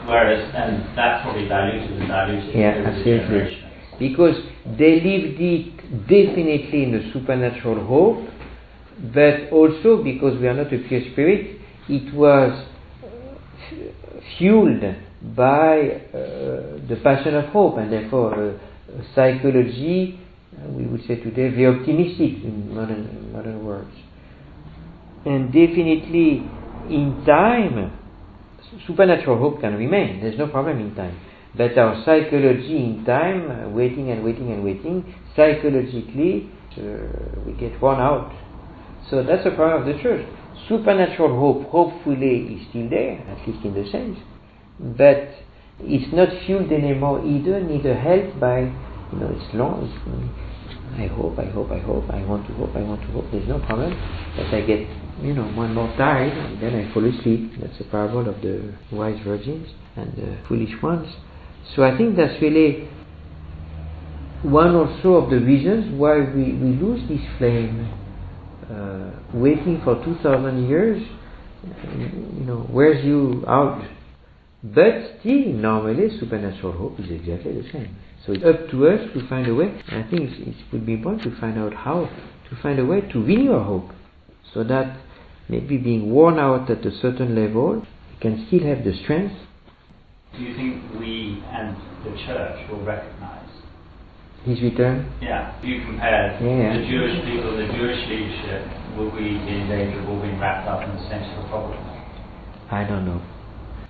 Whereas, 0.06 0.54
and 0.56 0.97
that 0.97 1.24
probably 1.24 1.47
diluted 1.47 1.91
and 1.91 2.08
diluted 2.08 2.56
Yeah, 2.56 2.84
absolutely. 2.86 3.58
Because 3.99 4.36
they 4.78 5.02
lived 5.02 5.41
it 5.41 5.78
definitely 6.08 6.84
in 6.84 6.95
a 6.95 7.12
supernatural 7.12 7.86
hope, 7.86 8.30
but 9.14 9.52
also 9.52 10.02
because 10.04 10.39
we 10.39 10.47
are 10.47 10.54
not 10.54 10.72
a 10.72 10.78
pure 10.88 11.02
spirit, 11.12 11.60
it 11.89 12.14
was 12.14 12.68
fueled 14.38 14.84
by 15.22 15.80
uh, 15.80 16.82
the 16.89 16.99
passion 17.03 17.36
of 17.36 17.45
hope 17.45 17.78
and 17.78 17.91
therefore 17.91 18.34
uh, 18.34 19.01
psychology, 19.13 20.19
uh, 20.57 20.67
we 20.69 20.86
would 20.86 21.01
say 21.07 21.15
today, 21.15 21.49
very 21.49 21.67
optimistic 21.67 22.43
in 22.43 22.74
modern, 22.74 23.32
modern 23.32 23.63
words. 23.63 23.93
And 25.26 25.47
definitely 25.47 26.43
in 26.89 27.24
time, 27.26 27.97
supernatural 28.88 29.38
hope 29.38 29.61
can 29.61 29.76
remain. 29.76 30.22
There's 30.22 30.38
no 30.38 30.47
problem 30.47 30.80
in 30.80 30.95
time. 30.95 31.19
But 31.55 31.78
our 31.78 32.03
psychology 32.03 32.78
in 32.78 33.03
time, 33.05 33.74
waiting 33.74 34.09
and 34.09 34.24
waiting 34.24 34.51
and 34.51 34.63
waiting, 34.63 35.13
psychologically, 35.36 36.49
uh, 36.78 37.41
we 37.45 37.53
get 37.53 37.80
worn 37.82 37.99
out. 37.99 38.34
So 39.09 39.24
that's 39.24 39.43
the 39.43 39.51
problem 39.51 39.82
of 39.88 39.95
the 39.95 40.01
church. 40.01 40.26
Supernatural 40.69 41.38
hope, 41.38 41.69
hopefully, 41.69 42.55
is 42.55 42.69
still 42.69 42.89
there, 42.89 43.19
at 43.28 43.47
least 43.47 43.65
in 43.65 43.74
the 43.74 43.89
sense. 43.91 44.17
But 44.82 45.29
it's 45.79 46.11
not 46.13 46.29
fueled 46.45 46.71
anymore 46.71 47.23
either, 47.25 47.61
neither 47.61 47.95
helped 47.95 48.39
by, 48.39 48.61
you 48.61 49.17
know, 49.19 49.29
it's 49.29 49.53
long. 49.53 49.86
It's, 49.86 50.41
I 50.99 51.07
hope, 51.07 51.39
I 51.39 51.45
hope, 51.45 51.71
I 51.71 51.79
hope, 51.79 52.09
I 52.09 52.23
want 52.25 52.47
to 52.47 52.53
hope, 52.53 52.75
I 52.75 52.82
want 52.82 53.01
to 53.01 53.07
hope. 53.07 53.25
There's 53.32 53.47
no 53.47 53.59
problem. 53.59 53.93
But 54.36 54.53
I 54.53 54.61
get, 54.61 54.88
you 55.21 55.34
know, 55.34 55.45
and 55.45 55.73
more 55.73 55.93
tired, 55.97 56.34
and 56.34 56.61
then 56.61 56.75
I 56.75 56.93
fall 56.93 57.05
asleep. 57.05 57.53
That's 57.61 57.77
the 57.77 57.86
parable 57.86 58.27
of 58.27 58.41
the 58.41 58.73
wise 58.91 59.19
virgins 59.23 59.69
and 59.95 60.11
the 60.17 60.38
foolish 60.47 60.71
ones. 60.82 61.07
So 61.75 61.84
I 61.84 61.97
think 61.97 62.17
that's 62.17 62.41
really 62.41 62.89
one 64.43 64.75
or 64.75 64.88
also 64.88 65.13
of 65.13 65.29
the 65.29 65.39
reasons 65.39 65.97
why 65.99 66.19
we, 66.19 66.53
we 66.53 66.75
lose 66.75 67.07
this 67.07 67.21
flame. 67.38 67.93
Uh, 68.69 69.11
waiting 69.34 69.82
for 69.84 70.03
2000 70.03 70.67
years, 70.67 71.01
you 71.97 72.45
know, 72.45 72.65
wears 72.69 73.03
you 73.03 73.43
out. 73.47 73.84
But 74.64 75.20
still, 75.20 75.53
normally, 75.53 76.18
supernatural 76.20 76.74
hope 76.74 76.99
is 76.99 77.09
exactly 77.09 77.62
the 77.62 77.68
same. 77.72 77.95
So 78.26 78.34
it's 78.34 78.43
up 78.45 78.70
to 78.70 78.88
us 78.88 78.99
to 79.14 79.28
find 79.28 79.47
a 79.47 79.55
way. 79.55 79.74
And 79.89 80.05
I 80.05 80.09
think 80.09 80.30
it 80.38 80.55
would 80.72 80.86
be 80.86 80.93
important 80.93 81.24
to 81.24 81.39
find 81.41 81.57
out 81.57 81.74
how 81.74 82.07
to 82.49 82.55
find 82.62 82.78
a 82.80 82.86
way 82.86 83.01
to 83.01 83.20
win 83.20 83.43
your 83.43 83.64
hope, 83.64 83.89
so 84.53 84.64
that 84.64 84.97
maybe 85.49 85.78
being 85.78 86.12
worn 86.12 86.38
out 86.38 86.70
at 86.70 86.86
a 86.86 86.91
certain 87.01 87.34
level, 87.36 87.78
you 87.78 88.20
can 88.20 88.45
still 88.47 88.64
have 88.68 88.84
the 88.84 88.93
strength. 89.03 89.34
Do 90.38 90.43
you 90.43 90.55
think 90.55 90.99
we 90.99 91.43
and 91.51 91.76
the 92.05 92.16
church 92.26 92.70
will 92.70 92.86
recognize? 92.86 93.39
His 94.45 94.62
return. 94.62 95.12
Yeah, 95.22 95.53
you 95.62 95.82
compare 95.86 96.38
Yeah. 96.41 96.78
the 96.78 96.86
Jewish 96.88 97.26
people, 97.26 97.57
the 97.57 97.68
Jewish 97.68 98.07
leadership, 98.07 98.66
will 98.97 99.09
we 99.12 99.38
be 99.38 99.53
in 99.62 99.68
danger 99.70 99.99
of 99.99 100.09
all 100.09 100.22
being 100.22 100.39
wrapped 100.39 100.68
up 100.68 100.84
in 100.84 100.95
the 100.95 101.01
sort 101.01 101.22
of 101.22 101.49
problem? 101.49 101.78
I 102.72 102.84
don't 102.84 103.05
know. 103.05 103.22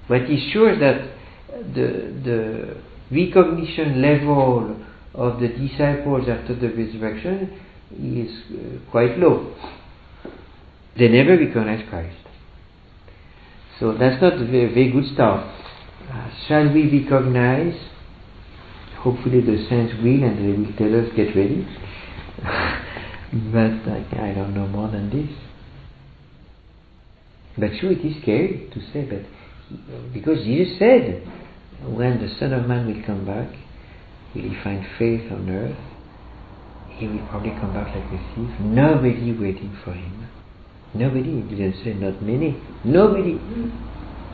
But 0.07 0.21
it's 0.23 0.51
sure 0.51 0.77
that 0.77 1.09
the, 1.73 2.13
the 2.23 2.77
recognition 3.11 4.01
level 4.01 4.77
of 5.13 5.39
the 5.39 5.47
disciples 5.47 6.27
after 6.29 6.55
the 6.55 6.69
resurrection 6.69 7.59
is 7.91 8.31
uh, 8.51 8.91
quite 8.91 9.17
low. 9.17 9.53
They 10.97 11.07
never 11.09 11.37
recognize 11.37 11.87
Christ. 11.89 12.17
So 13.79 13.97
that's 13.97 14.21
not 14.21 14.33
a 14.33 14.45
very, 14.45 14.73
very 14.73 14.91
good 14.91 15.11
start. 15.13 15.47
Uh, 16.09 16.29
shall 16.47 16.71
we 16.73 17.01
recognize? 17.01 17.75
Hopefully 18.99 19.41
the 19.41 19.65
saints 19.67 19.93
will 20.03 20.23
and 20.23 20.37
they 20.37 20.57
will 20.57 20.77
tell 20.77 20.99
us 20.99 21.11
get 21.15 21.35
ready. 21.35 21.67
but 23.51 24.19
I, 24.19 24.33
don't 24.35 24.53
know 24.53 24.67
more 24.67 24.89
than 24.89 25.09
this. 25.09 25.35
But 27.57 27.71
sure, 27.79 27.91
it 27.91 28.05
is 28.05 28.21
scary 28.21 28.69
to 28.73 28.79
say, 28.93 29.03
but 29.03 29.21
because 30.13 30.43
Jesus 30.43 30.78
said, 30.80 31.28
when 31.86 32.22
the 32.22 32.34
Son 32.39 32.53
of 32.53 32.67
Man 32.67 32.88
will 32.88 33.03
come 33.05 33.26
back, 33.26 33.49
will 34.36 34.43
he 34.43 34.55
find 34.63 34.86
faith 34.99 35.32
on 35.32 35.49
earth? 35.49 35.78
He 36.89 37.07
will 37.07 37.26
probably 37.30 37.51
come 37.51 37.74
back 37.74 37.88
like 37.88 38.05
a 38.05 38.36
thief. 38.36 38.59
Nobody 38.59 39.32
waiting 39.34 39.76
for 39.84 39.93
him. 39.93 40.28
Nobody. 40.93 41.41
He 41.41 41.55
didn't 41.55 41.84
say 41.84 41.93
not 41.93 42.22
many. 42.22 42.61
Nobody. 42.84 43.39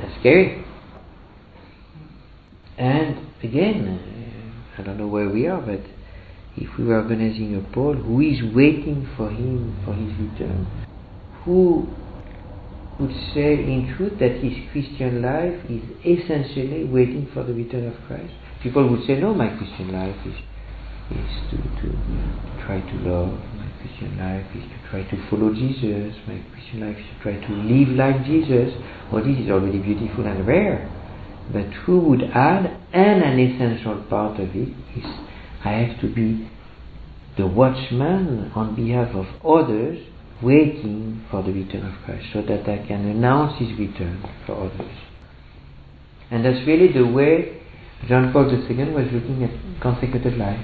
That's 0.02 0.20
scary. 0.20 0.66
And 2.78 3.18
again, 3.42 4.00
I 4.78 4.82
don't 4.84 4.98
know 4.98 5.08
where 5.08 5.30
we 5.30 5.48
are, 5.48 5.62
but 5.62 5.82
if 6.58 6.78
we 6.78 6.86
were 6.86 6.98
organizing 7.02 7.56
a 7.56 7.74
poll, 7.74 7.94
who 7.94 8.22
is 8.22 8.42
waiting 8.54 9.08
for 9.16 9.30
him 9.30 9.80
for 9.86 9.94
his 9.94 10.12
return? 10.20 10.68
Who 11.46 11.88
would 13.00 13.14
say 13.34 13.54
in 13.54 13.94
truth 13.96 14.20
that 14.20 14.42
his 14.42 14.54
Christian 14.72 15.22
life 15.22 15.54
is 15.70 15.84
essentially 16.02 16.84
waiting 16.84 17.30
for 17.34 17.44
the 17.44 17.54
return 17.54 17.88
of 17.88 17.96
Christ. 18.08 18.34
People 18.64 18.90
would 18.90 19.06
say, 19.06 19.20
no, 19.20 19.34
my 19.34 19.50
Christian 19.56 19.94
life 19.94 20.18
is, 20.26 20.34
is 21.14 21.32
to, 21.52 21.58
to 21.58 21.88
try 22.66 22.82
to 22.82 22.96
love, 23.06 23.34
my 23.56 23.70
Christian 23.82 24.18
life 24.18 24.46
is 24.56 24.64
to 24.64 24.90
try 24.90 25.04
to 25.04 25.30
follow 25.30 25.54
Jesus, 25.54 26.16
my 26.26 26.42
Christian 26.52 26.82
life 26.82 26.98
is 26.98 27.06
to 27.06 27.22
try 27.22 27.36
to 27.38 27.54
live 27.54 27.90
like 27.90 28.26
Jesus. 28.26 28.74
Well, 29.14 29.24
this 29.24 29.38
is 29.38 29.50
already 29.50 29.80
beautiful 29.80 30.26
and 30.26 30.46
rare. 30.48 30.90
But 31.54 31.68
who 31.86 32.00
would 32.00 32.24
add, 32.24 32.66
and 32.92 33.24
an 33.24 33.40
essential 33.40 34.04
part 34.10 34.40
of 34.40 34.50
it 34.56 34.74
is, 34.98 35.06
I 35.64 35.72
have 35.72 36.02
to 36.02 36.14
be 36.14 36.50
the 37.38 37.46
watchman 37.46 38.52
on 38.56 38.76
behalf 38.76 39.16
of 39.16 39.28
others 39.46 40.00
waiting 40.42 41.26
for 41.32 41.42
the 41.44 41.52
return 41.52 41.86
of 41.86 42.06
Christ 42.06 42.28
so 42.34 42.42
that 42.42 42.70
I 42.70 42.86
can 42.88 43.06
announce 43.06 43.60
his 43.60 43.78
return 43.78 44.24
for 44.46 44.70
others. 44.70 44.96
And 46.30 46.46
that's 46.46 46.66
really 46.68 46.92
the 46.92 47.08
way 47.08 47.62
John 48.08 48.32
Paul 48.32 48.52
II 48.52 48.94
was 48.94 49.08
looking 49.12 49.44
at 49.44 49.82
consecrated 49.82 50.38
life. 50.38 50.64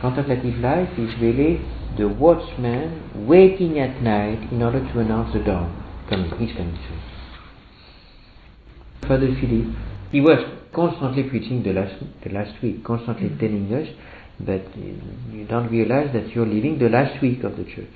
Contemplative 0.00 0.58
life 0.58 0.90
is 0.96 1.10
really 1.20 1.60
the 1.98 2.08
watchman 2.08 3.26
waiting 3.26 3.80
at 3.80 4.00
night 4.00 4.52
in 4.52 4.62
order 4.62 4.80
to 4.80 5.00
announce 5.00 5.32
the 5.32 5.40
dawn. 5.40 5.82
Coming, 6.08 6.30
he's 6.38 6.56
coming 6.56 6.78
soon. 6.88 7.00
Father 9.08 9.34
Philip, 9.40 9.74
he 10.12 10.20
was 10.20 10.38
constantly 10.72 11.24
preaching 11.24 11.62
the 11.62 11.72
last, 11.72 12.02
the 12.22 12.30
last 12.30 12.62
week, 12.62 12.84
constantly 12.84 13.28
mm. 13.28 13.40
telling 13.40 13.74
us 13.74 13.88
that 14.40 14.76
you 14.76 15.46
don't 15.48 15.70
realize 15.70 16.12
that 16.12 16.28
you're 16.34 16.46
living 16.46 16.78
the 16.78 16.88
last 16.88 17.20
week 17.20 17.42
of 17.42 17.56
the 17.56 17.64
church. 17.64 17.92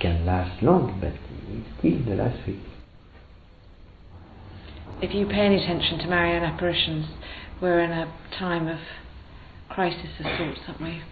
Can 0.00 0.26
last 0.26 0.62
long, 0.62 0.98
but 1.00 1.12
it's 1.12 1.78
still 1.78 2.04
the 2.04 2.22
last 2.22 2.46
week. 2.46 2.60
If 5.00 5.14
you 5.14 5.26
pay 5.26 5.46
any 5.46 5.56
attention 5.56 5.98
to 6.00 6.06
Marian 6.06 6.42
apparitions, 6.42 7.06
we're 7.60 7.80
in 7.80 7.90
a 7.90 8.12
time 8.38 8.68
of 8.68 8.78
crisis 9.68 10.08
of 10.20 10.26
sorts, 10.38 10.60
aren't 10.68 10.80
we? 10.80 11.02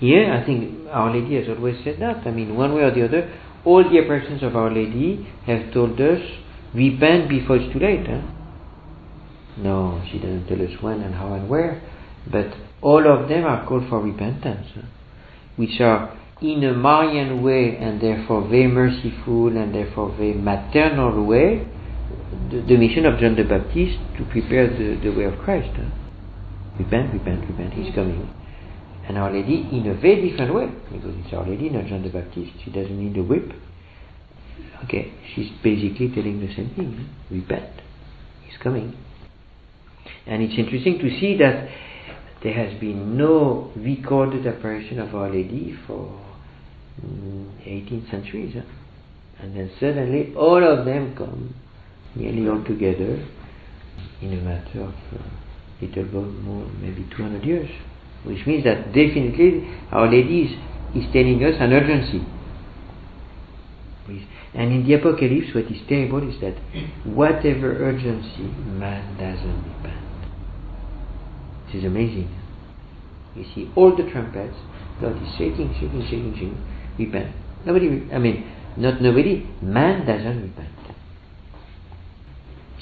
Yeah, 0.00 0.40
I 0.40 0.46
think 0.46 0.88
Our 0.90 1.12
Lady 1.12 1.36
has 1.36 1.48
always 1.48 1.82
said 1.84 1.96
that. 2.00 2.26
I 2.26 2.30
mean, 2.30 2.56
one 2.56 2.74
way 2.74 2.82
or 2.82 2.94
the 2.94 3.04
other, 3.04 3.32
all 3.64 3.82
the 3.82 3.98
apparitions 3.98 4.42
of 4.42 4.54
Our 4.54 4.72
Lady 4.72 5.28
have 5.46 5.72
told 5.72 6.00
us, 6.00 6.20
repent 6.74 7.28
before 7.28 7.56
it's 7.56 7.72
too 7.72 7.80
late. 7.80 8.06
Huh? 8.06 8.22
No, 9.56 10.02
she 10.10 10.18
doesn't 10.18 10.46
tell 10.46 10.62
us 10.62 10.80
when 10.80 11.00
and 11.00 11.14
how 11.14 11.32
and 11.34 11.48
where, 11.48 11.82
but 12.30 12.46
all 12.80 13.04
of 13.06 13.28
them 13.28 13.44
are 13.44 13.66
called 13.66 13.88
for 13.88 14.00
repentance, 14.00 14.68
huh? 14.74 14.82
which 15.56 15.80
are 15.80 16.17
in 16.40 16.62
a 16.62 16.72
Marian 16.72 17.42
way 17.42 17.76
and 17.76 18.00
therefore 18.00 18.42
very 18.42 18.68
merciful 18.68 19.48
and 19.48 19.74
therefore 19.74 20.14
very 20.16 20.34
maternal 20.34 21.24
way, 21.24 21.66
the, 22.50 22.60
the 22.60 22.76
mission 22.76 23.06
of 23.06 23.18
John 23.18 23.34
the 23.34 23.44
Baptist 23.44 23.98
to 24.16 24.24
prepare 24.30 24.68
the, 24.68 25.00
the 25.02 25.10
way 25.10 25.24
of 25.24 25.38
Christ. 25.40 25.70
Huh? 25.74 25.90
Repent, 26.78 27.12
repent, 27.12 27.48
repent, 27.48 27.74
he's 27.74 27.86
mm-hmm. 27.86 27.94
coming. 27.94 28.34
And 29.08 29.18
Our 29.18 29.32
Lady 29.32 29.68
in 29.72 29.86
a 29.88 29.94
very 29.94 30.30
different 30.30 30.54
way, 30.54 30.66
because 30.92 31.14
it's 31.24 31.32
Our 31.32 31.48
Lady, 31.48 31.70
not 31.70 31.86
John 31.86 32.02
the 32.02 32.10
Baptist. 32.10 32.52
She 32.64 32.70
doesn't 32.70 32.96
need 32.96 33.18
a 33.18 33.22
whip. 33.22 33.50
Okay, 34.84 35.12
she's 35.34 35.50
basically 35.62 36.08
telling 36.14 36.40
the 36.40 36.54
same 36.54 36.70
thing. 36.76 36.94
Huh? 36.96 37.34
Repent, 37.34 37.80
he's 38.46 38.56
coming. 38.62 38.96
And 40.26 40.42
it's 40.42 40.56
interesting 40.56 40.98
to 40.98 41.08
see 41.18 41.36
that 41.38 41.68
there 42.44 42.54
has 42.54 42.78
been 42.78 43.16
no 43.16 43.72
recorded 43.74 44.46
apparition 44.46 45.00
of 45.00 45.14
Our 45.14 45.30
Lady 45.30 45.76
for 45.86 46.27
mm, 47.04 47.46
18 47.64 48.06
centuries. 48.10 48.56
And 49.40 49.56
then 49.56 49.70
suddenly 49.78 50.34
all 50.34 50.62
of 50.62 50.84
them 50.84 51.14
come 51.16 51.54
nearly 52.14 52.48
all 52.48 52.62
together 52.64 53.24
in 54.20 54.32
a 54.32 54.42
matter 54.42 54.82
of 54.82 54.94
uh, 55.14 55.22
little 55.80 56.22
more, 56.22 56.66
maybe 56.80 57.06
200 57.16 57.44
years. 57.44 57.70
Which 58.24 58.46
means 58.46 58.64
that 58.64 58.86
definitely 58.86 59.68
Our 59.92 60.10
Lady 60.10 60.42
is, 60.42 60.52
is 60.96 61.12
telling 61.12 61.42
us 61.44 61.54
an 61.60 61.72
urgency. 61.72 62.26
And 64.54 64.72
in 64.72 64.86
the 64.86 64.94
Apocalypse, 64.94 65.54
what 65.54 65.64
is 65.66 65.78
terrible 65.88 66.26
is 66.28 66.40
that 66.40 66.56
whatever 67.04 67.76
urgency, 67.84 68.48
man 68.66 69.16
doesn't 69.18 69.62
repent. 69.62 70.04
This 71.66 71.76
is 71.76 71.84
amazing. 71.84 72.34
You 73.36 73.44
see 73.54 73.70
all 73.76 73.94
the 73.94 74.10
trumpets, 74.10 74.56
God 75.00 75.22
is 75.22 75.28
shaking, 75.36 75.72
shaking, 75.74 76.02
shaking, 76.04 76.32
shaking. 76.34 76.77
Repent. 76.98 77.34
Nobody, 77.64 78.08
I 78.12 78.18
mean, 78.18 78.50
not 78.76 79.00
nobody, 79.00 79.46
man 79.60 80.06
doesn't 80.06 80.42
repent. 80.42 80.68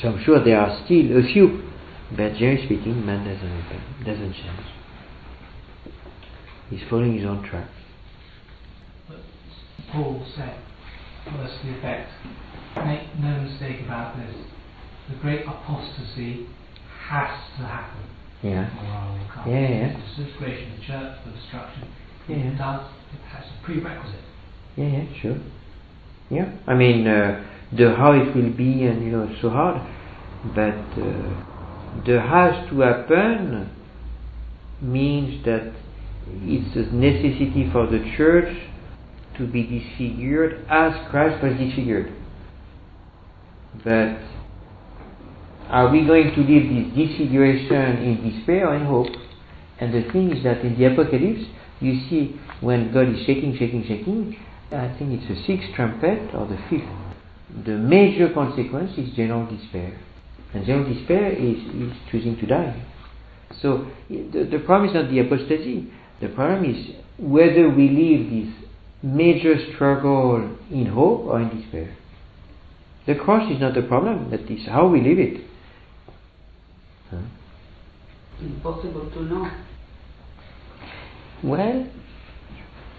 So 0.00 0.08
I'm 0.08 0.22
sure 0.24 0.42
there 0.44 0.60
are 0.60 0.82
still 0.84 1.18
a 1.18 1.22
few, 1.32 1.62
but 2.10 2.34
generally 2.34 2.64
speaking, 2.66 3.04
man 3.04 3.24
doesn't 3.26 3.56
repent, 3.56 3.82
doesn't 4.04 4.32
change. 4.34 4.66
He's 6.70 6.82
following 6.90 7.16
his 7.16 7.26
own 7.26 7.42
track. 7.48 7.68
But 9.08 9.18
Paul 9.92 10.26
said, 10.34 10.56
well, 11.26 11.38
that's 11.38 11.62
the 11.62 11.78
effect. 11.78 12.10
Make 12.76 13.18
no 13.18 13.40
mistake 13.40 13.80
about 13.84 14.16
this. 14.16 14.34
The 15.08 15.16
great 15.16 15.46
apostasy 15.46 16.46
has 17.08 17.30
to 17.56 17.64
happen. 17.64 18.02
Yeah. 18.42 18.68
Yeah, 19.46 19.68
yeah. 19.68 19.96
The 19.96 20.24
disintegration 20.24 20.72
of 20.72 20.78
the 20.78 20.84
church, 20.84 21.18
the 21.24 21.32
destruction. 21.32 21.88
Yeah. 22.28 22.36
It 22.36 22.54
has 22.56 23.44
a 23.44 23.64
prerequisite. 23.64 24.20
Yeah, 24.76 24.88
yeah, 24.88 25.04
sure. 25.20 25.38
Yeah, 26.28 26.52
I 26.66 26.74
mean, 26.74 27.06
uh, 27.06 27.44
the 27.76 27.94
how 27.94 28.12
it 28.12 28.34
will 28.34 28.50
be, 28.50 28.84
and 28.84 29.04
you 29.04 29.12
know, 29.12 29.28
it's 29.30 29.40
so 29.40 29.50
hard, 29.50 29.80
but 30.54 30.74
uh, 31.00 32.04
the 32.04 32.20
has 32.20 32.68
to 32.70 32.80
happen 32.80 33.70
means 34.80 35.44
that 35.44 35.72
it's 36.42 36.76
a 36.76 36.94
necessity 36.94 37.70
for 37.72 37.86
the 37.86 38.12
church 38.16 38.56
to 39.38 39.46
be 39.46 39.62
disfigured 39.62 40.66
as 40.68 40.92
Christ 41.10 41.42
was 41.42 41.56
disfigured. 41.58 42.12
But 43.84 44.18
are 45.68 45.90
we 45.90 46.06
going 46.06 46.34
to 46.34 46.40
leave 46.40 46.94
this 46.94 47.08
disfiguration 47.08 48.02
in 48.02 48.30
despair 48.30 48.68
or 48.68 48.76
in 48.76 48.86
hope? 48.86 49.14
And 49.78 49.92
the 49.92 50.10
thing 50.10 50.32
is 50.32 50.42
that 50.44 50.60
in 50.60 50.78
the 50.78 50.86
Apocalypse, 50.86 51.44
you 51.80 52.00
see 52.08 52.40
when 52.60 52.92
God 52.92 53.08
is 53.08 53.24
shaking, 53.26 53.56
shaking, 53.58 53.84
shaking, 53.86 54.36
I 54.72 54.96
think 54.98 55.20
it's 55.20 55.28
the 55.28 55.46
sixth 55.46 55.74
trumpet 55.74 56.34
or 56.34 56.46
the 56.46 56.58
fifth. 56.68 56.88
The 57.64 57.76
major 57.78 58.32
consequence 58.32 58.92
is 58.98 59.14
general 59.14 59.46
despair. 59.46 59.98
And 60.52 60.66
general 60.66 60.92
despair 60.92 61.32
is, 61.32 61.58
is 61.74 61.92
choosing 62.10 62.36
to 62.38 62.46
die. 62.46 62.82
So 63.62 63.86
the, 64.08 64.48
the 64.50 64.58
problem 64.64 64.90
is 64.90 64.94
not 64.94 65.10
the 65.10 65.20
apostasy. 65.20 65.92
The 66.20 66.28
problem 66.28 66.64
is 66.64 66.96
whether 67.18 67.68
we 67.68 67.88
leave 67.88 68.30
this 68.30 68.68
major 69.02 69.54
struggle 69.74 70.56
in 70.70 70.86
hope 70.86 71.26
or 71.26 71.40
in 71.40 71.60
despair. 71.60 71.96
The 73.06 73.14
cross 73.14 73.50
is 73.52 73.60
not 73.60 73.74
the 73.74 73.82
problem, 73.82 74.30
that 74.30 74.50
is 74.50 74.66
how 74.66 74.88
we 74.88 75.00
live 75.00 75.18
it. 75.18 75.44
Huh? 77.10 77.18
Impossible 78.40 79.10
to 79.10 79.22
know. 79.22 79.50
Well, 81.42 81.86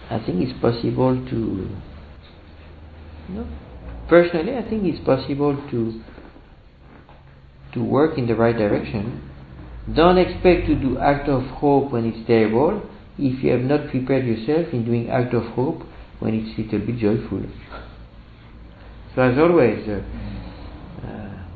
I 0.10 0.20
think 0.20 0.42
it's 0.42 0.60
possible 0.62 1.16
to. 1.30 1.78
No, 3.30 3.48
personally, 4.08 4.56
I 4.56 4.62
think 4.70 4.86
it's 4.86 5.04
possible 5.04 5.56
to 5.72 6.02
to 7.74 7.84
work 7.84 8.18
in 8.18 8.28
the 8.28 8.36
right 8.36 8.56
direction. 8.56 9.22
Don't 9.94 10.18
expect 10.18 10.68
to 10.68 10.76
do 10.76 10.98
act 11.00 11.28
of 11.30 11.44
hope 11.44 11.92
when 11.92 12.06
it's 12.06 12.26
terrible 12.28 12.84
if 13.18 13.44
you 13.44 13.52
have 13.52 13.62
not 13.62 13.90
prepared 13.90 14.26
yourself 14.26 14.74
in 14.74 14.86
doing 14.86 15.10
act 15.10 15.34
of 15.34 15.44
hope 15.54 15.82
when 16.20 16.34
it's 16.34 16.58
little 16.58 16.86
bit 16.86 16.98
joyful. 16.98 17.44
So 19.16 19.22
as 19.22 19.38
always, 19.38 19.88
uh, 19.88 20.02
uh, 21.06 21.48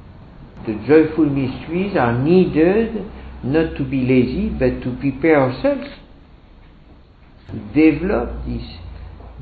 the 0.65 0.73
joyful 0.87 1.25
mysteries 1.25 1.95
are 1.95 2.17
needed 2.17 3.05
not 3.43 3.75
to 3.77 3.83
be 3.83 4.01
lazy 4.01 4.49
but 4.49 4.81
to 4.83 4.95
prepare 4.99 5.39
ourselves 5.41 5.87
develop 7.73 8.45
this 8.45 8.63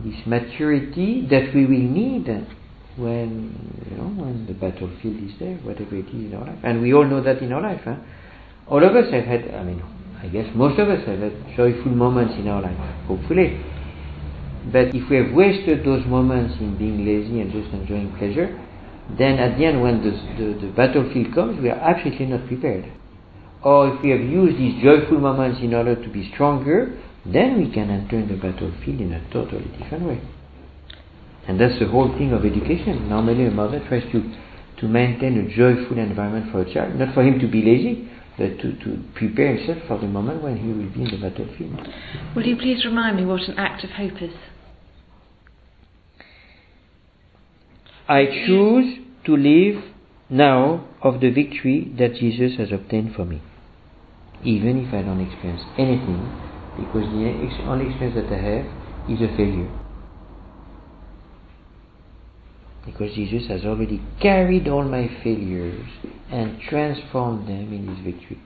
this 0.03 0.25
maturity 0.25 1.27
that 1.29 1.53
we 1.53 1.65
will 1.65 1.87
need 2.01 2.25
when 2.95 3.53
you 3.89 3.97
know 3.97 4.09
when 4.23 4.45
the 4.47 4.53
battlefield 4.53 5.23
is 5.23 5.37
there, 5.39 5.57
whatever 5.57 5.95
it 5.95 6.07
is 6.07 6.31
in 6.31 6.33
our 6.35 6.45
life. 6.45 6.59
And 6.63 6.81
we 6.81 6.93
all 6.93 7.05
know 7.05 7.21
that 7.21 7.39
in 7.39 7.51
our 7.51 7.61
life. 7.61 7.81
Huh? 7.83 7.95
All 8.67 8.83
of 8.83 8.95
us 8.95 9.11
have 9.11 9.25
had 9.25 9.53
I 9.53 9.63
mean 9.63 9.83
I 10.21 10.27
guess 10.27 10.47
most 10.53 10.79
of 10.79 10.89
us 10.89 11.05
have 11.07 11.19
had 11.19 11.33
joyful 11.55 11.91
moments 11.91 12.33
in 12.35 12.47
our 12.47 12.61
life, 12.61 12.77
hopefully. 13.07 13.63
But 14.71 14.93
if 14.93 15.09
we 15.09 15.15
have 15.15 15.33
wasted 15.33 15.85
those 15.85 16.05
moments 16.05 16.55
in 16.59 16.77
being 16.77 17.05
lazy 17.05 17.39
and 17.39 17.51
just 17.51 17.73
enjoying 17.73 18.13
pleasure, 18.17 18.59
then 19.17 19.39
at 19.39 19.57
the 19.57 19.65
end 19.65 19.81
when 19.81 20.03
the, 20.03 20.11
the, 20.11 20.67
the 20.67 20.73
battlefield 20.73 21.33
comes, 21.33 21.61
we 21.61 21.69
are 21.69 21.79
absolutely 21.79 22.25
not 22.25 22.45
prepared. 22.47 22.91
Or 23.63 23.95
if 23.95 24.03
we 24.03 24.09
have 24.11 24.19
used 24.19 24.57
these 24.57 24.83
joyful 24.83 25.19
moments 25.19 25.59
in 25.61 25.73
order 25.73 25.95
to 25.95 26.09
be 26.09 26.29
stronger, 26.33 26.97
then 27.25 27.57
we 27.57 27.71
can 27.73 27.89
enter 27.89 28.17
in 28.17 28.27
the 28.27 28.35
battlefield 28.35 29.01
in 29.01 29.13
a 29.13 29.21
totally 29.31 29.69
different 29.77 30.05
way. 30.05 30.21
And 31.47 31.59
that's 31.59 31.79
the 31.79 31.87
whole 31.87 32.09
thing 32.17 32.31
of 32.31 32.45
education. 32.45 33.09
Normally 33.09 33.45
a 33.45 33.51
mother 33.51 33.83
tries 33.87 34.03
to, 34.11 34.21
to 34.79 34.87
maintain 34.87 35.37
a 35.37 35.55
joyful 35.55 35.97
environment 35.97 36.51
for 36.51 36.61
a 36.61 36.73
child, 36.73 36.95
not 36.95 37.13
for 37.13 37.23
him 37.23 37.39
to 37.39 37.47
be 37.47 37.61
lazy, 37.61 38.09
but 38.37 38.57
to, 38.61 38.71
to 38.83 39.03
prepare 39.15 39.57
himself 39.57 39.79
for 39.87 39.97
the 39.97 40.07
moment 40.07 40.41
when 40.41 40.57
he 40.57 40.67
will 40.67 40.89
be 40.93 41.03
in 41.03 41.11
the 41.11 41.29
battlefield. 41.29 41.87
Will 42.35 42.45
you 42.45 42.55
please 42.55 42.85
remind 42.85 43.17
me 43.17 43.25
what 43.25 43.41
an 43.41 43.57
act 43.57 43.83
of 43.83 43.89
hope 43.91 44.21
is? 44.21 44.31
I 48.07 48.25
choose 48.47 48.99
to 49.25 49.35
live 49.35 49.83
now 50.29 50.87
of 51.01 51.19
the 51.19 51.29
victory 51.29 51.93
that 51.97 52.15
Jesus 52.15 52.57
has 52.57 52.71
obtained 52.71 53.13
for 53.15 53.25
me, 53.25 53.41
even 54.43 54.85
if 54.85 54.93
I 54.93 55.01
don't 55.01 55.19
experience 55.19 55.63
anything, 55.77 56.48
because 56.79 57.03
the 57.11 57.63
only 57.67 57.89
experience 57.89 58.15
that 58.15 58.33
I 58.33 58.41
have 58.41 58.65
is 59.09 59.21
a 59.21 59.35
failure. 59.35 59.69
Because 62.85 63.13
Jesus 63.13 63.47
has 63.49 63.65
already 63.65 64.01
carried 64.21 64.67
all 64.67 64.83
my 64.83 65.09
failures 65.23 65.85
and 66.31 66.59
transformed 66.61 67.47
them 67.47 67.73
in 67.73 67.87
his 67.87 68.03
victory. 68.03 68.39